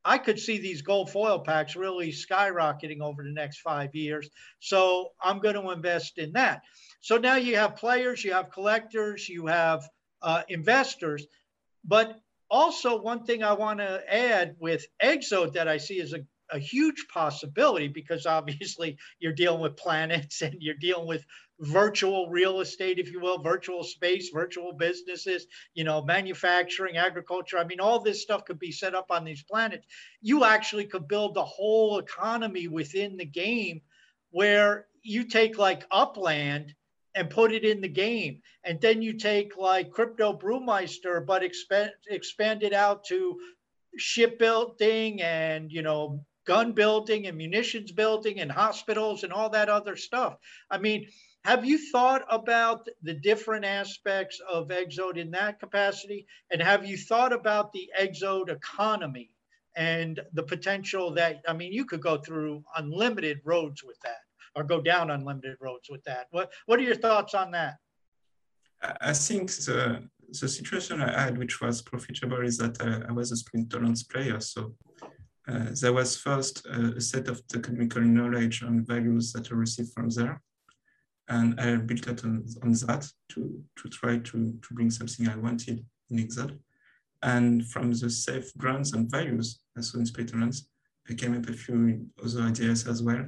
I 0.03 0.19
could 0.19 0.39
see 0.39 0.59
these 0.59 0.83
gold 0.83 1.09
foil 1.09 1.39
packs 1.39 1.75
really 1.75 2.11
skyrocketing 2.11 3.01
over 3.01 3.23
the 3.23 3.31
next 3.31 3.61
five 3.61 3.95
years. 3.95 4.29
So 4.59 5.13
I'm 5.21 5.39
going 5.39 5.55
to 5.55 5.71
invest 5.71 6.19
in 6.19 6.33
that. 6.33 6.61
So 7.01 7.17
now 7.17 7.37
you 7.37 7.55
have 7.55 7.75
players, 7.75 8.23
you 8.23 8.33
have 8.33 8.51
collectors, 8.51 9.27
you 9.27 9.47
have 9.47 9.89
uh, 10.21 10.43
investors. 10.47 11.25
But 11.83 12.19
also, 12.49 13.01
one 13.01 13.23
thing 13.23 13.43
I 13.43 13.53
want 13.53 13.79
to 13.79 14.03
add 14.07 14.55
with 14.59 14.85
Exode 14.99 15.53
that 15.53 15.67
I 15.67 15.77
see 15.77 15.99
as 16.01 16.13
a, 16.13 16.19
a 16.51 16.59
huge 16.59 17.07
possibility 17.11 17.87
because 17.87 18.25
obviously 18.25 18.97
you're 19.19 19.33
dealing 19.33 19.61
with 19.61 19.77
planets 19.77 20.41
and 20.41 20.55
you're 20.59 20.75
dealing 20.75 21.07
with 21.07 21.25
virtual 21.59 22.29
real 22.29 22.59
estate, 22.59 22.99
if 22.99 23.11
you 23.11 23.19
will, 23.19 23.41
virtual 23.41 23.83
space, 23.83 24.29
virtual 24.29 24.73
businesses, 24.73 25.47
you 25.73 25.83
know, 25.83 26.03
manufacturing, 26.03 26.97
agriculture. 26.97 27.57
I 27.57 27.63
mean, 27.63 27.79
all 27.79 27.99
this 27.99 28.21
stuff 28.21 28.45
could 28.45 28.59
be 28.59 28.71
set 28.71 28.93
up 28.93 29.07
on 29.09 29.23
these 29.23 29.43
planets. 29.43 29.85
You 30.21 30.43
actually 30.43 30.85
could 30.85 31.07
build 31.07 31.37
a 31.37 31.43
whole 31.43 31.99
economy 31.99 32.67
within 32.67 33.17
the 33.17 33.25
game 33.25 33.81
where 34.31 34.87
you 35.01 35.23
take 35.23 35.57
like 35.57 35.85
Upland 35.91 36.75
and 37.15 37.29
put 37.29 37.53
it 37.53 37.63
in 37.63 37.79
the 37.79 37.87
game. 37.87 38.41
And 38.65 38.81
then 38.81 39.01
you 39.01 39.13
take 39.13 39.55
like 39.55 39.91
CryptoBrewMaster, 39.91 41.25
but 41.25 41.43
expand, 41.43 41.91
expand 42.09 42.63
it 42.63 42.73
out 42.73 43.05
to 43.05 43.39
shipbuilding 43.97 45.21
and, 45.21 45.71
you 45.71 45.81
know, 45.81 46.25
gun 46.45 46.71
building 46.71 47.27
and 47.27 47.37
munitions 47.37 47.91
building 47.91 48.39
and 48.39 48.51
hospitals 48.51 49.23
and 49.23 49.33
all 49.33 49.49
that 49.49 49.69
other 49.69 49.95
stuff. 49.95 50.37
I 50.69 50.77
mean, 50.77 51.07
have 51.43 51.63
you 51.63 51.77
thought 51.91 52.23
about 52.29 52.87
the 53.03 53.13
different 53.13 53.65
aspects 53.65 54.41
of 54.49 54.71
Exode 54.71 55.17
in 55.17 55.29
that 55.31 55.59
capacity? 55.59 56.25
And 56.51 56.61
have 56.61 56.85
you 56.85 56.97
thought 56.97 57.33
about 57.33 57.71
the 57.71 57.89
Exode 57.97 58.49
economy 58.49 59.31
and 59.75 60.19
the 60.33 60.43
potential 60.43 61.11
that, 61.13 61.41
I 61.47 61.53
mean, 61.53 61.71
you 61.71 61.85
could 61.85 62.01
go 62.01 62.17
through 62.17 62.63
unlimited 62.77 63.41
roads 63.43 63.83
with 63.83 63.99
that 64.01 64.21
or 64.55 64.63
go 64.63 64.81
down 64.81 65.11
unlimited 65.11 65.57
roads 65.59 65.89
with 65.89 66.03
that. 66.05 66.27
What, 66.31 66.51
what 66.65 66.79
are 66.79 66.83
your 66.83 66.95
thoughts 66.95 67.33
on 67.35 67.51
that? 67.51 67.75
I 69.01 69.13
think 69.13 69.51
the, 69.51 70.07
the 70.29 70.47
situation 70.47 71.01
I 71.01 71.21
had, 71.21 71.37
which 71.37 71.61
was 71.61 71.81
profitable, 71.81 72.41
is 72.41 72.57
that 72.57 72.81
I, 72.81 73.09
I 73.09 73.11
was 73.11 73.31
a 73.31 73.35
Splinterlands 73.35 74.09
player. 74.09 74.39
So 74.39 74.73
uh, 75.47 75.67
there 75.79 75.93
was 75.93 76.17
first 76.17 76.65
a 76.65 76.99
set 76.99 77.27
of 77.27 77.47
technical 77.47 78.01
knowledge 78.01 78.61
and 78.63 78.87
values 78.87 79.31
that 79.33 79.51
I 79.51 79.55
received 79.55 79.93
from 79.93 80.09
there 80.09 80.41
and 81.27 81.59
I 81.59 81.75
built 81.77 82.07
it 82.07 82.23
on, 82.23 82.45
on 82.63 82.71
that 82.71 83.07
to, 83.29 83.63
to 83.77 83.89
try 83.89 84.17
to, 84.17 84.31
to 84.61 84.73
bring 84.73 84.91
something 84.91 85.27
I 85.27 85.35
wanted 85.35 85.85
in 86.09 86.19
Exode. 86.19 86.59
And 87.23 87.65
from 87.67 87.91
the 87.91 88.09
safe 88.09 88.55
grounds 88.57 88.93
and 88.93 89.09
values 89.09 89.59
I 89.77 89.81
saw 89.81 89.97
in 89.97 90.05
Splinterlands, 90.05 90.65
I 91.09 91.13
came 91.13 91.37
up 91.37 91.47
a 91.47 91.53
few 91.53 92.07
other 92.23 92.41
ideas 92.41 92.87
as 92.87 93.01
well. 93.01 93.25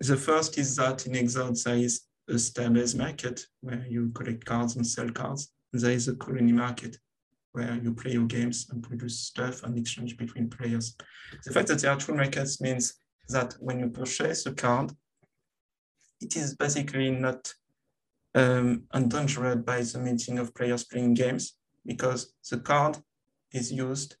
The 0.00 0.16
first 0.16 0.58
is 0.58 0.76
that 0.76 1.06
in 1.06 1.16
Exode 1.16 1.56
there 1.64 1.76
is 1.76 2.02
a 2.28 2.34
starbase 2.34 2.96
market 2.96 3.44
where 3.60 3.84
you 3.88 4.10
collect 4.10 4.44
cards 4.44 4.76
and 4.76 4.86
sell 4.86 5.08
cards. 5.10 5.52
There 5.72 5.92
is 5.92 6.08
a 6.08 6.14
colony 6.14 6.52
market 6.52 6.98
where 7.56 7.74
you 7.82 7.94
play 7.94 8.12
your 8.12 8.26
games 8.26 8.68
and 8.70 8.82
produce 8.82 9.18
stuff 9.18 9.62
and 9.62 9.78
exchange 9.78 10.18
between 10.18 10.50
players. 10.50 10.94
The 11.44 11.54
fact 11.54 11.68
that 11.68 11.78
there 11.78 11.90
are 11.90 11.98
two 11.98 12.14
markets 12.14 12.60
means 12.60 13.00
that 13.30 13.54
when 13.60 13.80
you 13.80 13.88
purchase 13.88 14.44
a 14.44 14.52
card, 14.52 14.92
it 16.20 16.36
is 16.36 16.54
basically 16.54 17.10
not 17.10 17.52
um, 18.34 18.82
endangered 18.92 19.64
by 19.64 19.80
the 19.80 19.98
meeting 19.98 20.38
of 20.38 20.54
players 20.54 20.84
playing 20.84 21.14
games 21.14 21.54
because 21.86 22.34
the 22.50 22.58
card 22.58 22.98
is 23.52 23.72
used 23.72 24.16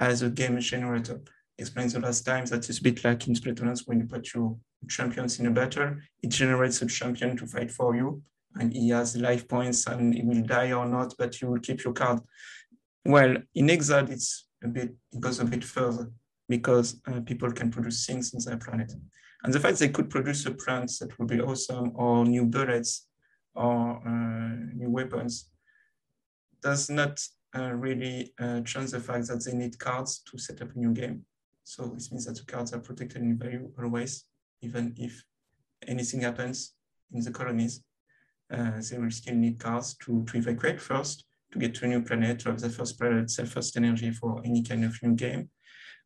as 0.00 0.22
a 0.22 0.30
game 0.30 0.58
generator. 0.58 1.20
Explained 1.58 1.90
the 1.90 2.00
last 2.00 2.24
time 2.24 2.46
that 2.46 2.68
it's 2.70 2.78
a 2.78 2.82
bit 2.82 3.04
like 3.04 3.28
in 3.28 3.34
Splinterlands 3.34 3.86
when 3.86 4.00
you 4.00 4.06
put 4.06 4.32
your 4.32 4.56
champions 4.88 5.38
in 5.40 5.46
a 5.46 5.50
battle, 5.50 5.94
it 6.22 6.30
generates 6.30 6.80
a 6.80 6.86
champion 6.86 7.36
to 7.36 7.46
fight 7.46 7.70
for 7.70 7.94
you 7.94 8.22
and 8.58 8.72
he 8.72 8.90
has 8.90 9.16
life 9.16 9.46
points 9.48 9.86
and 9.86 10.14
he 10.14 10.22
will 10.22 10.42
die 10.42 10.72
or 10.72 10.86
not, 10.86 11.14
but 11.18 11.40
you 11.40 11.48
will 11.48 11.60
keep 11.60 11.84
your 11.84 11.92
card. 11.92 12.20
Well, 13.08 13.38
in 13.54 13.70
Exode, 13.70 14.10
it's 14.10 14.48
a 14.62 14.68
bit, 14.68 14.94
it 15.12 15.20
goes 15.20 15.40
a 15.40 15.44
bit 15.46 15.64
further 15.64 16.12
because 16.46 17.00
uh, 17.06 17.20
people 17.20 17.50
can 17.50 17.70
produce 17.70 18.04
things 18.04 18.34
on 18.34 18.42
their 18.44 18.58
planet. 18.58 18.92
And 19.42 19.54
the 19.54 19.60
fact 19.60 19.78
they 19.78 19.88
could 19.88 20.10
produce 20.10 20.44
a 20.44 20.50
plant 20.50 20.92
that 21.00 21.18
would 21.18 21.28
be 21.28 21.40
awesome, 21.40 21.92
or 21.94 22.26
new 22.26 22.44
bullets, 22.44 23.06
or 23.54 24.02
uh, 24.06 24.74
new 24.74 24.90
weapons, 24.90 25.50
does 26.62 26.90
not 26.90 27.18
uh, 27.56 27.72
really 27.72 28.34
uh, 28.38 28.60
change 28.60 28.90
the 28.90 29.00
fact 29.00 29.28
that 29.28 29.42
they 29.42 29.54
need 29.54 29.78
cards 29.78 30.20
to 30.30 30.36
set 30.36 30.60
up 30.60 30.76
a 30.76 30.78
new 30.78 30.92
game. 30.92 31.24
So 31.64 31.86
this 31.86 32.12
means 32.12 32.26
that 32.26 32.36
the 32.36 32.44
cards 32.44 32.74
are 32.74 32.80
protected 32.80 33.22
in 33.22 33.38
value 33.38 33.72
always, 33.82 34.26
even 34.60 34.92
if 34.98 35.24
anything 35.86 36.20
happens 36.20 36.74
in 37.10 37.22
the 37.22 37.30
colonies. 37.30 37.82
Uh, 38.52 38.82
they 38.90 38.98
will 38.98 39.10
still 39.10 39.34
need 39.34 39.58
cards 39.58 39.96
to, 40.04 40.26
to 40.26 40.36
evacuate 40.36 40.78
first, 40.78 41.24
to 41.52 41.58
get 41.58 41.74
to 41.76 41.84
a 41.84 41.88
new 41.88 42.02
planet, 42.02 42.40
to 42.40 42.50
have 42.50 42.60
the 42.60 42.70
first 42.70 42.98
planet, 42.98 43.32
the 43.34 43.46
first 43.46 43.76
energy 43.76 44.10
for 44.10 44.40
any 44.44 44.62
kind 44.62 44.84
of 44.84 45.02
new 45.02 45.14
game. 45.14 45.50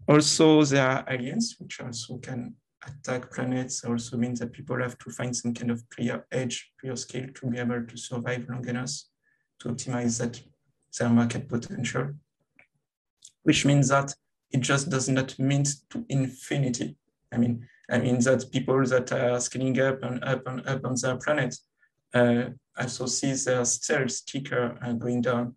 Also, 0.09 0.64
there 0.64 0.86
are 0.86 1.05
aliens, 1.09 1.57
which 1.59 1.80
also 1.80 2.18
can 2.18 2.55
attack 2.86 3.30
planets 3.32 3.84
also 3.84 4.16
means 4.16 4.40
that 4.40 4.53
people 4.53 4.80
have 4.80 4.99
to 4.99 5.11
find 5.11 5.36
some 5.36 5.55
kind 5.55 5.70
of 5.70 5.88
clear 5.90 6.26
edge, 6.32 6.72
clear 6.80 6.97
skill 6.97 7.26
to 7.34 7.47
be 7.47 7.59
able 7.59 7.84
to 7.84 7.97
survive 7.97 8.47
long 8.49 8.66
enough 8.68 8.90
to 9.61 9.68
optimize 9.68 10.18
that 10.18 10.40
their 10.99 11.09
market 11.09 11.49
potential, 11.49 12.12
which 13.45 13.64
means 13.64 13.88
that 13.88 14.14
it 14.51 14.61
just 14.61 14.90
does 14.90 15.09
not 15.09 15.38
mean 15.38 15.64
to 15.90 16.05
infinity. 16.09 16.97
I 17.32 17.38
mean, 17.38 17.66
I 17.90 17.99
mean 17.99 18.18
that 18.20 18.51
people 18.53 18.84
that 18.86 19.12
are 19.12 19.40
scaling 19.40 19.78
up 19.80 20.03
and 20.03 20.22
up 20.24 20.47
and 20.47 20.66
up 20.66 20.84
on 20.84 20.95
their 21.01 21.16
planet 21.16 21.57
uh, 22.14 22.51
also 22.79 23.07
see 23.07 23.33
their 23.33 23.64
stealth 23.64 24.25
ticker 24.27 24.79
uh, 24.83 24.93
going 24.93 25.23
down 25.23 25.55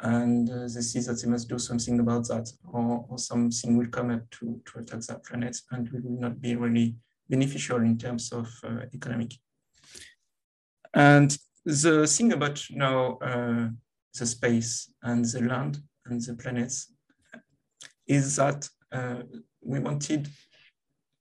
and 0.00 0.50
uh, 0.50 0.62
they 0.62 0.82
see 0.82 1.00
that 1.00 1.20
they 1.22 1.28
must 1.28 1.48
do 1.48 1.58
something 1.58 1.98
about 2.00 2.28
that, 2.28 2.50
or, 2.64 3.06
or 3.08 3.18
something 3.18 3.76
will 3.76 3.86
come 3.86 4.10
up 4.10 4.28
to, 4.30 4.60
to 4.66 4.78
attack 4.80 5.00
that 5.00 5.24
planet, 5.24 5.56
and 5.70 5.86
it 5.86 6.04
will 6.04 6.20
not 6.20 6.40
be 6.40 6.54
really 6.54 6.94
beneficial 7.28 7.78
in 7.78 7.96
terms 7.96 8.30
of 8.32 8.46
uh, 8.64 8.82
economic. 8.94 9.32
And 10.92 11.36
the 11.64 12.06
thing 12.06 12.32
about 12.32 12.62
now 12.70 13.16
uh, 13.18 13.68
the 14.18 14.26
space 14.26 14.92
and 15.02 15.24
the 15.24 15.42
land 15.42 15.78
and 16.04 16.20
the 16.20 16.34
planets 16.34 16.92
is 18.06 18.36
that 18.36 18.68
uh, 18.92 19.22
we 19.62 19.80
wanted 19.80 20.28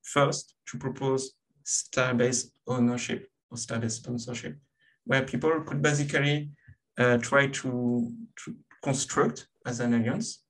first 0.04 0.56
to 0.68 0.78
propose 0.78 1.32
starbase 1.66 2.52
ownership 2.68 3.28
or 3.50 3.58
starbase 3.58 3.91
sponsorship, 3.91 4.58
where 5.06 5.24
people 5.24 5.62
could 5.62 5.82
basically 5.82 6.49
uh, 6.97 7.18
try 7.18 7.47
to, 7.47 8.12
to 8.43 8.56
construct 8.84 9.47
as 9.66 9.80
an 9.80 9.93
alliance 9.93 10.43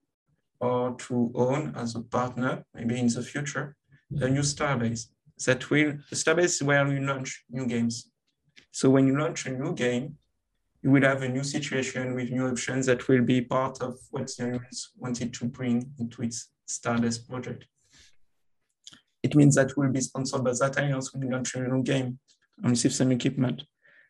or 0.60 0.96
to 0.96 1.32
own 1.36 1.74
as 1.76 1.96
a 1.96 2.02
partner, 2.02 2.64
maybe 2.74 3.00
in 3.00 3.08
the 3.08 3.22
future, 3.22 3.76
a 4.22 4.30
new 4.30 4.42
starbase 4.42 5.08
that 5.46 5.70
will, 5.70 5.94
the 6.10 6.16
starbase 6.16 6.62
where 6.62 6.88
you 6.92 7.00
launch 7.00 7.44
new 7.50 7.66
games. 7.66 8.12
So 8.72 8.90
when 8.90 9.08
you 9.08 9.18
launch 9.18 9.46
a 9.46 9.52
new 9.52 9.74
game, 9.74 10.18
you 10.82 10.92
will 10.92 11.02
have 11.02 11.24
a 11.24 11.30
new 11.30 11.44
situation 11.44 12.14
with 12.14 12.30
new 12.30 12.48
options 12.48 12.86
that 12.86 13.08
will 13.08 13.24
be 13.24 13.42
part 13.42 13.82
of 13.82 13.98
what 14.12 14.28
the 14.38 14.46
alliance 14.46 14.92
wanted 14.98 15.34
to 15.34 15.46
bring 15.46 15.92
into 15.98 16.22
its 16.22 16.50
Starbase 16.68 17.28
project. 17.28 17.66
It 19.24 19.36
means 19.36 19.56
that 19.56 19.76
we'll 19.76 19.92
be 19.92 20.02
sponsored 20.02 20.44
by 20.44 20.52
that 20.52 20.78
alliance 20.78 21.12
when 21.12 21.24
you 21.24 21.32
launch 21.32 21.56
a 21.56 21.60
new 21.60 21.82
game 21.82 22.20
and 22.62 22.70
receive 22.70 22.94
some 22.94 23.12
equipment. 23.12 23.64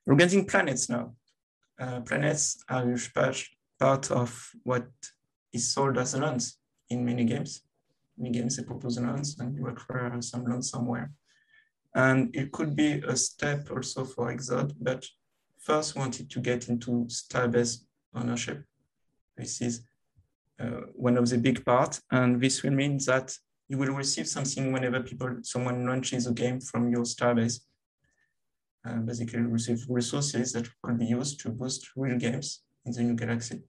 Regarding 0.05 0.45
planets 0.45 0.89
now, 0.89 1.13
uh, 1.79 2.01
planets 2.01 2.63
are 2.69 2.95
part 3.79 4.11
of 4.11 4.51
what 4.63 4.87
is 5.51 5.73
sold 5.73 5.97
as 5.97 6.15
lens 6.15 6.57
in 6.89 7.03
many 7.03 7.25
games. 7.25 7.61
Many 8.17 8.31
games 8.31 8.55
they 8.55 8.63
propose 8.63 8.99
lens 8.99 9.37
and 9.39 9.55
you 9.55 9.67
acquire 9.67 10.21
some 10.21 10.45
lens 10.45 10.69
somewhere. 10.69 11.11
And 11.95 12.35
it 12.35 12.51
could 12.51 12.75
be 12.75 13.01
a 13.07 13.15
step 13.15 13.69
also 13.71 14.05
for 14.05 14.31
Exode, 14.31 14.73
but 14.79 15.05
first 15.59 15.95
wanted 15.95 16.29
to 16.29 16.39
get 16.39 16.69
into 16.69 17.07
starbase 17.09 17.83
ownership. 18.13 18.63
This 19.37 19.61
is 19.61 19.81
uh, 20.59 20.81
one 20.93 21.17
of 21.17 21.27
the 21.29 21.37
big 21.37 21.65
parts, 21.65 22.01
and 22.11 22.39
this 22.39 22.63
will 22.63 22.71
mean 22.71 22.99
that 23.07 23.35
you 23.67 23.77
will 23.77 23.93
receive 23.93 24.27
something 24.27 24.71
whenever 24.71 25.01
people, 25.01 25.37
someone 25.41 25.85
launches 25.85 26.27
a 26.27 26.33
game 26.33 26.61
from 26.61 26.89
your 26.89 27.03
starbase 27.03 27.61
uh, 28.87 28.97
basically 28.97 29.41
receive 29.41 29.85
resources 29.89 30.53
that 30.53 30.67
could 30.83 30.99
be 30.99 31.05
used 31.05 31.39
to 31.41 31.49
boost 31.49 31.89
real 31.95 32.17
games 32.17 32.63
in 32.85 32.91
the 32.91 33.03
new 33.03 33.15
galaxy. 33.15 33.61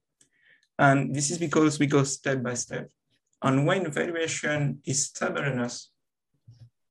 And 0.79 1.15
this 1.15 1.31
is 1.31 1.39
because 1.39 1.79
we 1.79 1.87
go 1.87 2.05
step 2.05 2.43
by 2.43 2.55
step. 2.55 2.91
And 3.43 3.67
when 3.67 3.91
valuation 3.91 4.81
is 4.85 5.07
stable 5.07 5.45
enough 5.45 5.79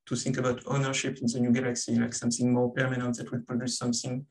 to 0.08 0.16
think 0.16 0.38
about 0.38 0.64
ownership 0.68 1.18
in 1.18 1.28
the 1.28 1.40
new 1.40 1.52
galaxy, 1.52 1.96
like 1.96 2.14
something 2.14 2.54
more 2.54 2.72
permanent 2.72 3.18
that 3.18 3.32
will 3.32 3.42
produce 3.42 3.78
something 3.78 4.26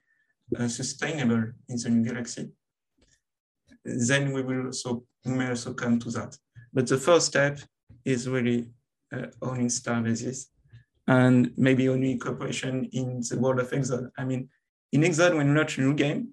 uh, 0.58 0.68
sustainable 0.68 1.52
in 1.68 1.76
the 1.76 1.88
new 1.90 2.04
galaxy, 2.08 2.50
then 3.84 4.32
we 4.32 4.42
will 4.42 4.66
also 4.66 5.04
may 5.24 5.48
also 5.48 5.72
come 5.72 5.98
to 5.98 6.10
that. 6.10 6.36
But 6.72 6.86
the 6.86 6.98
first 6.98 7.26
step 7.26 7.58
is 8.04 8.28
really 8.28 8.70
uh, 9.12 9.26
owning 9.42 9.70
star 9.70 10.00
bases 10.02 10.50
and 11.06 11.52
maybe 11.56 11.88
only 11.88 12.16
cooperation 12.16 12.88
in 12.92 13.22
the 13.28 13.38
world 13.38 13.60
of 13.60 13.72
Exode. 13.72 14.10
I 14.16 14.24
mean, 14.24 14.48
in 14.92 15.04
Exode, 15.04 15.34
when 15.34 15.48
you 15.48 15.54
launch 15.54 15.78
a 15.78 15.82
new 15.82 15.94
game, 15.94 16.30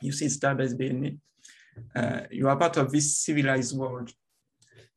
you 0.00 0.12
see 0.12 0.26
Starbase 0.26 0.76
being 0.76 1.20
Uh, 1.94 2.22
you 2.30 2.48
are 2.48 2.56
part 2.56 2.76
of 2.76 2.90
this 2.90 3.18
civilized 3.18 3.76
world. 3.76 4.12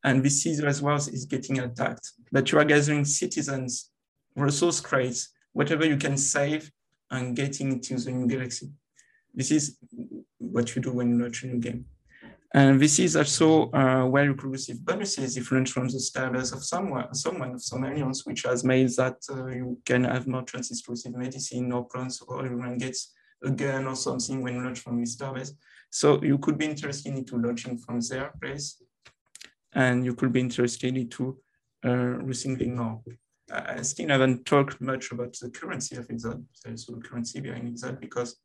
And 0.04 0.24
this 0.24 0.42
civilized 0.42 0.82
world 0.82 1.08
is 1.12 1.26
getting 1.26 1.60
attacked. 1.60 2.10
But 2.32 2.50
you 2.50 2.58
are 2.58 2.64
gathering 2.64 3.04
citizens, 3.04 3.90
resource 4.34 4.80
crates, 4.80 5.28
whatever 5.52 5.86
you 5.86 5.96
can 5.96 6.16
save 6.16 6.70
and 7.10 7.36
getting 7.36 7.72
into 7.72 7.96
the 7.96 8.10
new 8.10 8.26
galaxy. 8.26 8.70
This 9.34 9.50
is 9.50 9.78
what 10.38 10.74
you 10.74 10.82
do 10.82 10.92
when 10.92 11.10
you 11.10 11.18
launch 11.22 11.44
a 11.44 11.46
new 11.46 11.60
game. 11.60 11.86
And 12.54 12.78
this 12.78 12.98
is 12.98 13.16
also 13.16 13.70
uh, 13.70 14.04
where 14.04 14.24
you 14.24 14.34
could 14.34 14.50
receive 14.50 14.84
bonuses 14.84 15.38
launch 15.38 15.70
from 15.70 15.88
the 15.88 15.98
status 15.98 16.52
of 16.52 16.62
someone, 16.62 17.14
someone 17.14 17.52
of 17.54 17.62
some 17.62 17.84
aliens, 17.84 18.26
which 18.26 18.42
has 18.42 18.62
made 18.62 18.90
that 18.96 19.16
uh, 19.30 19.46
you 19.46 19.78
can 19.86 20.04
have 20.04 20.26
more 20.26 20.42
receive 20.90 21.14
medicine 21.14 21.72
or 21.72 21.86
plants 21.86 22.20
or 22.20 22.44
everyone 22.44 22.76
gets 22.76 23.12
a 23.42 23.50
gun 23.50 23.86
or 23.86 23.96
something 23.96 24.42
when 24.42 24.54
you 24.54 24.62
launch 24.62 24.80
from 24.80 25.00
this 25.00 25.16
starbase. 25.16 25.52
So 25.90 26.22
you 26.22 26.36
could 26.38 26.58
be 26.58 26.66
interested 26.66 27.14
into 27.14 27.38
launching 27.38 27.78
from 27.78 28.00
their 28.00 28.32
place 28.40 28.82
and 29.72 30.04
you 30.04 30.14
could 30.14 30.32
be 30.32 30.40
interested 30.40 30.94
into 30.96 31.38
uh, 31.84 31.90
receiving 31.90 32.76
more. 32.76 33.00
I 33.50 33.82
still 33.82 34.08
haven't 34.08 34.44
talked 34.44 34.80
much 34.80 35.10
about 35.10 35.36
the 35.40 35.50
currency 35.50 35.96
of 35.96 36.08
Exode. 36.08 36.44
There's 36.64 36.88
a 36.88 36.92
currency 37.00 37.40
behind 37.40 37.68
Exode 37.68 38.00
because 38.00 38.36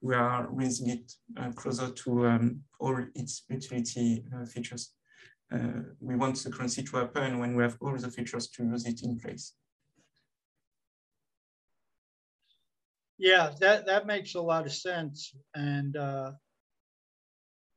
we 0.00 0.14
are 0.14 0.46
raising 0.50 0.90
it 0.90 1.12
uh, 1.38 1.50
closer 1.52 1.90
to 1.90 2.26
um, 2.26 2.60
all 2.80 2.96
its 3.14 3.44
utility 3.48 4.24
uh, 4.34 4.44
features. 4.44 4.92
Uh, 5.52 5.82
we 6.00 6.16
want 6.16 6.36
the 6.36 6.50
currency 6.50 6.82
to 6.82 6.96
happen 6.96 7.38
when 7.38 7.54
we 7.56 7.62
have 7.62 7.76
all 7.80 7.96
the 7.96 8.10
features 8.10 8.48
to 8.48 8.64
use 8.64 8.84
it 8.86 9.02
in 9.02 9.18
place. 9.18 9.54
Yeah, 13.18 13.50
that, 13.60 13.86
that 13.86 14.06
makes 14.06 14.34
a 14.34 14.40
lot 14.40 14.66
of 14.66 14.72
sense. 14.72 15.34
And 15.54 15.96
uh, 15.96 16.32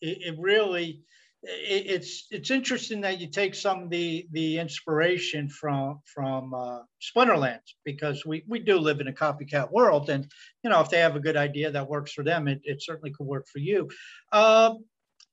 it, 0.01 0.33
it 0.33 0.35
really, 0.39 1.03
it's 1.41 2.27
it's 2.31 2.51
interesting 2.51 3.01
that 3.01 3.19
you 3.19 3.27
take 3.27 3.55
some 3.55 3.83
of 3.83 3.89
the 3.89 4.27
the 4.31 4.57
inspiration 4.59 5.47
from 5.49 6.01
from 6.05 6.53
uh, 6.53 6.79
Splinterlands 7.01 7.75
because 7.85 8.25
we 8.25 8.43
we 8.47 8.59
do 8.59 8.77
live 8.77 8.99
in 8.99 9.07
a 9.07 9.13
copycat 9.13 9.71
world, 9.71 10.09
and 10.09 10.29
you 10.63 10.69
know 10.69 10.81
if 10.81 10.89
they 10.89 10.99
have 10.99 11.15
a 11.15 11.21
good 11.21 11.37
idea 11.37 11.71
that 11.71 11.87
works 11.87 12.11
for 12.11 12.23
them, 12.23 12.47
it, 12.47 12.59
it 12.63 12.83
certainly 12.83 13.11
could 13.11 13.27
work 13.27 13.47
for 13.47 13.59
you. 13.59 13.89
Um, 14.33 14.83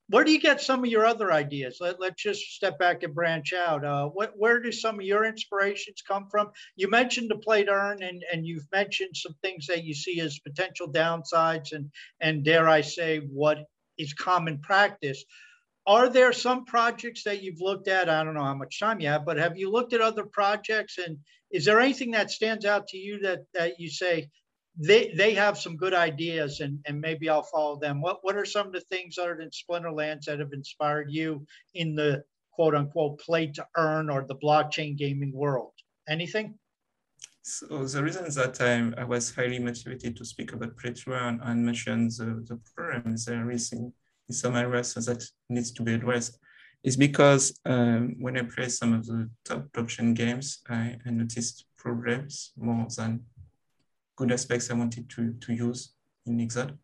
where 0.09 0.23
do 0.23 0.31
you 0.31 0.41
get 0.41 0.61
some 0.61 0.85
of 0.85 0.91
your 0.91 1.05
other 1.05 1.33
ideas? 1.33 1.79
Let, 1.81 1.99
let's 1.99 2.23
just 2.23 2.41
step 2.55 2.79
back 2.79 3.03
and 3.03 3.13
branch 3.13 3.53
out. 3.53 3.85
Uh, 3.85 4.07
what, 4.07 4.35
where 4.37 4.61
do 4.61 4.71
some 4.71 5.01
of 5.01 5.05
your 5.05 5.25
inspirations 5.25 6.01
come 6.07 6.29
from? 6.31 6.53
You 6.77 6.89
mentioned 6.89 7.29
the 7.29 7.39
play 7.39 7.65
to 7.65 7.73
earn, 7.73 8.05
and, 8.05 8.23
and 8.33 8.47
you've 8.47 8.69
mentioned 8.71 9.17
some 9.17 9.35
things 9.43 9.67
that 9.67 9.83
you 9.83 9.95
see 9.95 10.21
as 10.21 10.39
potential 10.39 10.93
downsides, 10.93 11.73
and 11.73 11.91
and 12.21 12.45
dare 12.45 12.69
I 12.69 12.83
say, 12.83 13.19
what 13.19 13.59
is 13.99 14.13
common 14.13 14.61
practice 14.61 15.25
are 15.87 16.09
there 16.09 16.33
some 16.33 16.65
projects 16.65 17.23
that 17.25 17.43
you've 17.43 17.61
looked 17.61 17.89
at? 17.89 18.09
I 18.09 18.25
don't 18.25 18.35
know 18.35 18.43
how 18.43 18.55
much 18.55 18.81
time 18.81 19.01
you 19.01 19.09
have, 19.09 19.25
but 19.25 19.37
have 19.37 19.57
you 19.57 19.71
looked 19.71 19.93
at 19.93 20.01
other 20.01 20.25
projects? 20.25 20.99
And 20.99 21.19
is 21.53 21.65
there 21.65 21.81
anything 21.81 22.11
that 22.13 22.31
stands 22.31 22.65
out 22.65 22.89
to 22.89 22.99
you 22.99 23.21
that, 23.21 23.45
that 23.55 23.79
you 23.79 23.89
say 23.89 24.29
they, 24.77 25.13
they 25.17 25.33
have 25.35 25.57
some 25.57 25.77
good 25.77 25.95
ideas 25.95 26.61
and, 26.61 26.81
and 26.87 27.01
maybe 27.01 27.29
I'll 27.29 27.45
follow 27.45 27.79
them? 27.79 28.01
What, 28.01 28.19
what 28.23 28.37
are 28.37 28.45
some 28.45 28.67
of 28.67 28.73
the 28.73 28.81
things 28.81 29.17
other 29.17 29.37
than 29.37 29.51
Splinterlands 29.51 30.25
that 30.25 30.41
have 30.41 30.53
inspired 30.53 31.11
you 31.11 31.47
in 31.75 31.95
the 31.95 32.25
quote 32.51 32.75
unquote 32.75 33.21
play 33.21 33.47
to 33.49 33.67
earn 33.77 34.11
or 34.11 34.25
the 34.27 34.37
blockchain 34.37 34.97
gaming 34.97 35.33
world? 35.33 35.73
Anything? 36.09 36.59
So 37.43 37.87
the 37.87 38.03
reason 38.03 38.25
that 38.25 38.61
I'm, 38.61 38.93
I 38.99 39.05
was 39.05 39.33
highly 39.33 39.61
motivated 39.61 40.17
to 40.17 40.25
speak 40.25 40.53
about 40.53 40.77
play 40.77 40.93
to 40.93 41.11
earn 41.13 41.41
and 41.45 41.65
mention 41.65 42.09
the, 42.09 42.45
the 42.45 42.61
programs 42.75 43.25
there 43.25 43.49
is 43.53 43.73
in 44.29 44.35
some 44.35 44.57
areas 44.57 44.95
that 44.95 45.25
needs 45.49 45.71
to 45.73 45.83
be 45.83 45.95
addressed 45.95 46.39
is 46.83 46.97
because 46.97 47.59
um, 47.65 48.15
when 48.19 48.37
I 48.37 48.43
play 48.43 48.69
some 48.69 48.93
of 48.93 49.07
the 49.07 49.29
top 49.45 49.67
blockchain 49.73 50.15
games, 50.15 50.59
I, 50.69 50.97
I, 51.05 51.11
noticed 51.11 51.65
problems 51.77 52.53
more 52.57 52.87
than 52.97 53.25
good 54.17 54.31
aspects 54.31 54.71
I 54.71 54.75
wanted 54.75 55.11
to, 55.11 55.33
to 55.33 55.53
use 55.53 55.95
in 56.27 56.41
Exode. 56.41 56.79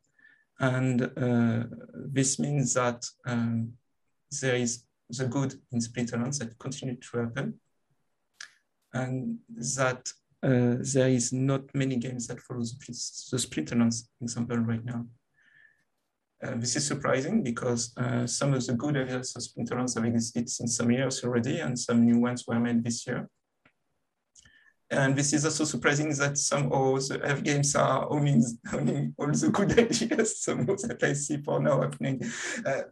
And 0.58 1.02
uh, 1.02 1.64
this 1.94 2.38
means 2.38 2.74
that 2.74 3.04
um, 3.26 3.74
there 4.40 4.56
is 4.56 4.84
the 5.08 5.26
good 5.26 5.54
in 5.72 5.78
Splinterlands 5.78 6.38
that 6.38 6.58
continue 6.58 6.96
to 6.96 7.18
happen, 7.18 7.60
and 8.92 9.38
that 9.76 10.08
uh, 10.42 10.76
there 10.94 11.08
is 11.08 11.32
not 11.32 11.62
many 11.74 11.96
games 11.96 12.26
that 12.26 12.40
follow 12.40 12.62
the, 12.62 12.76
the 13.30 13.36
Splinterlands 13.38 14.08
example 14.20 14.58
right 14.58 14.84
now. 14.84 15.06
Uh, 16.42 16.56
this 16.56 16.74
is 16.74 16.84
surprising 16.84 17.42
because 17.42 17.96
uh, 17.96 18.26
some 18.26 18.52
of 18.52 18.66
the 18.66 18.74
good 18.74 18.96
areas 18.96 19.36
of 19.36 19.42
Splinterlands 19.42 19.94
have 19.94 20.04
existed 20.04 20.50
since 20.50 20.76
some 20.76 20.90
years 20.90 21.22
already, 21.22 21.60
and 21.60 21.78
some 21.78 22.04
new 22.04 22.18
ones 22.18 22.44
were 22.48 22.58
made 22.58 22.82
this 22.82 23.06
year. 23.06 23.28
And 24.90 25.16
this 25.16 25.32
is 25.32 25.44
also 25.44 25.64
surprising 25.64 26.12
that 26.16 26.36
some 26.36 26.70
of 26.72 27.08
the 27.08 27.20
F 27.24 27.42
games 27.42 27.76
are 27.76 28.10
owning, 28.10 28.44
owning 28.72 29.14
all 29.16 29.30
the 29.30 29.48
good 29.50 29.78
ideas, 29.78 30.42
some 30.42 30.68
of 30.68 30.82
that 30.82 31.02
I 31.02 31.12
see 31.12 31.38
for 31.38 31.60
now 31.60 31.80
happening. 31.80 32.20
Uh, 32.66 32.82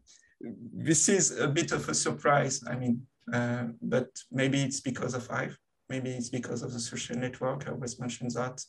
this 0.41 1.09
is 1.09 1.39
a 1.39 1.49
bit 1.49 1.73
of 1.73 1.89
a 1.89 1.95
surprise, 1.95 2.63
I 2.67 2.77
mean, 2.77 3.03
uh, 3.33 3.65
but 3.83 4.09
maybe 4.31 4.63
it's 4.63 4.81
because 4.81 5.15
of 5.15 5.27
Hive, 5.27 5.59
maybe 5.89 6.11
it's 6.11 6.31
because 6.31 6.63
of 6.63 6.73
the 6.73 6.81
social 6.81 7.17
network, 7.17 7.67
I 7.67 7.73
always 7.73 7.99
mentioned 7.99 8.31
that. 8.31 8.63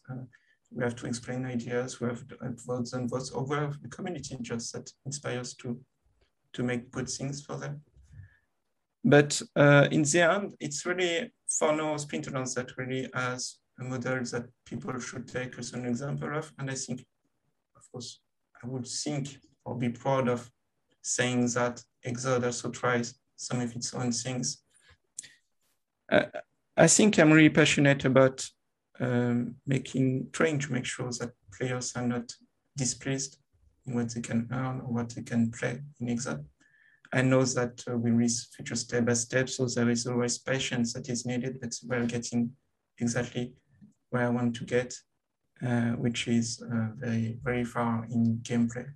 We 0.73 0.83
have 0.83 0.95
to 0.97 1.07
explain 1.07 1.45
ideas, 1.45 1.99
we 1.99 2.07
have 2.07 2.23
votes 2.65 2.93
and 2.93 3.09
votes, 3.09 3.31
have 3.33 3.81
the 3.81 3.89
community 3.89 4.37
just 4.41 4.71
that 4.73 4.89
inspires 5.05 5.53
to, 5.55 5.79
to 6.53 6.63
make 6.63 6.91
good 6.91 7.09
things 7.09 7.41
for 7.41 7.57
them. 7.57 7.81
But 9.03 9.41
uh, 9.55 9.87
in 9.91 10.03
the 10.03 10.21
end, 10.21 10.53
it's 10.59 10.85
really 10.85 11.31
for 11.49 11.75
now 11.75 11.95
Splinterlands 11.95 12.53
that 12.55 12.77
really 12.77 13.09
has 13.13 13.57
a 13.79 13.83
model 13.83 14.23
that 14.23 14.45
people 14.65 14.97
should 14.99 15.27
take 15.27 15.57
as 15.57 15.73
an 15.73 15.85
example 15.85 16.37
of. 16.37 16.51
And 16.59 16.69
I 16.69 16.75
think, 16.75 17.05
of 17.75 17.91
course, 17.91 18.21
I 18.63 18.67
would 18.67 18.87
think 18.87 19.39
or 19.65 19.75
be 19.75 19.89
proud 19.89 20.29
of 20.29 20.49
saying 21.01 21.47
that 21.47 21.83
Exode 22.03 22.43
also 22.43 22.69
tries 22.69 23.15
some 23.35 23.59
of 23.59 23.75
its 23.75 23.93
own 23.93 24.11
things. 24.11 24.63
Uh, 26.11 26.25
I 26.77 26.87
think 26.87 27.17
I'm 27.17 27.31
really 27.31 27.49
passionate 27.49 28.05
about 28.05 28.47
um, 29.01 29.55
making 29.65 30.27
trying 30.31 30.59
to 30.59 30.71
make 30.71 30.85
sure 30.85 31.09
that 31.19 31.31
players 31.51 31.93
are 31.95 32.07
not 32.07 32.31
displaced 32.77 33.39
in 33.85 33.95
what 33.95 34.13
they 34.13 34.21
can 34.21 34.47
earn 34.51 34.81
or 34.81 34.93
what 34.93 35.09
they 35.09 35.23
can 35.23 35.51
play 35.51 35.81
in 35.99 36.09
Exode. 36.09 36.45
I 37.13 37.21
know 37.21 37.43
that 37.43 37.83
uh, 37.89 37.97
we 37.97 38.11
reach 38.11 38.47
future 38.55 38.75
step 38.75 39.05
by 39.05 39.13
step, 39.13 39.49
so 39.49 39.65
there 39.65 39.89
is 39.89 40.07
always 40.07 40.37
patience 40.37 40.93
that 40.93 41.09
is 41.09 41.25
needed, 41.25 41.59
but 41.59 41.73
we're 41.83 42.05
getting 42.05 42.51
exactly 42.99 43.53
where 44.11 44.25
I 44.27 44.29
want 44.29 44.55
to 44.57 44.65
get, 44.65 44.95
uh, 45.65 45.91
which 46.03 46.27
is 46.27 46.61
uh, 46.61 46.89
very, 46.95 47.37
very 47.43 47.65
far 47.65 48.05
in 48.09 48.39
gameplay. 48.43 48.87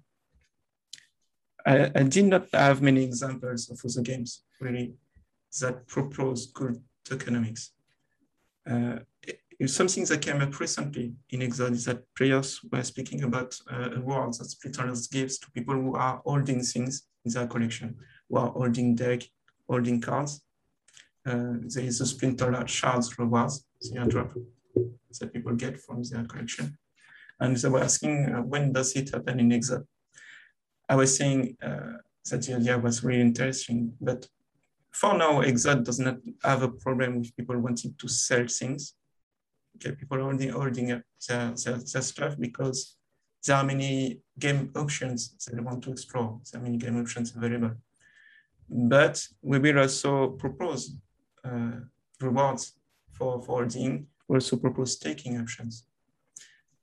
I, 1.66 1.92
I, 1.96 2.04
did 2.04 2.26
not 2.26 2.48
have 2.54 2.82
many 2.82 3.04
examples 3.04 3.70
of 3.70 3.80
other 3.84 4.02
games, 4.02 4.44
really, 4.62 4.94
that 5.60 5.88
propose 5.88 6.46
good 6.46 6.82
tokenomics. 7.06 7.70
Something 9.66 10.04
that 10.06 10.22
came 10.22 10.42
up 10.42 10.60
recently 10.60 11.14
in 11.30 11.42
Exode 11.42 11.74
is 11.74 11.86
that 11.86 12.04
players 12.16 12.60
were 12.72 12.84
speaking 12.84 13.24
about 13.24 13.58
uh, 13.72 13.92
awards 13.96 14.40
that 14.40 14.50
Splinterlands 14.50 15.10
gives 15.10 15.40
to 15.40 15.52
people 15.52 15.76
who 15.76 15.96
are 15.96 16.22
holding 16.26 16.62
things 16.62 17.04
in 17.24 17.32
their 17.32 17.48
collection, 17.48 17.96
who 18.30 18.38
are 18.38 18.50
holding 18.50 18.96
deck, 18.96 19.24
holding 19.70 20.02
cards. 20.02 20.42
Uh, 21.26 21.54
there 21.62 21.86
is 21.86 22.02
a 22.02 22.06
Splinter 22.06 22.68
shards 22.68 23.18
rewards, 23.18 23.66
the 23.80 23.98
airdrop 23.98 24.34
that 25.20 25.32
people 25.32 25.56
get 25.56 25.80
from 25.80 26.04
their 26.04 26.26
collection. 26.26 26.78
And 27.40 27.56
they 27.56 27.70
were 27.70 27.84
asking, 27.84 28.34
uh, 28.34 28.42
when 28.42 28.74
does 28.74 28.94
it 28.94 29.12
happen 29.12 29.40
in 29.40 29.54
Exode? 29.54 29.88
I 30.90 30.98
was 30.98 31.16
saying 31.16 31.56
uh, 31.64 31.94
that 32.30 32.42
the 32.42 32.56
idea 32.56 32.78
was 32.78 33.06
really 33.06 33.22
interesting, 33.22 33.94
but 34.02 34.28
for 34.92 35.18
now, 35.18 35.42
Exode 35.42 35.86
does 35.86 36.00
not 36.00 36.18
have 36.44 36.64
a 36.64 36.70
problem 36.70 37.20
with 37.20 37.36
people 37.38 37.58
wanting 37.58 37.96
to 38.00 38.08
sell 38.10 38.46
things 38.48 38.96
okay, 39.76 39.96
people 39.96 40.18
are 40.18 40.24
holding 40.24 40.50
holding 40.50 40.88
their, 40.88 41.04
their, 41.28 41.54
their 41.54 42.02
stuff 42.02 42.36
because 42.40 42.98
there 43.46 43.58
are 43.58 43.64
many 43.64 44.22
game 44.40 44.72
options 44.76 45.36
that 45.46 45.56
they 45.56 45.62
want 45.62 45.84
to 45.84 45.92
explore. 45.92 46.40
There 46.52 46.60
are 46.60 46.64
many 46.64 46.78
game 46.78 47.00
options 47.00 47.36
available. 47.36 47.76
But 48.68 49.24
we 49.42 49.60
will 49.60 49.80
also 49.80 50.30
propose 50.30 50.96
uh, 51.44 51.80
rewards 52.20 52.74
for, 53.12 53.42
for 53.42 53.60
holding, 53.60 54.08
we 54.28 54.36
also 54.36 54.58
propose 54.58 54.94
staking 54.94 55.40
options. 55.40 55.86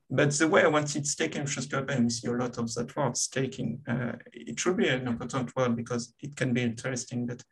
But 0.08 0.30
the 0.32 0.46
way 0.46 0.62
I 0.62 0.68
wanted 0.68 1.06
staking 1.06 1.42
options 1.42 1.66
to 1.68 1.76
happen, 1.76 2.04
we 2.04 2.10
see 2.10 2.28
a 2.28 2.32
lot 2.32 2.58
of 2.58 2.72
that 2.74 2.94
word 2.94 3.16
staking. 3.16 3.80
Uh, 3.88 4.12
it 4.32 4.60
should 4.60 4.76
be 4.76 4.88
an 4.88 5.08
important 5.08 5.54
word 5.56 5.74
because 5.74 6.14
it 6.20 6.36
can 6.36 6.52
be 6.52 6.62
interesting, 6.62 7.26
but 7.26 7.42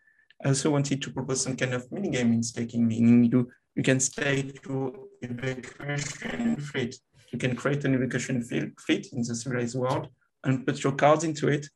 I 0.44 0.48
also 0.48 0.70
wanted 0.70 1.02
to 1.02 1.10
propose 1.10 1.42
some 1.42 1.56
kind 1.56 1.74
of 1.74 1.90
mini 1.90 2.10
game 2.10 2.32
in 2.32 2.42
staking, 2.42 2.86
meaning 2.86 3.24
you 3.24 3.50
you 3.74 3.82
can 3.82 4.00
stake 4.00 4.64
your 4.66 4.92
evacuation 5.22 6.56
fleet. 6.56 6.96
You 7.32 7.38
can 7.38 7.54
create 7.54 7.84
an 7.84 7.94
evacuation 7.94 8.42
fleet 8.42 9.08
in 9.12 9.22
the 9.22 9.34
civilized 9.34 9.76
world 9.76 10.08
and 10.44 10.66
put 10.66 10.82
your 10.82 10.92
cards 10.94 11.24
into 11.24 11.48
it. 11.48 11.66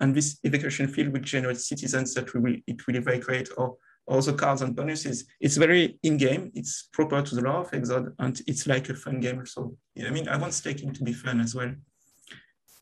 And 0.00 0.14
this 0.14 0.38
evacuation 0.42 0.88
field 0.88 1.12
will 1.12 1.20
generate 1.20 1.58
citizens 1.58 2.14
that 2.14 2.34
we 2.34 2.40
will, 2.40 2.56
it 2.66 2.86
will 2.86 2.96
evacuate 2.96 3.48
or 3.56 3.76
also 4.06 4.34
cards 4.34 4.62
and 4.62 4.74
bonuses. 4.74 5.24
It's 5.40 5.56
very 5.56 5.98
in-game. 6.02 6.50
It's 6.54 6.88
proper 6.92 7.22
to 7.22 7.34
the 7.34 7.42
law 7.42 7.60
of 7.60 7.72
Exode, 7.72 8.14
and 8.18 8.40
it's 8.46 8.66
like 8.66 8.88
a 8.88 8.94
fun 8.94 9.20
game 9.20 9.38
also. 9.38 9.76
I 10.04 10.10
mean, 10.10 10.28
I 10.28 10.36
want 10.36 10.52
staking 10.52 10.92
to 10.94 11.04
be 11.04 11.12
fun 11.12 11.40
as 11.40 11.54
well. 11.54 11.72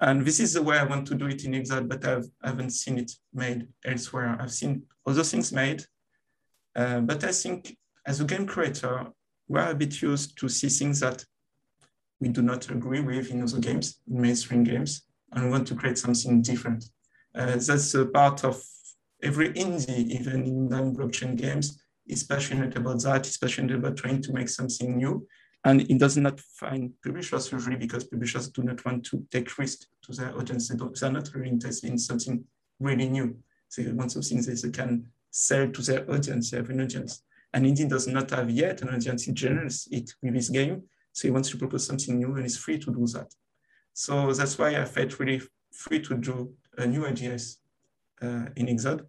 And 0.00 0.24
this 0.24 0.40
is 0.40 0.54
the 0.54 0.62
way 0.62 0.78
I 0.78 0.84
want 0.84 1.06
to 1.08 1.14
do 1.14 1.26
it 1.26 1.44
in 1.44 1.54
Exode, 1.54 1.88
but 1.88 2.04
I've, 2.04 2.26
I 2.42 2.48
haven't 2.48 2.70
seen 2.70 2.98
it 2.98 3.12
made 3.32 3.68
elsewhere. 3.84 4.36
I've 4.40 4.52
seen 4.52 4.82
other 5.06 5.22
things 5.22 5.52
made, 5.52 5.84
uh, 6.74 7.00
but 7.00 7.22
I 7.22 7.30
think 7.30 7.76
as 8.06 8.20
a 8.20 8.24
game 8.24 8.46
creator, 8.46 9.06
we're 9.48 9.70
a 9.70 9.74
bit 9.74 10.00
used 10.02 10.38
to 10.38 10.48
see 10.48 10.68
things 10.68 11.00
that 11.00 11.24
we 12.20 12.28
do 12.28 12.42
not 12.42 12.70
agree 12.70 13.00
with 13.00 13.30
in 13.30 13.42
other 13.42 13.58
games, 13.58 14.00
in 14.08 14.20
mainstream 14.20 14.64
games, 14.64 15.02
and 15.32 15.44
we 15.44 15.50
want 15.50 15.66
to 15.68 15.74
create 15.74 15.98
something 15.98 16.42
different. 16.42 16.84
Uh, 17.34 17.56
that's 17.56 17.94
a 17.94 18.06
part 18.06 18.44
of 18.44 18.62
every 19.22 19.50
indie, 19.54 20.06
even 20.08 20.44
in 20.44 20.68
non-blockchain 20.68 21.36
games, 21.36 21.80
is 22.06 22.24
passionate 22.24 22.76
about 22.76 23.02
that, 23.02 23.26
is 23.26 23.38
passionate 23.38 23.76
about 23.76 23.96
trying 23.96 24.20
to 24.22 24.32
make 24.32 24.48
something 24.48 24.96
new. 24.96 25.26
And 25.64 25.80
it 25.82 25.98
does 25.98 26.16
not 26.16 26.40
find 26.40 26.92
publishers 27.04 27.52
usually 27.52 27.76
because 27.76 28.04
publishers 28.04 28.48
do 28.48 28.62
not 28.62 28.84
want 28.84 29.04
to 29.06 29.24
take 29.30 29.56
risk 29.58 29.86
to 30.02 30.12
their 30.12 30.36
audience. 30.36 30.68
They 30.68 30.76
they're 30.76 31.12
not 31.12 31.32
really 31.34 31.50
interested 31.50 31.90
in 31.90 31.98
something 31.98 32.44
really 32.80 33.08
new. 33.08 33.36
They 33.76 33.92
want 33.92 34.12
something 34.12 34.42
that 34.42 34.60
they 34.60 34.70
can 34.70 35.06
sell 35.30 35.70
to 35.70 35.82
their 35.82 36.10
audience, 36.10 36.50
they 36.50 36.58
have 36.58 36.70
an 36.70 36.82
audience. 36.82 37.22
And 37.54 37.66
Indie 37.66 37.88
does 37.88 38.06
not 38.06 38.30
have 38.30 38.50
yet 38.50 38.82
an 38.82 38.90
audience. 38.90 39.24
He 39.24 39.32
generates 39.32 39.86
it 39.90 40.10
with 40.22 40.34
this 40.34 40.48
game. 40.48 40.82
So 41.12 41.28
he 41.28 41.32
wants 41.32 41.50
to 41.50 41.58
propose 41.58 41.86
something 41.86 42.16
new 42.18 42.34
and 42.36 42.46
is 42.46 42.56
free 42.56 42.78
to 42.78 42.92
do 42.92 43.06
that. 43.08 43.32
So 43.92 44.32
that's 44.32 44.58
why 44.58 44.80
I 44.80 44.84
felt 44.86 45.18
really 45.18 45.42
free 45.72 46.00
to 46.00 46.14
do 46.14 46.54
a 46.78 46.86
new 46.86 47.06
ideas 47.06 47.58
uh, 48.22 48.46
in 48.56 48.68
Exode, 48.68 49.06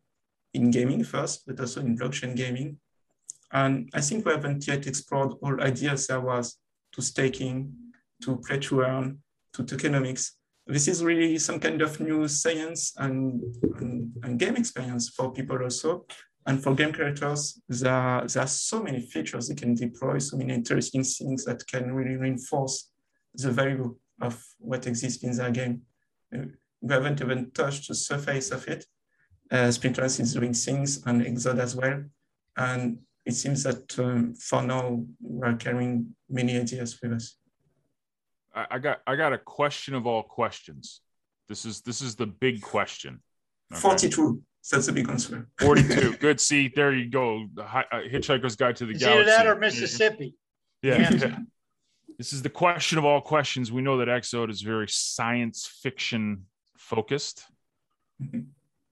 in 0.54 0.72
gaming 0.72 1.04
first, 1.04 1.48
but 1.48 1.60
also 1.60 1.80
in 1.80 1.98
blockchain 1.98 2.36
gaming. 2.36 2.78
And 3.52 3.90
I 3.94 4.02
think 4.02 4.26
we 4.26 4.32
haven't 4.32 4.68
yet 4.68 4.88
explored 4.88 5.34
all 5.42 5.62
ideas 5.62 6.08
there 6.08 6.20
was 6.20 6.58
to 6.94 7.02
staking, 7.02 7.72
to 8.24 8.38
play 8.38 8.60
to 8.60 8.82
earn, 8.82 9.20
to 9.54 9.64
tokenomics. 9.64 10.32
This 10.66 10.88
is 10.88 11.04
really 11.04 11.38
some 11.38 11.60
kind 11.60 11.82
of 11.82 12.00
new 12.00 12.28
science 12.28 12.94
and, 12.98 13.42
and, 13.80 14.12
and 14.24 14.40
game 14.40 14.56
experience 14.56 15.10
for 15.10 15.32
people 15.32 15.62
also. 15.62 16.06
And 16.46 16.62
for 16.62 16.76
game 16.76 16.92
creators, 16.92 17.62
there, 17.70 18.26
there 18.28 18.44
are 18.44 18.48
so 18.48 18.84
many 18.84 19.00
features 19.00 19.48
they 19.48 19.56
can 19.56 19.76
deploy, 19.76 20.20
so 20.20 20.38
many 20.38 20.54
interesting 20.54 21.04
things 21.04 21.46
that 21.46 21.66
can 21.68 21.94
really 21.94 22.18
reinforce 22.18 22.90
the 23.34 23.52
value 23.52 23.96
of 24.22 24.44
what 24.60 24.86
exists 24.86 25.24
in 25.24 25.36
their 25.36 25.52
game. 25.52 25.82
We 26.32 26.94
haven't 26.94 27.22
even 27.22 27.52
touched 27.52 27.88
the 27.88 27.96
surface 27.96 28.52
of 28.52 28.68
it, 28.68 28.86
uh, 29.54 29.70
Splinterlands 29.70 30.20
is 30.20 30.34
doing 30.34 30.54
things 30.54 31.06
and 31.06 31.22
Exode 31.22 31.60
as 31.60 31.76
well. 31.76 32.04
And 32.58 33.00
it 33.26 33.34
seems 33.34 33.64
that 33.64 33.98
um, 34.00 34.34
for 34.34 34.64
now 34.64 35.06
we're 35.22 35.56
carrying 35.56 36.16
many 36.30 36.58
ideas 36.58 37.00
with 37.02 37.14
us. 37.14 37.38
I, 38.54 38.66
I 38.72 38.80
got 38.80 39.02
I 39.06 39.16
got 39.16 39.34
a 39.34 39.38
question 39.38 39.94
of 39.94 40.08
all 40.08 40.24
questions. 40.24 41.02
This 41.48 41.66
is 41.66 41.82
this 41.82 42.02
is 42.02 42.16
the 42.16 42.26
big 42.26 42.62
question. 42.62 43.22
Okay. 43.72 43.82
42. 43.82 44.42
That's 44.72 44.88
a 44.88 44.94
big 44.94 45.10
answer. 45.10 45.48
42. 45.60 46.18
Good. 46.20 46.40
See, 46.40 46.72
there 46.74 46.94
you 46.94 47.10
go. 47.10 47.48
The 47.54 47.64
uh, 47.64 47.84
Hitchhiker's 48.10 48.56
Guide 48.56 48.78
to 48.78 48.86
the 48.86 48.94
Is 48.94 49.02
Galaxy. 49.02 49.22
Either 49.22 49.44
that 49.44 49.48
or 49.48 49.56
Mississippi. 49.60 50.36
Yeah. 50.82 51.12
yeah. 51.12 51.38
This 52.20 52.32
is 52.32 52.44
the 52.44 52.50
question 52.50 53.00
of 53.00 53.06
all 53.06 53.22
questions. 53.22 53.72
We 53.72 53.82
know 53.82 53.98
that 53.98 54.08
Exode 54.08 54.52
is 54.52 54.62
very 54.62 54.88
science 54.88 55.66
fiction 55.82 56.46
focused. 56.78 57.44
Mm-hmm. 58.22 58.42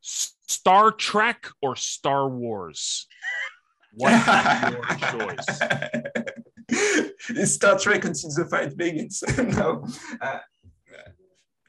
Star 0.02 0.92
Trek 0.92 1.48
or 1.62 1.76
Star 1.76 2.28
Wars? 2.28 3.06
What's 3.94 4.72
your 4.72 4.84
choice? 7.38 7.52
Star 7.54 7.78
Trek 7.78 8.06
until 8.06 8.32
the 8.32 8.48
fight 8.50 8.76
begins. 8.76 9.24
no. 9.38 9.86
Uh, 10.20 10.40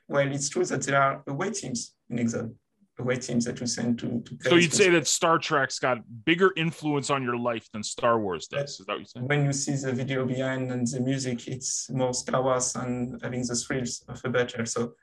well, 0.08 0.32
it's 0.32 0.48
true 0.48 0.64
that 0.64 0.82
there 0.82 1.00
are 1.00 1.22
away 1.26 1.50
teams 1.50 1.94
in 2.10 2.18
Exode, 2.18 2.54
away 3.02 3.16
teams 3.16 3.44
that 3.44 3.60
you 3.60 3.66
send 3.66 3.98
to, 4.00 4.22
to. 4.22 4.48
So 4.48 4.54
you'd 4.56 4.72
say 4.72 4.90
that 4.90 5.06
Star 5.06 5.38
Trek's 5.38 5.78
got 5.78 5.98
bigger 6.24 6.52
influence 6.56 7.10
on 7.10 7.22
your 7.22 7.36
life 7.36 7.68
than 7.72 7.82
Star 7.82 8.18
Wars 8.18 8.46
does. 8.46 8.80
Is 8.80 8.86
that 8.86 8.92
what 8.92 8.98
you're 8.98 9.06
saying? 9.06 9.28
When 9.28 9.44
you 9.44 9.52
see 9.52 9.74
the 9.74 9.92
video 9.92 10.24
behind 10.24 10.70
and 10.70 10.86
the 10.86 11.00
music, 11.00 11.46
it's 11.48 11.90
more 11.90 12.14
Star 12.14 12.42
Wars 12.42 12.74
and 12.76 13.20
having 13.22 13.46
the 13.46 13.54
thrills 13.54 14.04
of 14.08 14.20
a 14.24 14.28
battle. 14.30 14.66
So 14.66 14.94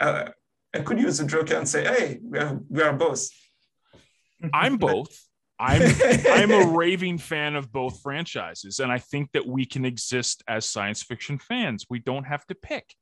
uh, 0.00 0.28
I 0.74 0.78
could 0.80 0.98
use 0.98 1.20
a 1.20 1.26
joker 1.26 1.54
and 1.54 1.68
say, 1.68 1.84
hey, 1.84 2.20
we 2.22 2.38
are, 2.38 2.60
we 2.68 2.82
are 2.82 2.92
both. 2.92 3.28
I'm 4.52 4.76
both. 4.76 5.16
I'm 5.58 5.82
I'm 6.30 6.50
a 6.50 6.66
raving 6.66 7.18
fan 7.18 7.54
of 7.54 7.70
both 7.70 8.00
franchises, 8.02 8.80
and 8.80 8.90
I 8.90 8.98
think 8.98 9.30
that 9.32 9.46
we 9.46 9.64
can 9.64 9.84
exist 9.84 10.42
as 10.48 10.66
science 10.66 11.02
fiction 11.02 11.38
fans. 11.38 11.86
We 11.88 12.00
don't 12.00 12.24
have 12.24 12.44
to 12.46 12.54
pick. 12.56 12.94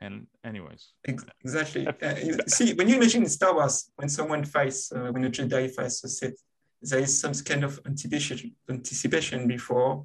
And 0.00 0.26
anyways, 0.44 0.92
exactly. 1.04 1.86
Uh, 1.86 2.14
see, 2.46 2.74
when 2.74 2.88
you 2.88 2.96
imagine 2.96 3.26
Star 3.26 3.54
Wars, 3.54 3.90
when 3.96 4.08
someone 4.08 4.44
fights, 4.44 4.92
uh, 4.92 5.08
when 5.10 5.24
a 5.24 5.30
Jedi 5.30 5.70
fights 5.70 6.04
a 6.04 6.08
Sith, 6.08 6.42
there 6.82 7.00
is 7.00 7.18
some 7.18 7.32
kind 7.32 7.64
of 7.64 7.80
anticipation, 7.86 8.54
anticipation 8.68 9.48
before 9.48 10.04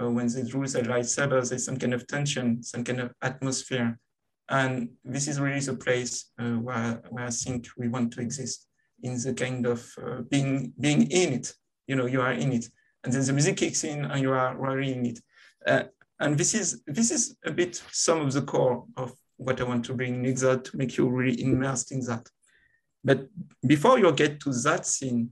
uh, 0.00 0.10
when 0.10 0.26
they 0.26 0.42
drew 0.42 0.66
their 0.66 0.82
lightsabers. 0.82 1.50
There's 1.50 1.64
some 1.64 1.76
kind 1.76 1.94
of 1.94 2.06
tension, 2.06 2.62
some 2.62 2.82
kind 2.82 3.00
of 3.00 3.12
atmosphere. 3.22 3.98
And 4.48 4.90
this 5.04 5.28
is 5.28 5.38
really 5.38 5.60
the 5.60 5.76
place 5.76 6.32
uh, 6.40 6.58
where, 6.58 7.00
where 7.10 7.26
I 7.26 7.30
think 7.30 7.68
we 7.76 7.88
want 7.88 8.12
to 8.14 8.20
exist 8.20 8.66
in 9.02 9.20
the 9.22 9.34
kind 9.34 9.66
of 9.66 9.88
uh, 10.04 10.22
being, 10.22 10.72
being 10.80 11.02
in 11.10 11.34
it. 11.34 11.54
You 11.86 11.94
know, 11.94 12.06
you 12.06 12.20
are 12.20 12.32
in 12.32 12.52
it. 12.52 12.68
And 13.04 13.12
then 13.12 13.24
the 13.24 13.32
music 13.32 13.56
kicks 13.56 13.84
in 13.84 14.04
and 14.04 14.20
you 14.20 14.32
are 14.32 14.56
really 14.56 14.92
in 14.92 15.06
it. 15.06 15.20
Uh, 15.64 15.84
and 16.18 16.36
this 16.36 16.54
is, 16.54 16.82
this 16.86 17.12
is 17.12 17.36
a 17.44 17.52
bit 17.52 17.80
some 17.92 18.20
of 18.20 18.32
the 18.32 18.42
core 18.42 18.84
of 18.96 19.12
what 19.38 19.60
I 19.60 19.64
want 19.64 19.84
to 19.86 19.94
bring 19.94 20.16
in 20.16 20.26
Exode 20.26 20.64
to 20.66 20.76
make 20.76 20.96
you 20.96 21.08
really 21.08 21.42
immersed 21.42 21.92
in 21.92 22.00
that. 22.00 22.28
But 23.02 23.28
before 23.66 23.98
you 23.98 24.12
get 24.12 24.40
to 24.40 24.52
that 24.52 24.84
scene, 24.84 25.30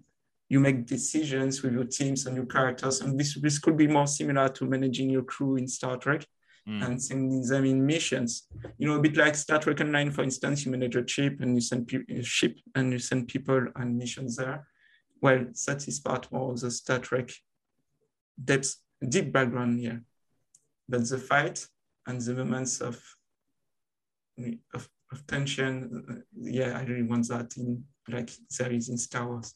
you 0.49 0.61
make 0.61 0.87
decisions 0.87 1.63
with 1.63 1.75
your 1.75 1.85
teams 1.85 2.27
and 2.27 2.37
your 2.37 2.47
characters. 2.47 3.01
And 3.01 3.19
this, 3.19 3.35
this 3.35 3.59
could 3.59 3.77
be 3.77 3.89
more 3.89 4.07
similar 4.07 4.49
to 4.51 4.65
managing 4.65 5.11
your 5.11 5.25
crew 5.25 5.57
in 5.57 5.67
Star 5.67 5.97
Trek 5.97 6.25
mm. 6.69 6.85
and 6.85 7.03
sending 7.03 7.43
them 7.43 7.65
in 7.65 7.85
missions. 7.85 8.47
You 8.79 8.89
know, 8.89 8.95
a 8.95 9.01
bit 9.01 9.17
like 9.17 9.35
Star 9.35 9.59
Trek 9.59 9.81
Online, 9.81 10.13
for 10.13 10.23
instance, 10.23 10.65
you 10.65 10.71
manage 10.71 10.97
a 10.97 11.07
ship 11.07 11.41
and 11.41 11.57
you 11.57 11.61
send 11.61 11.89
pe- 11.89 12.07
a 12.09 12.23
ship 12.23 12.59
and 12.77 12.93
you 12.93 13.01
send 13.01 13.29
people 13.29 13.67
and 13.75 13.99
missions 13.99 14.37
there. 14.37 14.67
Well, 15.21 15.47
that 15.67 15.89
is 15.89 15.99
part 15.99 16.31
more 16.31 16.53
of 16.53 16.61
the 16.61 16.71
Star 16.71 17.01
Trek 17.01 17.31
depth, 18.43 18.77
deep 19.07 19.33
background 19.33 19.81
here. 19.81 20.03
But 20.89 21.09
the 21.09 21.19
fight 21.19 21.67
and 22.07 22.21
the 22.21 22.35
moments 22.35 22.81
of 22.81 23.03
of, 24.75 24.89
of 25.13 25.27
tension, 25.27 26.25
yeah, 26.35 26.79
I 26.79 26.83
really 26.85 27.03
want 27.03 27.29
that 27.29 27.57
in 27.57 27.85
like 28.09 28.31
there 28.59 28.73
is 28.73 28.89
in 28.89 28.99
Star 28.99 29.27
Wars. 29.27 29.55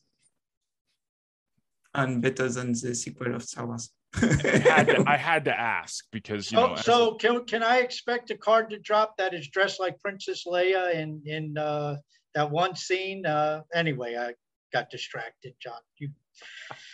And 1.94 2.22
better 2.22 2.48
than 2.48 2.72
the 2.72 2.94
sequel 2.94 3.34
of 3.34 3.42
Star 3.42 3.66
Wars. 3.66 3.90
I, 4.14 4.26
had 4.64 4.86
to, 4.88 5.04
I 5.06 5.16
had 5.30 5.44
to 5.46 5.58
ask 5.58 6.04
because 6.12 6.50
you 6.50 6.58
oh, 6.58 6.68
know. 6.68 6.76
So 6.76 7.14
can 7.14 7.44
can 7.44 7.62
I 7.62 7.78
expect 7.78 8.30
a 8.30 8.36
card 8.36 8.70
to 8.70 8.78
drop 8.78 9.16
that 9.18 9.34
is 9.34 9.48
dressed 9.48 9.80
like 9.80 10.00
Princess 10.00 10.44
Leia 10.46 10.94
in 10.94 11.22
in 11.26 11.58
uh, 11.58 11.96
that 12.34 12.50
one 12.50 12.74
scene? 12.76 13.26
Uh, 13.26 13.62
anyway, 13.74 14.16
I 14.16 14.34
got 14.72 14.90
distracted, 14.90 15.54
John. 15.60 15.80
You. 15.98 16.10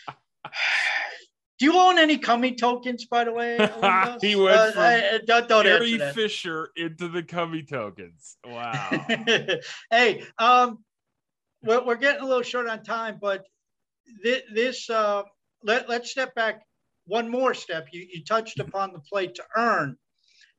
Do 1.59 1.65
you 1.65 1.79
own 1.79 1.99
any 1.99 2.19
cummy 2.19 2.55
tokens, 2.55 3.07
by 3.07 3.25
the 3.25 3.33
way? 3.33 3.57
he 4.21 4.37
went 4.37 4.57
uh, 4.57 4.73
from 4.73 4.83
I, 4.83 5.21
don't, 5.27 5.49
don't 5.49 5.65
Carrie 5.65 5.99
Fisher 6.13 6.71
into 6.77 7.09
the 7.09 7.23
cummy 7.23 7.63
tokens. 7.63 8.37
Wow. 8.45 9.07
hey, 9.91 10.25
um, 10.39 10.85
we're, 11.63 11.85
we're 11.85 11.97
getting 11.97 12.23
a 12.23 12.27
little 12.27 12.43
short 12.43 12.67
on 12.69 12.83
time, 12.83 13.19
but 13.21 13.47
this, 14.23 14.43
this 14.53 14.91
uh, 14.91 15.23
let, 15.63 15.89
let's 15.89 16.11
step 16.11 16.35
back 16.35 16.63
one 17.07 17.29
more 17.29 17.55
step. 17.55 17.87
You, 17.91 18.07
you 18.13 18.23
touched 18.25 18.59
upon 18.59 18.93
the 18.93 19.01
play 19.01 19.29
to 19.29 19.43
earn. 19.57 19.97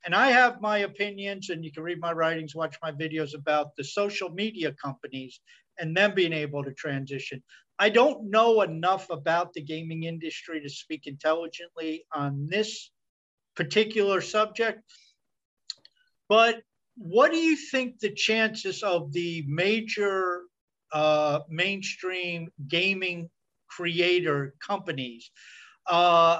And 0.06 0.16
I 0.16 0.32
have 0.32 0.62
my 0.62 0.80
opinions, 0.80 1.50
and 1.50 1.64
you 1.66 1.72
can 1.72 1.84
read 1.84 2.00
my 2.00 2.14
writings, 2.14 2.56
watch 2.56 2.78
my 2.82 2.92
videos 2.92 3.36
about 3.36 3.76
the 3.76 3.84
social 3.84 4.30
media 4.30 4.74
companies 4.82 5.42
and 5.80 5.96
them 5.96 6.14
being 6.16 6.34
able 6.34 6.64
to 6.64 6.72
transition. 6.74 7.44
I 7.80 7.90
don't 7.90 8.30
know 8.30 8.62
enough 8.62 9.10
about 9.10 9.54
the 9.54 9.62
gaming 9.62 10.04
industry 10.04 10.62
to 10.62 10.70
speak 10.70 11.06
intelligently 11.06 12.06
on 12.14 12.48
this 12.50 12.92
particular 13.56 14.22
subject. 14.22 14.82
But 16.28 16.62
what 16.98 17.32
do 17.32 17.38
you 17.38 17.56
think 17.56 18.00
the 18.00 18.14
chances 18.14 18.84
of 18.84 19.14
the 19.14 19.46
major 19.48 20.44
uh, 20.92 21.40
mainstream 21.50 22.50
gaming 22.68 23.30
creator 23.70 24.56
companies 24.66 25.30
uh, 25.88 26.40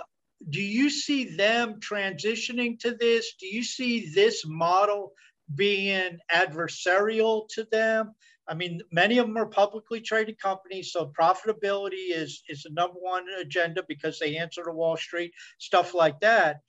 do 0.50 0.62
you 0.62 0.90
see 0.90 1.36
them 1.36 1.80
transitioning 1.80 2.80
to 2.80 2.92
this? 2.92 3.34
Do 3.40 3.48
you 3.48 3.64
see 3.64 4.12
this 4.14 4.46
model 4.46 5.14
being 5.56 6.20
adversarial 6.34 7.48
to 7.50 7.66
them? 7.72 8.14
I 8.48 8.54
mean, 8.54 8.82
many 8.92 9.18
of 9.18 9.28
them 9.28 9.38
are 9.38 9.46
publicly 9.46 10.00
traded 10.02 10.40
companies, 10.40 10.92
so 10.92 11.12
profitability 11.20 12.12
is 12.12 12.44
is 12.48 12.64
the 12.64 12.70
number 12.72 13.00
one 13.00 13.26
agenda 13.40 13.84
because 13.88 14.20
they 14.20 14.38
answer 14.38 14.64
to 14.64 14.72
Wall 14.72 14.98
Street, 14.98 15.34
stuff 15.60 15.94
like 15.94 16.20
that. 16.22 16.62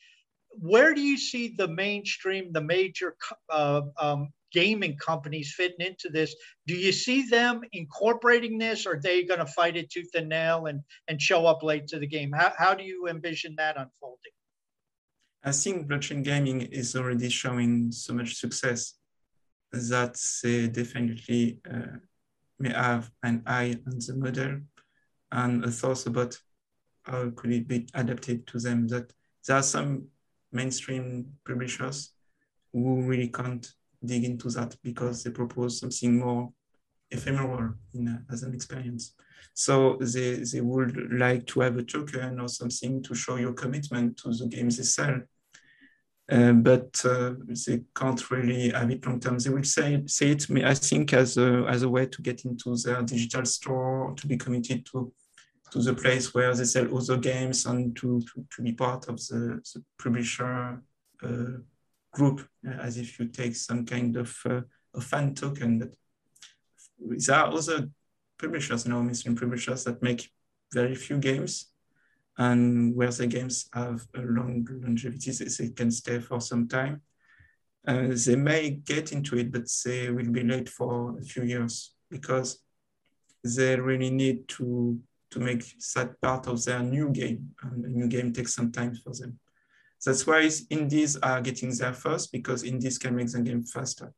Where 0.50 0.94
do 0.94 1.00
you 1.00 1.16
see 1.16 1.54
the 1.56 1.68
mainstream, 1.68 2.52
the 2.52 2.60
major 2.60 3.16
uh, 3.50 3.82
um, 4.00 4.32
gaming 4.52 4.96
companies 4.96 5.54
fitting 5.56 5.86
into 5.86 6.08
this? 6.08 6.34
Do 6.66 6.74
you 6.74 6.90
see 6.90 7.28
them 7.28 7.60
incorporating 7.72 8.58
this, 8.58 8.86
or 8.86 8.94
are 8.94 9.00
they 9.00 9.22
going 9.24 9.40
to 9.40 9.46
fight 9.46 9.76
it 9.76 9.90
tooth 9.90 10.10
and 10.14 10.28
nail 10.28 10.66
and 10.66 10.80
and 11.06 11.20
show 11.22 11.46
up 11.46 11.62
late 11.62 11.86
to 11.88 11.98
the 11.98 12.06
game? 12.06 12.32
How 12.32 12.52
how 12.58 12.74
do 12.74 12.82
you 12.82 13.06
envision 13.08 13.54
that 13.56 13.76
unfolding? 13.76 14.32
I 15.44 15.52
think 15.52 15.86
blockchain 15.86 16.24
gaming 16.24 16.62
is 16.62 16.96
already 16.96 17.28
showing 17.28 17.92
so 17.92 18.12
much 18.12 18.34
success 18.34 18.94
that 19.72 20.18
they 20.42 20.68
definitely 20.68 21.60
uh, 21.70 21.98
may 22.58 22.70
have 22.70 23.10
an 23.22 23.42
eye 23.46 23.76
on 23.86 23.98
the 23.98 24.14
model 24.16 24.60
and 25.30 25.64
a 25.64 25.70
thought 25.70 26.06
about 26.06 26.38
how 27.02 27.30
could 27.30 27.52
it 27.52 27.68
be 27.68 27.86
adapted 27.94 28.46
to 28.46 28.58
them. 28.58 28.88
That 28.88 29.12
there 29.46 29.56
are 29.56 29.62
some 29.62 30.08
mainstream 30.52 31.26
publishers 31.46 32.12
who 32.72 33.02
really 33.02 33.28
can't 33.28 33.66
dig 34.04 34.24
into 34.24 34.48
that 34.50 34.76
because 34.82 35.22
they 35.22 35.30
propose 35.30 35.80
something 35.80 36.18
more 36.18 36.52
ephemeral 37.10 37.74
in, 37.94 38.24
as 38.30 38.42
an 38.42 38.54
experience. 38.54 39.14
So 39.54 39.96
they, 40.00 40.34
they 40.34 40.60
would 40.60 41.12
like 41.12 41.46
to 41.48 41.60
have 41.60 41.76
a 41.76 41.82
token 41.82 42.40
or 42.40 42.48
something 42.48 43.02
to 43.02 43.14
show 43.14 43.36
your 43.36 43.54
commitment 43.54 44.16
to 44.18 44.32
the 44.32 44.46
games 44.46 44.76
they 44.76 44.84
sell. 44.84 45.20
Uh, 46.30 46.52
but 46.52 47.00
uh, 47.06 47.32
they 47.46 47.80
can't 47.94 48.30
really 48.30 48.68
have 48.68 48.90
it 48.90 49.06
long 49.06 49.18
term. 49.18 49.38
They 49.38 49.48
will 49.48 49.64
say, 49.64 50.02
say 50.06 50.32
it, 50.32 50.46
I 50.62 50.74
think, 50.74 51.14
as 51.14 51.38
a, 51.38 51.64
as 51.66 51.82
a 51.82 51.88
way 51.88 52.04
to 52.04 52.22
get 52.22 52.44
into 52.44 52.76
their 52.76 53.00
digital 53.02 53.46
store, 53.46 54.12
to 54.14 54.26
be 54.26 54.36
committed 54.36 54.84
to, 54.92 55.10
to 55.70 55.78
the 55.80 55.94
place 55.94 56.34
where 56.34 56.54
they 56.54 56.64
sell 56.64 56.94
other 56.96 57.16
games 57.16 57.64
and 57.64 57.96
to, 57.96 58.20
to, 58.20 58.46
to 58.56 58.62
be 58.62 58.72
part 58.72 59.08
of 59.08 59.16
the, 59.28 59.62
the 59.74 59.82
publisher 60.02 60.82
uh, 61.22 61.58
group, 62.12 62.46
uh, 62.66 62.72
as 62.72 62.98
if 62.98 63.18
you 63.18 63.28
take 63.28 63.56
some 63.56 63.86
kind 63.86 64.16
of 64.16 64.36
uh, 64.44 64.60
a 64.94 65.00
fan 65.00 65.34
token. 65.34 65.78
That 65.78 65.94
there 66.98 67.36
are 67.36 67.54
other 67.54 67.88
publishers 68.38 68.84
now, 68.84 69.00
mainstream 69.00 69.34
publishers 69.34 69.84
that 69.84 70.02
make 70.02 70.30
very 70.74 70.94
few 70.94 71.16
games 71.16 71.68
and 72.38 72.94
where 72.94 73.10
the 73.10 73.26
games 73.26 73.68
have 73.74 74.06
a 74.14 74.20
long 74.20 74.66
longevity, 74.70 75.32
they 75.32 75.68
can 75.70 75.90
stay 75.90 76.20
for 76.20 76.40
some 76.40 76.68
time. 76.68 77.02
Uh, 77.86 78.08
they 78.26 78.36
may 78.36 78.70
get 78.70 79.12
into 79.12 79.36
it, 79.36 79.50
but 79.50 79.64
they 79.84 80.10
will 80.10 80.30
be 80.30 80.44
late 80.44 80.68
for 80.68 81.18
a 81.18 81.22
few 81.22 81.42
years 81.42 81.94
because 82.10 82.60
they 83.42 83.78
really 83.78 84.10
need 84.10 84.46
to, 84.46 85.00
to 85.30 85.40
make 85.40 85.64
that 85.94 86.20
part 86.20 86.46
of 86.46 86.64
their 86.64 86.80
new 86.80 87.10
game. 87.10 87.50
And 87.62 87.84
the 87.84 87.88
new 87.88 88.06
game 88.06 88.32
takes 88.32 88.54
some 88.54 88.70
time 88.70 88.94
for 88.94 89.12
them. 89.14 89.38
That's 90.04 90.26
why 90.26 90.48
indies 90.70 91.16
are 91.16 91.40
getting 91.40 91.74
there 91.76 91.92
first 91.92 92.30
because 92.30 92.62
indies 92.62 92.98
can 92.98 93.16
make 93.16 93.32
the 93.32 93.40
game 93.40 93.64
faster. 93.64 94.12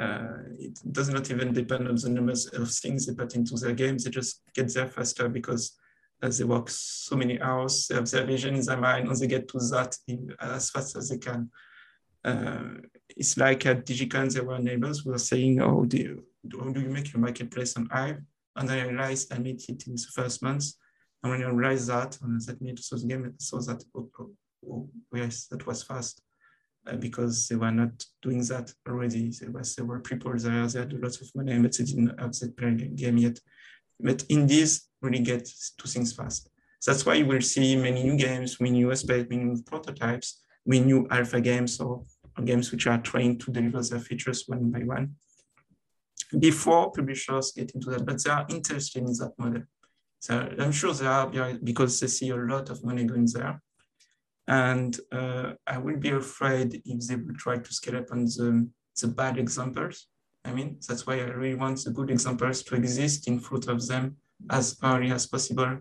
Uh, 0.00 0.38
it 0.58 0.80
does 0.90 1.10
not 1.10 1.30
even 1.30 1.52
depend 1.52 1.86
on 1.86 1.94
the 1.94 2.08
numbers 2.08 2.46
of 2.46 2.70
things 2.70 3.06
they 3.06 3.14
put 3.14 3.36
into 3.36 3.54
their 3.56 3.74
game. 3.74 3.98
They 3.98 4.10
just 4.10 4.42
get 4.54 4.72
there 4.74 4.88
faster 4.88 5.28
because 5.28 5.76
as 6.22 6.38
they 6.38 6.44
work 6.44 6.68
so 6.68 7.16
many 7.16 7.40
hours, 7.40 7.88
their 7.88 8.24
vision 8.24 8.54
in 8.54 8.64
their 8.64 8.76
mind, 8.76 9.08
and 9.08 9.16
they 9.16 9.26
get 9.26 9.48
to 9.48 9.58
that 9.58 9.96
in, 10.06 10.34
as 10.40 10.70
fast 10.70 10.96
as 10.96 11.08
they 11.08 11.18
can. 11.18 11.50
Uh, 12.24 12.74
it's 13.08 13.36
like 13.36 13.64
at 13.66 13.86
DigiCon, 13.86 14.32
there 14.32 14.44
were 14.44 14.58
neighbors 14.58 15.00
who 15.00 15.10
were 15.10 15.18
saying, 15.18 15.60
oh, 15.62 15.84
do 15.84 15.96
you, 15.96 16.24
how 16.58 16.70
do 16.70 16.80
you 16.80 16.90
make 16.90 17.12
your 17.12 17.20
marketplace 17.20 17.76
on 17.76 17.88
Hive? 17.90 18.20
And 18.56 18.70
I 18.70 18.82
realized 18.82 19.32
I 19.32 19.38
made 19.38 19.62
it 19.68 19.86
in 19.86 19.94
the 19.94 20.06
first 20.14 20.42
month. 20.42 20.66
And 21.22 21.32
when 21.32 21.42
I 21.42 21.48
realized 21.48 21.88
that, 21.88 22.18
and 22.22 22.40
that 22.42 22.60
made 22.60 22.78
so 22.78 22.96
game, 22.98 23.34
saw 23.38 23.60
that, 23.60 23.82
oh, 23.96 24.10
oh, 24.70 24.88
yes, 25.14 25.46
that 25.46 25.66
was 25.66 25.82
fast. 25.82 26.22
Uh, 26.86 26.96
because 26.96 27.46
they 27.46 27.56
were 27.56 27.70
not 27.70 27.92
doing 28.22 28.42
that 28.44 28.72
already. 28.88 29.30
There 29.30 29.50
was, 29.50 29.74
there 29.76 29.84
were 29.84 30.00
people 30.00 30.32
there, 30.38 30.66
they 30.66 30.78
had 30.78 30.92
a 30.94 30.96
lot 30.96 31.20
of 31.20 31.30
money, 31.34 31.58
but 31.58 31.76
they 31.76 31.84
didn't 31.84 32.18
have 32.18 32.32
that 32.38 32.56
playing 32.56 32.96
game 32.96 33.18
yet. 33.18 33.38
But 34.00 34.24
indies 34.30 34.88
really 35.00 35.20
get 35.20 35.48
to 35.78 35.88
things 35.88 36.12
fast. 36.12 36.48
That's 36.86 37.04
why 37.04 37.14
you 37.14 37.26
will 37.26 37.40
see 37.40 37.76
many 37.76 38.02
new 38.02 38.16
games, 38.16 38.60
many 38.60 38.78
new 38.78 38.90
aspects, 38.90 39.28
many 39.30 39.44
new 39.44 39.62
prototypes, 39.62 40.42
many 40.64 40.84
new 40.84 41.06
alpha 41.10 41.40
games 41.40 41.78
or, 41.80 42.04
or 42.38 42.44
games 42.44 42.72
which 42.72 42.86
are 42.86 42.98
trained 42.98 43.40
to 43.40 43.50
deliver 43.50 43.82
their 43.82 43.98
features 43.98 44.44
one 44.46 44.70
by 44.70 44.80
one. 44.80 45.14
Before 46.38 46.92
publishers 46.92 47.52
get 47.52 47.72
into 47.72 47.90
that, 47.90 48.06
but 48.06 48.22
they 48.22 48.30
are 48.30 48.46
interested 48.48 49.02
in 49.02 49.12
that 49.12 49.32
model. 49.36 49.62
So 50.20 50.48
I'm 50.58 50.72
sure 50.72 50.94
they 50.94 51.06
are 51.06 51.58
because 51.62 51.98
they 52.00 52.06
see 52.06 52.30
a 52.30 52.36
lot 52.36 52.70
of 52.70 52.84
money 52.84 53.04
going 53.04 53.26
there. 53.32 53.60
And 54.46 54.98
uh, 55.12 55.52
I 55.66 55.78
will 55.78 55.96
be 55.96 56.10
afraid 56.10 56.82
if 56.84 57.06
they 57.06 57.16
will 57.16 57.34
try 57.36 57.58
to 57.58 57.72
scale 57.72 57.98
up 57.98 58.10
on 58.10 58.24
the, 58.24 58.68
the 59.00 59.08
bad 59.08 59.38
examples 59.38 60.06
I 60.44 60.52
mean, 60.52 60.78
that's 60.86 61.06
why 61.06 61.20
I 61.20 61.24
really 61.24 61.54
want 61.54 61.84
the 61.84 61.90
good 61.90 62.10
examples 62.10 62.62
to 62.64 62.74
exist 62.74 63.28
in 63.28 63.38
front 63.40 63.68
of 63.68 63.86
them 63.86 64.16
as 64.48 64.78
early 64.82 65.10
as 65.10 65.26
possible 65.26 65.78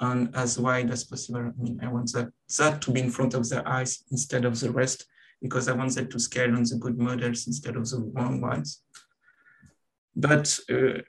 and 0.00 0.34
as 0.34 0.58
wide 0.58 0.90
as 0.90 1.04
possible. 1.04 1.40
I 1.40 1.62
mean, 1.62 1.80
I 1.82 1.88
want 1.88 2.12
that, 2.12 2.32
that 2.58 2.82
to 2.82 2.90
be 2.90 3.00
in 3.00 3.10
front 3.10 3.34
of 3.34 3.48
their 3.48 3.66
eyes 3.66 4.04
instead 4.10 4.44
of 4.44 4.58
the 4.58 4.70
rest, 4.70 5.06
because 5.40 5.68
I 5.68 5.72
want 5.72 5.94
them 5.94 6.08
to 6.08 6.18
scale 6.18 6.54
on 6.56 6.64
the 6.64 6.76
good 6.76 6.98
models 6.98 7.46
instead 7.46 7.76
of 7.76 7.88
the 7.88 7.98
wrong 8.14 8.40
ones. 8.40 8.82
But 10.16 10.58
uh, 10.70 11.02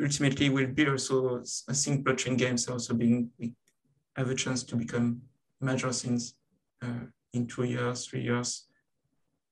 ultimately 0.00 0.48
will 0.48 0.68
be 0.68 0.88
also, 0.88 1.42
I 1.68 1.72
think 1.72 2.06
blockchain 2.06 2.38
games 2.38 2.68
also 2.68 2.94
being, 2.94 3.30
we 3.38 3.52
have 4.16 4.30
a 4.30 4.34
chance 4.34 4.62
to 4.64 4.76
become 4.76 5.22
major 5.60 5.92
things 5.92 6.34
uh, 6.82 7.06
in 7.32 7.46
two 7.46 7.64
years, 7.64 8.06
three 8.06 8.22
years. 8.22 8.66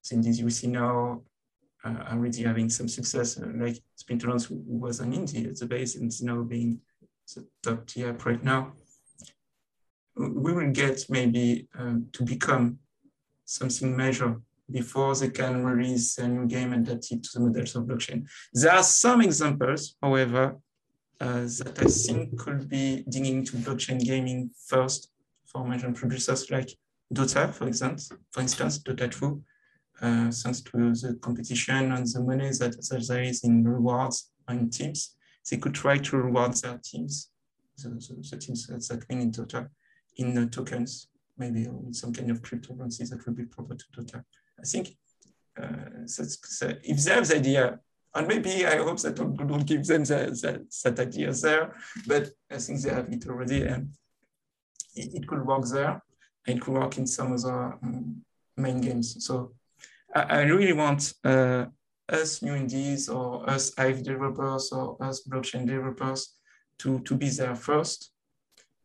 Since 0.03 0.41
we 0.43 0.51
see 0.51 0.69
now 0.69 1.23
already 1.85 2.43
having 2.43 2.69
some 2.71 2.89
success, 2.89 3.39
uh, 3.39 3.47
like 3.55 3.81
Splinterlands 3.97 4.47
who 4.49 4.63
was 4.67 5.01
an 5.01 5.13
indie 5.13 5.49
at 5.49 5.59
the 5.59 5.67
base 5.67 5.97
and 5.97 6.09
is 6.09 6.23
now 6.23 6.43
being 6.43 6.81
the 7.35 7.47
top 7.63 7.87
tier 7.87 8.11
app 8.11 8.25
right 8.27 8.43
now. 8.43 8.73
We 10.17 10.53
will 10.53 10.73
get 10.73 11.05
maybe 11.09 11.69
um, 11.79 12.09
to 12.13 12.25
become 12.25 12.79
something 13.45 13.97
major 13.97 14.41
before 14.71 15.15
they 15.15 15.31
can 15.31 15.65
release 15.65 16.19
a 16.19 16.29
new 16.29 16.47
game 16.47 16.73
adapted 16.73 17.23
to 17.25 17.31
the 17.35 17.41
models 17.41 17.75
of 17.77 17.85
blockchain. 17.85 18.27
There 18.53 18.73
are 18.73 18.83
some 18.83 19.23
examples, 19.23 19.97
however, 20.03 20.57
uh, 21.21 21.43
that 21.43 21.79
I 21.79 21.85
think 21.87 22.39
could 22.39 22.69
be 22.69 23.05
digging 23.09 23.45
to 23.45 23.57
blockchain 23.57 24.01
gaming 24.05 24.51
first 24.67 25.11
for 25.47 25.67
major 25.67 25.91
producers 25.93 26.51
like 26.51 26.71
Dota, 27.13 27.53
for 27.53 27.67
instance, 27.67 28.11
for 28.31 28.41
instance, 28.41 28.79
Dota 28.81 29.11
2, 29.11 29.43
uh, 30.01 30.31
thanks 30.31 30.61
to 30.61 30.95
the 30.95 31.19
competition 31.21 31.93
and 31.93 32.07
the 32.07 32.21
money 32.21 32.51
that, 32.51 33.09
there 33.09 33.23
is 33.23 33.45
in 33.45 33.65
rewards 33.65 34.31
and 34.47 34.73
teams, 34.73 35.17
they 35.51 35.57
could 35.57 35.75
try 35.75 35.99
to 35.99 36.17
reward 36.17 36.55
their 36.55 36.79
teams, 36.85 37.31
the, 37.79 37.89
the, 37.89 38.29
the 38.31 38.37
teams 38.37 38.67
that, 38.67 39.05
win 39.09 39.21
in 39.21 39.33
Dota, 39.33 39.69
in 40.17 40.35
the 40.35 40.47
tokens, 40.47 41.09
maybe 41.37 41.65
in 41.65 41.93
some 41.93 42.13
kind 42.13 42.31
of 42.31 42.43
cryptocurrency 42.43 43.09
that 43.09 43.25
would 43.25 43.37
be 43.37 43.45
proper 43.45 43.75
to 43.75 43.85
Dota. 43.97 44.25
I 44.59 44.65
think 44.65 44.97
uh, 45.61 46.07
that's, 46.17 46.63
if 46.63 47.05
they 47.05 47.15
have 47.15 47.29
the 47.29 47.37
idea, 47.37 47.81
and 48.15 48.27
maybe 48.27 48.67
I 48.67 48.77
hope 48.79 49.01
that 49.01 49.17
don't 49.17 49.67
give 49.67 49.87
them 49.87 50.05
the, 50.05 50.17
the, 50.43 50.67
that 50.85 50.99
idea 50.99 51.33
there, 51.33 51.75
but 52.07 52.31
I 52.51 52.59
think 52.59 52.81
they 52.81 52.91
have 52.91 53.09
it 53.13 53.27
already 53.27 53.63
and 53.63 53.91
it, 54.95 55.15
it 55.15 55.27
could 55.27 55.45
work 55.45 55.65
there. 55.67 56.03
It 56.47 56.61
could 56.61 56.75
work 56.75 56.97
in 56.99 57.07
some 57.07 57.35
other 57.35 57.79
um, 57.83 58.23
main 58.57 58.81
games. 58.81 59.25
So 59.25 59.53
I, 60.15 60.41
really 60.43 60.73
want 60.73 61.13
uh, 61.25 61.67
us 62.09 62.43
new 62.43 62.55
indies 62.55 63.09
or 63.09 63.49
us 63.49 63.73
Hive 63.77 64.03
developers 64.03 64.73
or 64.73 64.97
us 65.03 65.23
blockchain 65.29 65.67
developers 65.67 66.35
to, 66.79 67.01
to 67.01 67.15
be 67.15 67.29
there 67.29 67.55
first, 67.55 68.11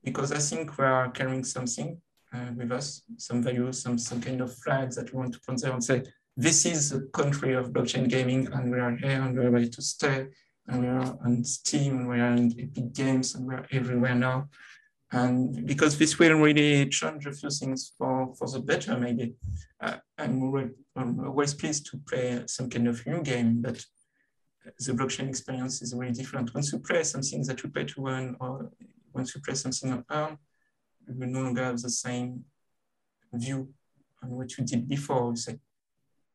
because 0.04 0.32
I 0.32 0.40
think 0.40 0.78
we 0.78 0.86
are 0.86 1.10
carrying 1.12 1.44
something 1.44 2.02
uh, 2.34 2.52
with 2.56 2.72
us, 2.72 3.04
some 3.18 3.42
values, 3.42 3.82
some, 3.82 3.98
some 3.98 4.22
kind 4.22 4.42
of 4.42 4.54
flags 4.58 4.96
that 4.96 5.14
we 5.14 5.20
want 5.20 5.34
to 5.34 5.40
put 5.48 5.62
there 5.62 5.72
and 5.72 5.84
say, 5.84 6.04
this 6.36 6.66
is 6.66 6.90
the 6.90 7.02
country 7.14 7.54
of 7.54 7.72
blockchain 7.72 8.10
gaming 8.10 8.52
and 8.52 8.72
we 8.72 8.80
are 8.80 8.96
here 8.96 9.22
and 9.22 9.38
we're 9.38 9.52
ready 9.52 9.70
to 9.70 9.82
stay 9.82 10.28
and 10.68 10.82
we 10.82 10.88
are 10.88 11.18
on 11.24 11.44
Steam 11.44 12.00
and 12.00 12.10
we 12.10 12.20
are 12.20 12.34
in 12.34 12.52
Epic 12.60 12.94
Games 12.94 13.36
and 13.36 13.46
we're 13.46 13.66
everywhere 13.72 14.16
now. 14.16 14.50
And 15.14 15.68
because 15.68 15.98
this 15.98 16.18
will 16.18 16.34
really 16.40 16.90
change 16.90 17.28
a 17.28 17.32
few 17.32 17.52
things 17.52 17.94
for, 17.96 18.34
for 18.36 18.50
the 18.50 18.60
better, 18.60 18.98
maybe. 18.98 19.36
Uh, 19.80 19.98
I'm, 20.18 20.74
I'm 20.96 21.20
always 21.20 21.54
pleased 21.54 21.86
to 21.92 21.98
play 22.10 22.42
some 22.48 22.68
kind 22.68 22.88
of 22.88 23.06
new 23.06 23.22
game, 23.22 23.62
but 23.62 23.86
the 24.80 24.94
blockchain 24.94 25.30
experience 25.30 25.84
is 25.84 25.94
really 25.94 26.14
different. 26.14 26.54
Once 26.56 26.74
you 26.74 26.80
play 26.80 27.04
something 27.04 27.44
that 27.44 27.62
you 27.62 27.70
pay 27.70 27.84
to 27.84 28.08
earn, 28.08 28.36
or 28.40 28.72
once 29.14 29.36
you 29.36 29.42
play 29.42 29.54
something 29.54 29.92
on 29.92 30.04
earn, 30.10 30.38
you 31.08 31.28
no 31.28 31.42
longer 31.42 31.64
have 31.64 31.80
the 31.80 31.92
same 31.92 32.44
view 33.32 33.70
on 34.24 34.32
what 34.32 34.58
you 34.58 34.64
did 34.64 34.90
before. 34.90 35.30
You 35.30 35.36
say, 35.36 35.60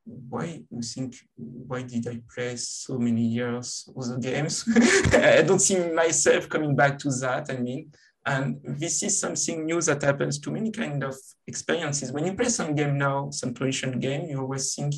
why 0.05 0.63
you 0.71 0.83
think 0.83 1.17
why 1.37 1.83
did 1.83 2.07
I 2.07 2.21
play 2.33 2.57
so 2.57 2.99
many 2.99 3.23
years 3.23 3.89
other 3.97 4.19
games? 4.19 4.65
I 5.13 5.43
don't 5.43 5.59
see 5.59 5.79
myself 5.91 6.49
coming 6.49 6.75
back 6.75 6.99
to 7.01 7.11
that. 7.11 7.51
I 7.51 7.57
mean, 7.57 7.91
and 8.29 8.61
this 8.63 9.03
is 9.03 9.19
something 9.19 9.65
new 9.65 9.81
that 9.81 10.03
happens 10.03 10.39
to 10.41 10.51
many 10.51 10.71
kind 10.71 11.03
of 11.03 11.17
experiences. 11.47 12.13
When 12.13 12.27
you 12.27 12.35
play 12.35 12.51
some 12.51 12.75
game 12.75 12.99
now, 12.99 13.31
some 13.31 13.55
traditional 13.55 13.99
game, 13.99 14.29
you 14.29 14.39
always 14.39 14.75
think, 14.75 14.93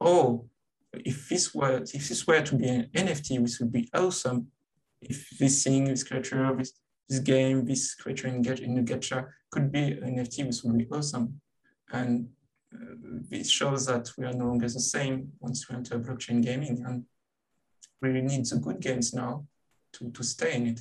oh, 0.00 0.48
if 0.92 1.28
this 1.28 1.54
were 1.54 1.82
if 1.98 2.08
this 2.08 2.26
were 2.26 2.42
to 2.42 2.56
be 2.56 2.68
an 2.68 2.90
NFT, 2.92 3.40
this 3.42 3.60
would 3.60 3.72
be 3.72 3.88
awesome. 3.94 4.48
If 5.00 5.30
this 5.38 5.62
thing, 5.62 5.84
this 5.84 6.02
creature, 6.02 6.52
this, 6.58 6.72
this 7.08 7.20
game, 7.20 7.64
this 7.64 7.94
creature 7.94 8.26
in, 8.26 8.44
in 8.44 8.74
the 8.74 8.82
gacha 8.82 9.28
could 9.52 9.70
be 9.70 9.92
an 9.92 10.16
NFT, 10.16 10.46
this 10.46 10.64
would 10.64 10.76
be 10.76 10.88
awesome. 10.90 11.40
And 11.92 12.28
uh, 12.74 12.94
this 13.30 13.50
shows 13.50 13.86
that 13.86 14.10
we 14.18 14.24
are 14.24 14.32
no 14.32 14.46
longer 14.46 14.68
the 14.68 14.80
same 14.80 15.30
once 15.38 15.68
we 15.68 15.76
enter 15.76 16.00
blockchain 16.00 16.42
gaming 16.42 16.82
and 16.84 17.04
really 18.00 18.22
need 18.22 18.46
the 18.46 18.56
good 18.56 18.80
games 18.80 19.14
now 19.14 19.46
to, 19.92 20.10
to 20.10 20.24
stay 20.24 20.56
in 20.56 20.66
it. 20.66 20.80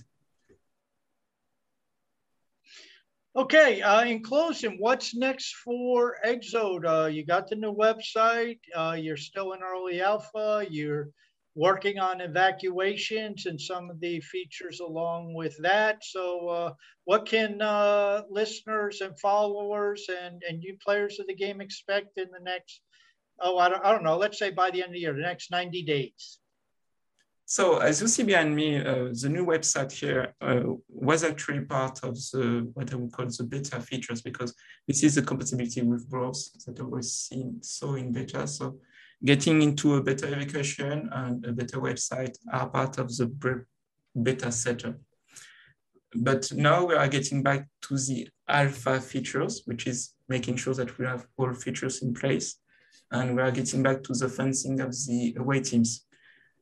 Okay, 3.36 3.82
uh, 3.82 4.04
in 4.06 4.22
closing, 4.22 4.78
what's 4.78 5.16
next 5.16 5.56
for 5.56 6.18
Exode? 6.24 6.86
Uh, 6.86 7.10
you 7.12 7.26
got 7.26 7.48
the 7.48 7.56
new 7.56 7.74
website. 7.74 8.60
Uh, 8.76 8.96
you're 9.00 9.18
still 9.18 9.54
in 9.54 9.64
early 9.64 10.02
alpha. 10.02 10.64
You're 10.70 11.10
working 11.56 11.98
on 11.98 12.22
evacuations 12.22 13.48
and 13.48 13.60
some 13.60 13.90
of 13.90 14.00
the 14.00 14.20
features 14.20 14.82
along 14.82 15.34
with 15.34 15.58
that. 15.64 16.04
So, 16.04 16.48
uh, 16.48 16.74
what 17.06 17.26
can 17.26 17.60
uh, 17.60 18.22
listeners 18.30 19.02
and 19.02 19.20
followers 19.20 20.08
and, 20.10 20.44
and 20.48 20.62
you 20.62 20.78
players 20.86 21.20
of 21.20 21.26
the 21.26 21.34
game 21.36 21.60
expect 21.60 22.20
in 22.20 22.30
the 22.30 22.44
next, 22.44 22.82
oh, 23.42 23.58
I 23.58 23.68
don't, 23.68 23.84
I 23.84 23.92
don't 23.92 24.04
know, 24.04 24.18
let's 24.18 24.38
say 24.38 24.52
by 24.52 24.70
the 24.70 24.84
end 24.84 24.90
of 24.90 24.94
the 24.94 25.00
year, 25.00 25.14
the 25.14 25.22
next 25.22 25.50
90 25.50 25.82
days? 25.86 26.38
So 27.46 27.78
as 27.80 28.02
you 28.02 28.08
see 28.08 28.24
behind 28.24 28.56
me, 28.56 28.78
uh, 28.78 29.10
the 29.12 29.30
new 29.30 29.46
website 29.46 29.92
here 29.92 30.34
uh, 30.42 30.62
was 30.88 31.24
actually 31.24 31.62
part 31.62 32.04
of 32.04 32.16
the 32.16 32.70
what 32.74 32.92
I 32.94 32.96
would 32.96 33.12
call 33.12 33.26
the 33.26 33.44
beta 33.44 33.80
features 33.82 34.22
because 34.22 34.56
this 34.88 35.04
is 35.04 35.16
the 35.16 35.22
compatibility 35.22 35.82
with 35.82 36.10
browse 36.10 36.52
that 36.66 36.80
I 36.80 36.84
was 36.84 37.14
seen 37.14 37.62
so 37.62 37.96
in 37.96 38.12
beta. 38.14 38.48
So 38.48 38.80
getting 39.24 39.62
into 39.62 39.96
a 39.96 40.02
better 40.02 40.28
evacuation 40.28 41.10
and 41.12 41.46
a 41.46 41.52
better 41.52 41.80
website 41.80 42.36
are 42.52 42.70
part 42.70 42.98
of 42.98 43.10
the 43.10 43.66
beta 44.22 44.52
setup. 44.52 44.96
But 46.16 46.52
now 46.54 46.86
we 46.86 46.96
are 46.96 47.08
getting 47.08 47.42
back 47.42 47.68
to 47.84 47.98
the 47.98 48.30
alpha 48.48 49.02
features, 49.02 49.64
which 49.66 49.88
is 49.88 50.14
making 50.30 50.58
sure 50.58 50.74
that 50.76 50.98
we 50.98 51.06
have 51.06 51.26
all 51.38 51.54
features 51.54 52.02
in 52.04 52.14
place. 52.14 52.58
And 53.12 53.36
we 53.36 53.42
are 53.42 53.52
getting 53.52 53.84
back 53.84 54.04
to 54.04 54.14
the 54.14 54.30
fencing 54.30 54.80
of 54.80 54.92
the 54.92 55.36
away 55.38 55.62
teams. 55.62 56.06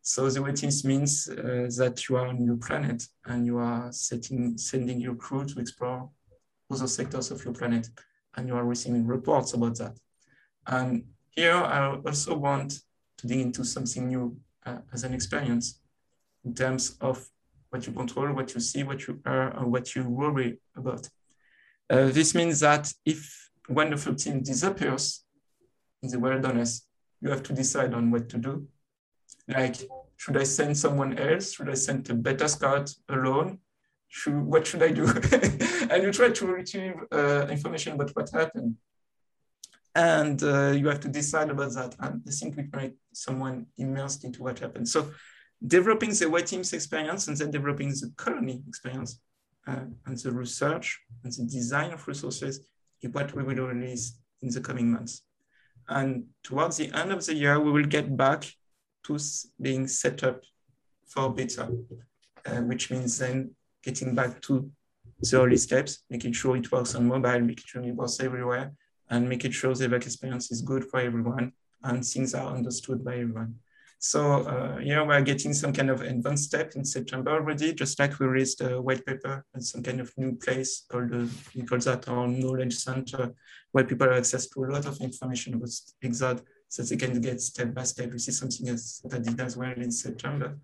So 0.04 0.30
the 0.30 0.42
waiting 0.42 0.72
means 0.84 1.30
uh, 1.30 1.70
that 1.78 2.10
you 2.10 2.16
are 2.16 2.28
on 2.28 2.44
your 2.44 2.58
planet 2.58 3.04
and 3.26 3.46
you 3.46 3.60
are 3.60 3.92
setting, 3.92 4.58
sending 4.58 5.00
your 5.00 5.16
crew 5.16 5.46
to 5.46 5.60
explore 5.60 6.10
other 6.72 6.88
sectors 6.88 7.30
of 7.30 7.44
your 7.46 7.54
planet 7.54 7.88
and 8.36 8.48
you 8.48 8.56
are 8.56 8.66
receiving 8.66 9.06
reports 9.06 9.54
about 9.54 9.78
that. 9.78 9.98
And 10.66 11.06
here 11.36 11.54
I 11.54 11.96
also 11.96 12.36
want 12.36 12.80
to 13.18 13.28
dig 13.28 13.42
into 13.42 13.64
something 13.64 14.08
new 14.08 14.38
uh, 14.66 14.78
as 14.92 15.04
an 15.04 15.14
experience 15.14 15.80
in 16.44 16.56
terms 16.56 16.98
of 17.00 17.24
what 17.70 17.86
you 17.86 17.94
control, 17.94 18.34
what 18.34 18.54
you 18.56 18.60
see, 18.60 18.82
what 18.84 19.06
you 19.08 19.22
are, 19.26 19.56
and 19.56 19.72
what 19.72 19.96
you 19.96 20.04
worry 20.10 20.60
about. 20.76 21.08
Uh, 21.90 22.08
this 22.08 22.34
means 22.34 22.60
that 22.62 22.92
if 23.06 23.50
one 23.68 23.94
of 23.94 24.04
your 24.06 24.16
team 24.16 24.42
disappears 24.42 25.24
in 26.02 26.10
the 26.10 26.20
wilderness, 26.20 26.88
you 27.22 27.30
have 27.30 27.44
to 27.44 27.54
decide 27.54 27.94
on 27.94 28.10
what 28.10 28.28
to 28.30 28.38
do 28.38 28.68
like, 29.52 29.78
should 30.18 30.38
I 30.38 30.44
send 30.44 30.78
someone 30.78 31.18
else? 31.18 31.54
Should 31.54 31.70
I 31.70 31.74
send 31.74 32.10
a 32.10 32.14
beta 32.14 32.48
scout 32.48 32.94
alone? 33.10 33.60
Should, 34.08 34.40
what 34.42 34.68
should 34.68 34.84
I 34.84 34.92
do? 34.92 35.06
and 35.90 36.04
you 36.04 36.12
try 36.12 36.30
to 36.30 36.46
retrieve 36.48 36.96
uh, 37.12 37.48
information 37.48 37.94
about 37.94 38.12
what 38.12 38.30
happened. 38.30 38.76
And 39.96 40.42
uh, 40.44 40.72
you 40.72 40.88
have 40.88 41.00
to 41.02 41.08
decide 41.08 41.50
about 41.50 41.74
that. 41.74 41.96
And 42.00 42.22
I 42.28 42.32
think 42.32 42.56
we 42.56 42.68
make 42.74 42.96
someone 43.14 43.68
immersed 43.78 44.24
into 44.24 44.44
what 44.44 44.60
happened. 44.60 44.88
So 44.88 45.12
developing 45.66 46.12
the 46.12 46.30
white 46.30 46.48
team's 46.48 46.74
experience 46.74 47.28
and 47.28 47.38
then 47.38 47.52
developing 47.52 47.90
the 47.90 48.12
colony 48.18 48.62
experience 48.68 49.20
uh, 49.68 49.86
and 50.06 50.18
the 50.18 50.32
research 50.32 51.00
and 51.24 51.32
the 51.34 51.44
design 51.44 51.92
of 51.92 52.08
resources 52.08 52.62
is 53.02 53.12
what 53.12 53.36
we 53.36 53.44
will 53.44 53.68
release 53.68 54.18
in 54.42 54.50
the 54.50 54.62
coming 54.62 54.92
months. 54.92 55.24
And 55.88 56.26
towards 56.44 56.78
the 56.78 56.92
end 56.94 57.12
of 57.12 57.26
the 57.26 57.34
year, 57.34 57.60
we 57.60 57.72
will 57.72 57.86
get 57.86 58.16
back 58.16 58.46
tools 59.04 59.48
being 59.62 59.88
set 59.88 60.24
up 60.24 60.44
for 61.08 61.34
beta, 61.34 61.70
uh, 62.46 62.62
which 62.62 62.92
means 62.92 63.18
then 63.18 63.52
getting 63.84 64.16
back 64.16 64.42
to 64.42 64.72
the 65.22 65.42
early 65.42 65.58
steps, 65.58 66.04
making 66.10 66.34
sure 66.34 66.58
it 66.58 66.72
works 66.72 66.96
on 66.96 67.08
mobile, 67.08 67.40
making 67.40 67.66
sure 67.66 67.84
it 67.84 67.96
works 67.96 68.20
everywhere, 68.20 68.74
and 69.10 69.28
making 69.28 69.52
sure 69.52 69.74
the 69.76 69.90
back 69.90 70.06
experience 70.06 70.52
is 70.52 70.62
good 70.62 70.86
for 70.86 71.00
everyone 71.00 71.52
and 71.84 72.06
things 72.06 72.34
are 72.34 72.56
understood 72.56 73.04
by 73.04 73.14
everyone. 73.14 73.56
So 74.00 74.42
uh, 74.48 74.78
here 74.78 75.06
we're 75.06 75.22
getting 75.22 75.54
some 75.54 75.74
kind 75.74 75.92
of 75.92 76.02
advanced 76.02 76.46
step 76.46 76.74
in 76.76 76.84
September 76.84 77.32
already, 77.32 77.72
just 77.74 78.00
like 78.00 78.20
we 78.20 78.26
released 78.26 78.62
a 78.62 78.82
white 78.82 79.06
paper 79.06 79.46
and 79.54 79.64
some 79.64 79.84
kind 79.84 80.00
of 80.02 80.12
new 80.18 80.34
place 80.36 80.86
called, 80.90 81.14
uh, 81.14 81.26
we 81.54 81.62
call 81.62 81.78
that 81.78 82.10
our 82.10 82.28
knowledge 82.28 82.74
center, 82.74 83.32
where 83.74 83.84
people 83.84 84.08
have 84.08 84.18
access 84.18 84.48
to 84.48 84.64
a 84.64 84.72
lot 84.72 84.88
of 84.88 85.00
information 85.02 85.54
about 85.54 85.70
Exode 86.02 86.42
so 86.72 86.84
they 86.84 86.96
can 86.96 87.20
get 87.20 87.42
step 87.42 87.74
by 87.74 87.84
step. 87.84 88.14
We 88.14 88.20
see 88.20 88.32
something 88.32 88.70
else 88.70 89.02
that 89.04 89.14
I 89.14 89.20
did 89.20 89.40
as 89.42 89.58
well 89.58 89.74
in 89.74 89.92
September. 89.92 90.58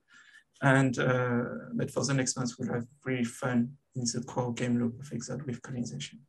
And 0.61 0.97
uh, 0.97 1.43
but 1.73 1.91
for 1.91 2.05
the 2.05 2.13
next 2.13 2.37
month, 2.37 2.53
we'll 2.57 2.73
have 2.73 2.87
really 3.03 3.25
fun 3.25 3.73
in 3.93 4.03
the 4.05 4.23
core 4.25 4.53
game 4.53 4.79
loop 4.79 5.01
of 5.01 5.11
Exode 5.11 5.43
with 5.43 5.61
colonization. 5.61 6.21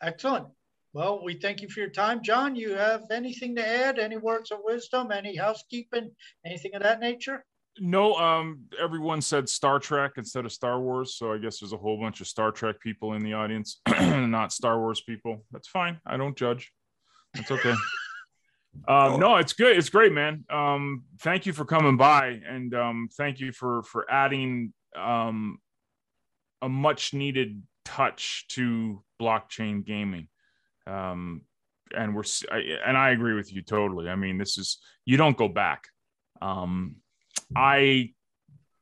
Excellent. 0.00 0.46
Well, 0.94 1.22
we 1.22 1.34
thank 1.34 1.60
you 1.60 1.68
for 1.68 1.80
your 1.80 1.90
time. 1.90 2.22
John, 2.22 2.56
you 2.56 2.72
have 2.72 3.02
anything 3.10 3.54
to 3.56 3.68
add? 3.68 3.98
Any 3.98 4.16
words 4.16 4.50
of 4.50 4.60
wisdom? 4.64 5.12
Any 5.12 5.36
housekeeping? 5.36 6.10
Anything 6.46 6.74
of 6.74 6.82
that 6.82 7.00
nature? 7.00 7.44
No, 7.78 8.14
um, 8.14 8.62
everyone 8.80 9.20
said 9.20 9.46
Star 9.46 9.78
Trek 9.78 10.12
instead 10.16 10.46
of 10.46 10.52
Star 10.52 10.80
Wars, 10.80 11.16
so 11.16 11.32
I 11.32 11.38
guess 11.38 11.60
there's 11.60 11.74
a 11.74 11.76
whole 11.76 12.00
bunch 12.00 12.22
of 12.22 12.26
Star 12.26 12.50
Trek 12.50 12.80
people 12.80 13.12
in 13.12 13.22
the 13.22 13.34
audience, 13.34 13.80
not 14.00 14.54
Star 14.54 14.80
Wars 14.80 15.02
people. 15.02 15.44
That's 15.52 15.68
fine. 15.68 16.00
I 16.06 16.16
don't 16.16 16.36
judge. 16.36 16.72
It's 17.34 17.50
okay. 17.50 17.74
Um, 18.86 19.18
no, 19.18 19.36
it's 19.36 19.52
good. 19.52 19.76
It's 19.76 19.88
great, 19.88 20.12
man. 20.12 20.44
Um, 20.50 21.04
thank 21.20 21.46
you 21.46 21.52
for 21.52 21.64
coming 21.64 21.96
by, 21.96 22.40
and 22.46 22.74
um, 22.74 23.08
thank 23.16 23.40
you 23.40 23.52
for 23.52 23.82
for 23.82 24.10
adding 24.10 24.72
um, 24.96 25.58
a 26.62 26.68
much 26.68 27.14
needed 27.14 27.62
touch 27.84 28.46
to 28.48 29.02
blockchain 29.20 29.84
gaming. 29.84 30.28
Um, 30.86 31.42
and 31.96 32.14
we're 32.14 32.24
I, 32.50 32.58
and 32.86 32.96
I 32.96 33.10
agree 33.10 33.34
with 33.34 33.52
you 33.52 33.62
totally. 33.62 34.08
I 34.08 34.16
mean, 34.16 34.38
this 34.38 34.58
is 34.58 34.78
you 35.04 35.16
don't 35.16 35.36
go 35.36 35.48
back. 35.48 35.88
Um, 36.40 36.96
I 37.56 38.12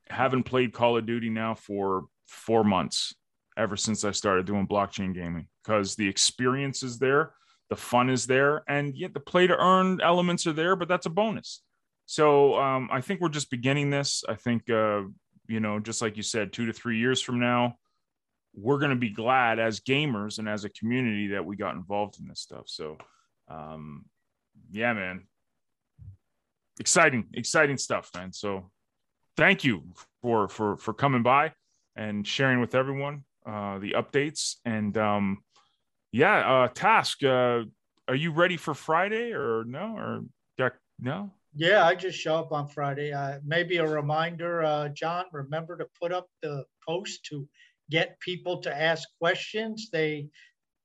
haven't 0.09 0.43
played 0.43 0.73
Call 0.73 0.97
of 0.97 1.05
Duty 1.05 1.29
now 1.29 1.55
for 1.55 2.05
four 2.27 2.63
months 2.63 3.15
ever 3.57 3.75
since 3.75 4.03
I 4.03 4.11
started 4.11 4.45
doing 4.45 4.67
blockchain 4.67 5.13
gaming 5.13 5.47
because 5.63 5.95
the 5.95 6.07
experience 6.07 6.83
is 6.83 6.99
there 6.99 7.33
the 7.69 7.75
fun 7.75 8.09
is 8.09 8.25
there, 8.25 8.63
and 8.67 8.95
yet 8.95 9.13
the 9.13 9.19
play 9.19 9.47
to 9.47 9.57
earn 9.57 9.99
elements 10.01 10.47
are 10.47 10.53
there, 10.53 10.75
but 10.75 10.87
that's 10.87 11.05
a 11.05 11.09
bonus. 11.09 11.61
So 12.05 12.57
um, 12.57 12.89
I 12.91 13.01
think 13.01 13.19
we're 13.19 13.29
just 13.29 13.51
beginning 13.51 13.89
this. 13.89 14.23
I 14.27 14.35
think 14.35 14.69
uh, 14.69 15.01
you 15.47 15.59
know, 15.59 15.79
just 15.79 16.01
like 16.01 16.17
you 16.17 16.23
said, 16.23 16.53
two 16.53 16.65
to 16.65 16.73
three 16.73 16.99
years 16.99 17.21
from 17.21 17.39
now, 17.39 17.75
we're 18.53 18.79
going 18.79 18.91
to 18.91 18.97
be 18.97 19.09
glad 19.09 19.59
as 19.59 19.79
gamers 19.79 20.39
and 20.39 20.49
as 20.49 20.65
a 20.65 20.69
community 20.69 21.27
that 21.27 21.45
we 21.45 21.55
got 21.55 21.75
involved 21.75 22.19
in 22.19 22.27
this 22.27 22.41
stuff. 22.41 22.63
So, 22.67 22.97
um, 23.49 24.05
yeah, 24.71 24.93
man, 24.93 25.27
exciting, 26.79 27.25
exciting 27.33 27.77
stuff, 27.77 28.09
man. 28.15 28.33
So, 28.33 28.71
thank 29.35 29.63
you 29.63 29.83
for 30.21 30.47
for 30.47 30.77
for 30.77 30.93
coming 30.93 31.23
by 31.23 31.53
and 31.95 32.27
sharing 32.27 32.59
with 32.59 32.75
everyone 32.75 33.23
uh, 33.45 33.79
the 33.79 33.91
updates 33.91 34.55
and 34.65 34.97
um, 34.97 35.39
yeah, 36.11 36.63
uh, 36.63 36.67
Task. 36.69 37.23
Uh, 37.23 37.63
are 38.07 38.15
you 38.15 38.31
ready 38.31 38.57
for 38.57 38.73
Friday 38.73 39.31
or 39.33 39.63
no? 39.65 39.95
Or 39.97 40.21
yeah, 40.57 40.69
no? 40.99 41.31
Yeah, 41.55 41.85
I 41.85 41.95
just 41.95 42.19
show 42.19 42.35
up 42.35 42.51
on 42.51 42.67
Friday. 42.67 43.11
Uh, 43.11 43.39
maybe 43.45 43.77
a 43.77 43.87
reminder, 43.87 44.63
uh, 44.63 44.89
John. 44.89 45.25
Remember 45.31 45.77
to 45.77 45.87
put 45.99 46.11
up 46.11 46.27
the 46.41 46.63
post 46.87 47.25
to 47.25 47.47
get 47.89 48.19
people 48.19 48.61
to 48.61 48.81
ask 48.81 49.07
questions. 49.19 49.89
They 49.91 50.27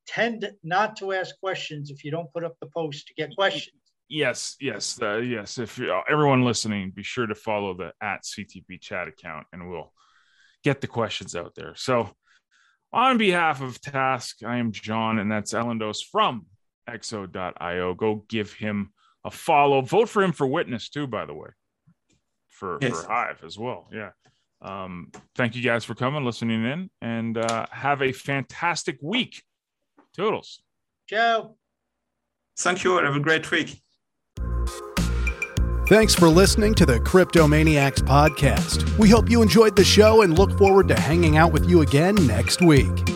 tend 0.06 0.50
not 0.62 0.96
to 0.96 1.12
ask 1.12 1.38
questions 1.40 1.90
if 1.90 2.04
you 2.04 2.10
don't 2.10 2.32
put 2.32 2.44
up 2.44 2.56
the 2.60 2.68
post 2.74 3.06
to 3.08 3.14
get 3.14 3.34
questions. 3.34 3.76
Yes, 4.08 4.56
yes, 4.60 4.98
uh, 5.00 5.18
yes. 5.18 5.58
If 5.58 5.80
uh, 5.80 6.02
everyone 6.08 6.44
listening, 6.44 6.92
be 6.94 7.02
sure 7.02 7.26
to 7.26 7.34
follow 7.34 7.74
the 7.74 7.92
at 8.02 8.24
CTP 8.24 8.80
chat 8.80 9.08
account, 9.08 9.46
and 9.52 9.70
we'll 9.70 9.92
get 10.64 10.80
the 10.80 10.86
questions 10.86 11.34
out 11.34 11.54
there. 11.54 11.74
So 11.76 12.10
on 12.93 13.18
behalf 13.18 13.61
of 13.61 13.80
Task, 13.80 14.38
I 14.45 14.59
am 14.59 14.72
John, 14.72 15.18
and 15.18 15.30
that's 15.30 15.53
Elindos 15.53 16.05
from 16.05 16.47
Exode.io. 16.86 17.95
Go 17.95 18.24
give 18.28 18.53
him 18.53 18.93
a 19.24 19.30
follow. 19.30 19.80
Vote 19.80 20.09
for 20.09 20.22
him 20.22 20.32
for 20.32 20.47
witness 20.47 20.88
too, 20.88 21.07
by 21.07 21.24
the 21.24 21.34
way, 21.34 21.51
for, 22.49 22.78
yes. 22.80 23.03
for 23.03 23.12
Hive 23.12 23.45
as 23.45 23.59
well. 23.59 23.88
Yeah. 23.93 24.11
Um, 24.61 25.11
thank 25.34 25.57
you 25.57 25.62
guys 25.62 25.84
for 25.84 25.95
coming, 25.95 26.24
listening 26.24 26.64
in, 26.64 26.90
and 27.01 27.36
uh, 27.36 27.66
have 27.70 28.03
a 28.03 28.12
fantastic 28.12 28.99
week. 29.03 29.43
Toodles. 30.14 30.62
Ciao. 31.09 31.57
Thank 32.59 32.84
you. 32.84 32.97
Have 32.99 33.16
a 33.16 33.20
great 33.20 33.51
week. 33.51 33.82
Thanks 35.93 36.14
for 36.14 36.30
listening 36.30 36.72
to 36.76 36.86
the 36.86 36.99
Cryptomaniacs 36.99 38.01
podcast. 38.01 38.97
We 38.97 39.11
hope 39.11 39.28
you 39.28 39.43
enjoyed 39.43 39.76
the 39.76 39.84
show 39.84 40.22
and 40.22 40.38
look 40.38 40.57
forward 40.57 40.88
to 40.88 40.99
hanging 40.99 41.36
out 41.36 41.53
with 41.53 41.68
you 41.68 41.82
again 41.82 42.14
next 42.26 42.62
week. 42.62 43.11